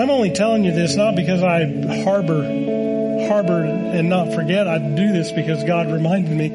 I'm 0.04 0.10
only 0.10 0.32
telling 0.32 0.66
you 0.66 0.74
this 0.74 0.98
not 0.98 1.16
because 1.16 1.42
I 1.42 1.64
harbor, 2.04 2.44
harbor 3.30 3.64
and 3.64 4.10
not 4.10 4.34
forget. 4.34 4.68
I 4.68 4.78
do 4.78 5.14
this 5.14 5.32
because 5.32 5.64
God 5.64 5.90
reminded 5.90 6.36
me 6.36 6.50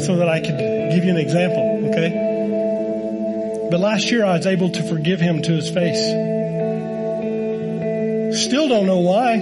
so 0.00 0.16
that 0.16 0.28
I 0.28 0.40
could 0.40 0.58
give 0.58 1.04
you 1.04 1.12
an 1.12 1.16
example, 1.16 1.90
okay? 1.90 3.68
But 3.70 3.78
last 3.78 4.10
year 4.10 4.24
I 4.24 4.36
was 4.36 4.48
able 4.48 4.70
to 4.70 4.82
forgive 4.82 5.20
him 5.20 5.42
to 5.42 5.52
his 5.52 5.70
face. 5.70 6.06
Still 8.44 8.66
don't 8.68 8.86
know 8.86 8.98
why. 8.98 9.34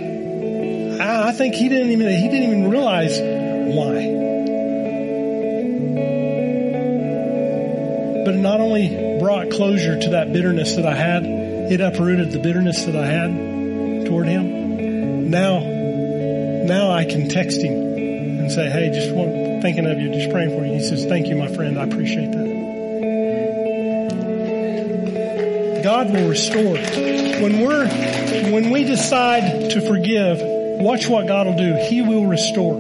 I 1.01 1.33
think 1.33 1.55
he 1.55 1.71
didn't 1.71 1.93
even, 1.93 2.09
he 2.11 2.29
didn't 2.29 2.51
even 2.51 2.71
realize 2.71 3.19
why. 3.19 3.95
But 8.23 8.35
it 8.35 8.39
not 8.39 8.61
only 8.61 9.19
brought 9.19 9.51
closure 9.51 9.99
to 9.99 10.11
that 10.11 10.31
bitterness 10.31 10.77
that 10.77 10.85
I 10.85 10.95
had, 10.95 11.25
it 11.25 11.81
uprooted 11.81 12.33
the 12.33 12.39
bitterness 12.39 12.85
that 12.85 12.97
I 12.97 13.07
had 13.07 13.46
toward 14.07 14.27
him. 14.27 15.31
Now, 15.31 15.61
now 15.61 16.91
I 16.91 17.05
can 17.05 17.29
text 17.29 17.61
him 17.61 17.73
and 17.73 18.51
say, 18.51 18.71
hey, 18.71 18.91
just 18.91 19.13
want, 19.15 19.63
thinking 19.63 19.87
of 19.87 19.99
you, 19.99 20.13
just 20.13 20.31
praying 20.31 20.51
for 20.51 20.65
you. 20.65 20.73
He 20.73 20.81
says, 20.83 21.05
thank 21.05 21.27
you, 21.27 21.37
my 21.37 21.49
friend. 21.49 21.79
I 21.79 21.85
appreciate 21.85 22.33
that. 22.33 22.47
God 25.85 26.11
will 26.13 26.29
restore. 26.29 26.77
When 27.43 27.61
we're, 27.61 27.87
when 28.51 28.71
we 28.71 28.85
decide 28.85 29.71
to 29.71 29.81
forgive, 29.81 30.41
watch 30.81 31.07
what 31.09 31.27
God 31.27 31.47
will 31.47 31.57
do. 31.57 31.75
He 31.89 32.03
will 32.03 32.27
restore. 32.27 32.77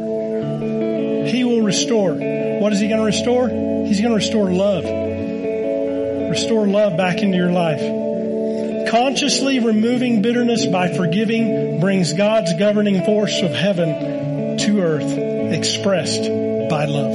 He 1.26 1.44
will 1.44 1.62
restore. 1.62 2.14
What 2.14 2.72
is 2.72 2.80
He 2.80 2.88
going 2.88 3.00
to 3.00 3.06
restore? 3.06 3.48
He's 3.48 4.00
going 4.00 4.10
to 4.10 4.16
restore 4.16 4.50
love. 4.50 4.84
Restore 6.30 6.66
love 6.66 6.96
back 6.96 7.18
into 7.18 7.36
your 7.36 7.52
life. 7.52 8.05
Consciously 8.88 9.58
removing 9.60 10.22
bitterness 10.22 10.64
by 10.66 10.94
forgiving 10.94 11.80
brings 11.80 12.12
God's 12.12 12.54
governing 12.54 13.04
force 13.04 13.42
of 13.42 13.52
heaven 13.52 14.58
to 14.58 14.80
earth, 14.80 15.52
expressed 15.52 16.22
by 16.68 16.84
love. 16.84 17.14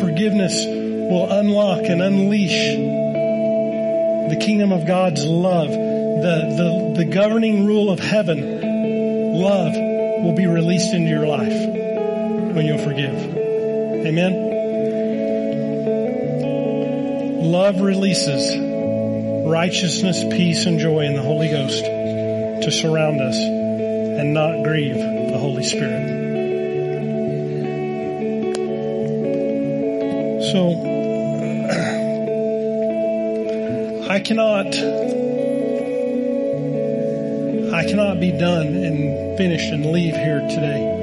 Forgiveness 0.00 0.64
will 0.66 1.30
unlock 1.30 1.84
and 1.84 2.02
unleash 2.02 2.96
the 4.28 4.36
kingdom 4.36 4.72
of 4.72 4.86
God's 4.86 5.24
love, 5.24 5.70
the, 5.70 6.94
the, 6.96 7.04
the 7.04 7.04
governing 7.04 7.64
rule 7.64 7.90
of 7.90 8.00
heaven, 8.00 8.60
love 9.40 9.72
will 10.24 10.34
be 10.34 10.46
released 10.46 10.92
into 10.92 11.08
your 11.08 11.26
life 11.26 11.46
when 12.54 12.66
you'll 12.66 12.78
forgive. 12.78 13.14
Amen. 14.04 14.54
Love 17.42 17.80
releases 17.80 18.65
righteousness, 19.46 20.24
peace, 20.24 20.66
and 20.66 20.80
joy 20.80 21.06
in 21.06 21.14
the 21.14 21.22
Holy 21.22 21.48
Ghost 21.48 21.84
to 21.84 22.70
surround 22.72 23.20
us 23.20 23.36
and 23.36 24.34
not 24.34 24.64
grieve 24.64 24.96
the 24.96 25.38
Holy 25.38 25.62
Spirit. 25.62 26.24
So, 30.50 30.70
I 34.10 34.18
cannot, 34.18 34.66
I 37.72 37.84
cannot 37.88 38.18
be 38.18 38.32
done 38.32 38.66
and 38.66 39.38
finished 39.38 39.72
and 39.72 39.92
leave 39.92 40.14
here 40.14 40.40
today 40.40 40.94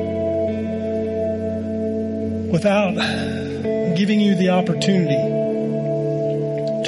without 2.51 2.95
giving 3.95 4.19
you 4.19 4.35
the 4.35 4.49
opportunity 4.49 5.15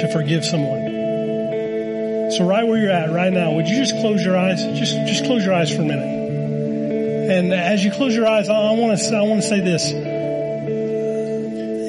to 0.02 0.08
forgive 0.12 0.44
someone. 0.44 0.85
So 2.36 2.44
right 2.44 2.66
where 2.66 2.76
you're 2.76 2.90
at 2.90 3.10
right 3.12 3.32
now, 3.32 3.52
would 3.52 3.66
you 3.66 3.76
just 3.76 3.98
close 3.98 4.22
your 4.22 4.36
eyes? 4.36 4.62
Just, 4.78 4.94
just 5.06 5.24
close 5.24 5.42
your 5.42 5.54
eyes 5.54 5.74
for 5.74 5.80
a 5.80 5.86
minute. 5.86 7.30
And 7.30 7.54
as 7.54 7.82
you 7.82 7.90
close 7.90 8.14
your 8.14 8.26
eyes, 8.26 8.50
I 8.50 8.72
want 8.72 8.98
to, 8.98 9.16
I 9.16 9.22
want 9.22 9.40
to 9.40 9.48
say 9.48 9.60
this. 9.60 9.90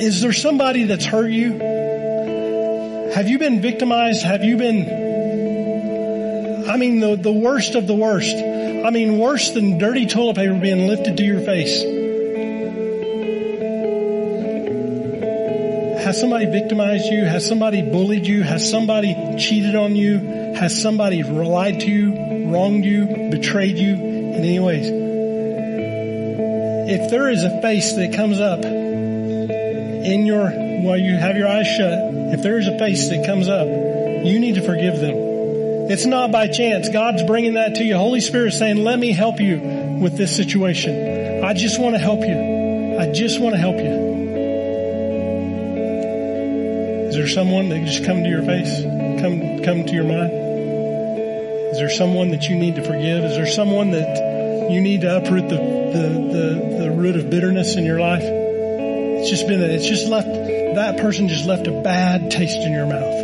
Is 0.01 0.21
there 0.21 0.31
somebody 0.31 0.85
that's 0.85 1.03
hurt 1.03 1.27
you? 1.27 1.59
Have 3.13 3.27
you 3.27 3.39
been 3.39 3.59
victimized? 3.59 4.23
Have 4.23 4.45
you 4.45 4.55
been, 4.55 4.87
I 6.69 6.77
mean, 6.77 7.01
the, 7.01 7.17
the 7.17 7.33
worst 7.33 7.75
of 7.75 7.85
the 7.85 7.95
worst. 7.95 8.37
I 8.37 8.89
mean, 8.89 9.17
worse 9.17 9.51
than 9.51 9.79
dirty 9.79 10.05
toilet 10.05 10.37
paper 10.37 10.57
being 10.57 10.87
lifted 10.87 11.17
to 11.17 11.23
your 11.23 11.41
face. 11.41 11.83
Has 16.07 16.17
somebody 16.21 16.45
victimized 16.45 17.07
you? 17.07 17.25
Has 17.25 17.45
somebody 17.45 17.81
bullied 17.81 18.25
you? 18.25 18.41
Has 18.41 18.71
somebody 18.71 19.35
cheated 19.37 19.75
on 19.75 19.97
you? 19.97 20.53
Has 20.55 20.81
somebody 20.81 21.21
lied 21.21 21.81
to 21.81 21.91
you, 21.91 22.49
wronged 22.49 22.85
you, 22.85 23.29
betrayed 23.29 23.77
you 23.77 23.95
in 23.95 24.35
any 24.35 24.57
ways? 24.57 24.87
If 26.89 27.09
there 27.09 27.27
is 27.29 27.43
a 27.43 27.61
face 27.61 27.91
that 27.95 28.13
comes 28.13 28.39
up 28.39 28.63
in 28.63 30.25
your, 30.25 30.49
while 30.49 30.97
you 30.97 31.17
have 31.17 31.35
your 31.35 31.49
eyes 31.49 31.67
shut, 31.67 31.99
if 32.33 32.41
there 32.41 32.57
is 32.57 32.69
a 32.69 32.79
face 32.79 33.09
that 33.09 33.25
comes 33.25 33.49
up, 33.49 33.67
you 33.67 34.39
need 34.39 34.55
to 34.55 34.61
forgive 34.61 35.01
them. 35.01 35.91
It's 35.91 36.05
not 36.05 36.31
by 36.31 36.47
chance. 36.47 36.87
God's 36.87 37.23
bringing 37.23 37.55
that 37.55 37.75
to 37.75 37.83
you. 37.83 37.97
Holy 37.97 38.21
Spirit 38.21 38.53
is 38.53 38.57
saying, 38.57 38.77
let 38.77 38.97
me 38.97 39.11
help 39.11 39.41
you 39.41 39.59
with 39.99 40.15
this 40.15 40.33
situation. 40.33 41.43
I 41.43 41.53
just 41.53 41.81
want 41.81 41.95
to 41.95 41.99
help 41.99 42.21
you. 42.21 42.97
I 42.97 43.11
just 43.11 43.41
want 43.41 43.55
to 43.55 43.59
help 43.59 43.75
you. 43.75 44.06
There 47.17 47.27
someone 47.27 47.69
that 47.69 47.83
just 47.85 48.05
come 48.05 48.23
to 48.23 48.29
your 48.29 48.43
face? 48.43 48.81
Come, 49.21 49.63
come 49.63 49.85
to 49.85 49.93
your 49.93 50.03
mind? 50.03 50.31
Is 51.71 51.77
there 51.79 51.89
someone 51.89 52.29
that 52.29 52.47
you 52.47 52.55
need 52.55 52.75
to 52.75 52.83
forgive? 52.83 53.23
Is 53.23 53.35
there 53.35 53.47
someone 53.47 53.91
that 53.91 54.69
you 54.71 54.79
need 54.81 55.01
to 55.01 55.17
uproot 55.17 55.49
the, 55.49 55.55
the, 55.57 56.09
the, 56.31 56.77
the 56.83 56.91
root 56.91 57.15
of 57.15 57.29
bitterness 57.29 57.75
in 57.75 57.85
your 57.85 57.99
life? 57.99 58.23
It's 58.23 59.29
just 59.31 59.47
been, 59.47 59.61
it's 59.61 59.87
just 59.87 60.07
left, 60.07 60.27
that 60.27 60.97
person 60.97 61.27
just 61.27 61.45
left 61.45 61.65
a 61.65 61.81
bad 61.81 62.29
taste 62.29 62.59
in 62.59 62.71
your 62.71 62.85
mouth. 62.85 63.15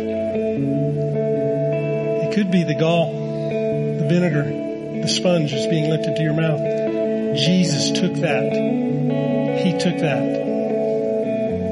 It 2.26 2.34
could 2.34 2.50
be 2.50 2.64
the 2.64 2.74
gall, 2.74 3.12
the 3.12 4.06
vinegar, 4.08 5.00
the 5.02 5.08
sponge 5.08 5.52
that's 5.52 5.66
being 5.66 5.88
lifted 5.88 6.16
to 6.16 6.22
your 6.22 6.34
mouth. 6.34 6.60
Jesus 7.36 7.92
took 7.92 8.14
that. 8.14 8.52
He 9.62 9.78
took 9.78 9.98
that 9.98 10.22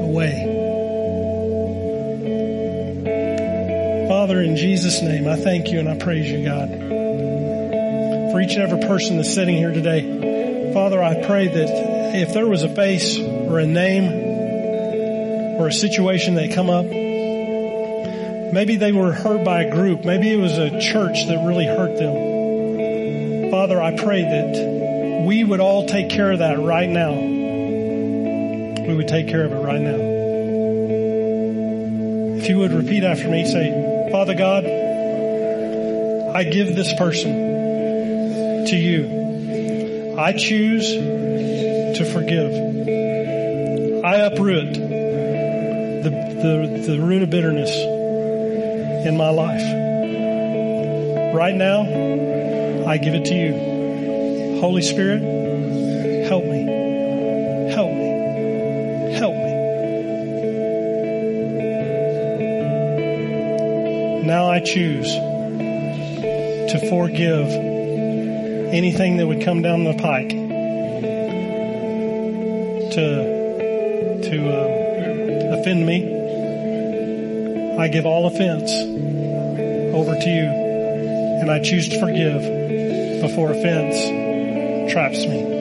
away. 0.03 0.62
Father, 4.23 4.39
in 4.41 4.55
Jesus' 4.55 5.01
name, 5.01 5.27
I 5.27 5.35
thank 5.35 5.69
you 5.69 5.79
and 5.79 5.89
I 5.89 5.97
praise 5.97 6.31
you, 6.31 6.45
God, 6.45 6.69
for 6.69 8.39
each 8.39 8.53
and 8.53 8.63
every 8.63 8.79
person 8.87 9.17
that's 9.17 9.33
sitting 9.33 9.57
here 9.57 9.73
today. 9.73 10.71
Father, 10.73 11.03
I 11.03 11.25
pray 11.25 11.49
that 11.49 12.15
if 12.15 12.33
there 12.33 12.47
was 12.47 12.63
a 12.63 12.73
face 12.73 13.19
or 13.19 13.59
a 13.59 13.65
name 13.65 14.05
or 15.59 15.67
a 15.67 15.73
situation 15.73 16.35
that 16.35 16.53
come 16.53 16.69
up, 16.69 16.85
maybe 16.85 18.77
they 18.77 18.93
were 18.93 19.11
hurt 19.11 19.43
by 19.43 19.63
a 19.63 19.69
group, 19.69 20.05
maybe 20.05 20.31
it 20.31 20.37
was 20.37 20.57
a 20.57 20.79
church 20.79 21.27
that 21.27 21.45
really 21.45 21.65
hurt 21.65 21.97
them. 21.97 23.51
Father, 23.51 23.81
I 23.81 23.93
pray 23.97 24.21
that 24.21 25.25
we 25.27 25.43
would 25.43 25.59
all 25.59 25.85
take 25.85 26.09
care 26.09 26.31
of 26.31 26.39
that 26.39 26.61
right 26.61 26.89
now. 26.89 27.11
We 28.87 28.95
would 28.95 29.09
take 29.09 29.27
care 29.27 29.43
of 29.43 29.51
it 29.51 29.59
right 29.59 29.81
now. 29.81 29.97
If 32.39 32.47
you 32.47 32.59
would 32.59 32.71
repeat 32.71 33.03
after 33.03 33.27
me, 33.27 33.43
say, 33.43 33.82
Father 34.13 34.35
God, 34.35 34.63
I 36.35 36.43
give 36.43 36.75
this 36.75 36.93
person 36.93 37.31
to 38.67 38.75
you. 38.75 40.15
I 40.19 40.33
choose 40.33 40.91
to 40.93 42.05
forgive. 42.13 42.53
I 44.05 44.17
uproot 44.17 44.75
the, 44.75 46.11
the, 46.11 46.83
the 46.91 46.99
root 46.99 47.23
of 47.23 47.31
bitterness 47.31 47.75
in 49.07 49.17
my 49.17 49.31
life. 49.31 49.63
Right 51.33 51.55
now, 51.55 51.81
I 52.87 52.97
give 52.99 53.15
it 53.15 53.25
to 53.25 53.33
you. 53.33 54.59
Holy 54.59 54.83
Spirit, 54.83 55.23
choose 64.65 65.13
to 66.71 66.79
forgive 66.89 67.47
anything 68.73 69.17
that 69.17 69.27
would 69.27 69.41
come 69.43 69.61
down 69.61 69.83
the 69.83 69.93
pike 69.93 70.29
to 72.91 73.33
to 74.23 74.37
um, 74.49 75.59
offend 75.59 75.85
me. 75.85 76.11
I 77.77 77.87
give 77.87 78.05
all 78.05 78.25
offense 78.27 78.71
over 78.71 80.15
to 80.15 80.29
you, 80.29 80.45
and 81.41 81.51
I 81.51 81.59
choose 81.59 81.89
to 81.89 81.99
forgive 81.99 82.41
before 83.21 83.51
offense 83.51 84.91
traps 84.91 85.25
me. 85.25 85.52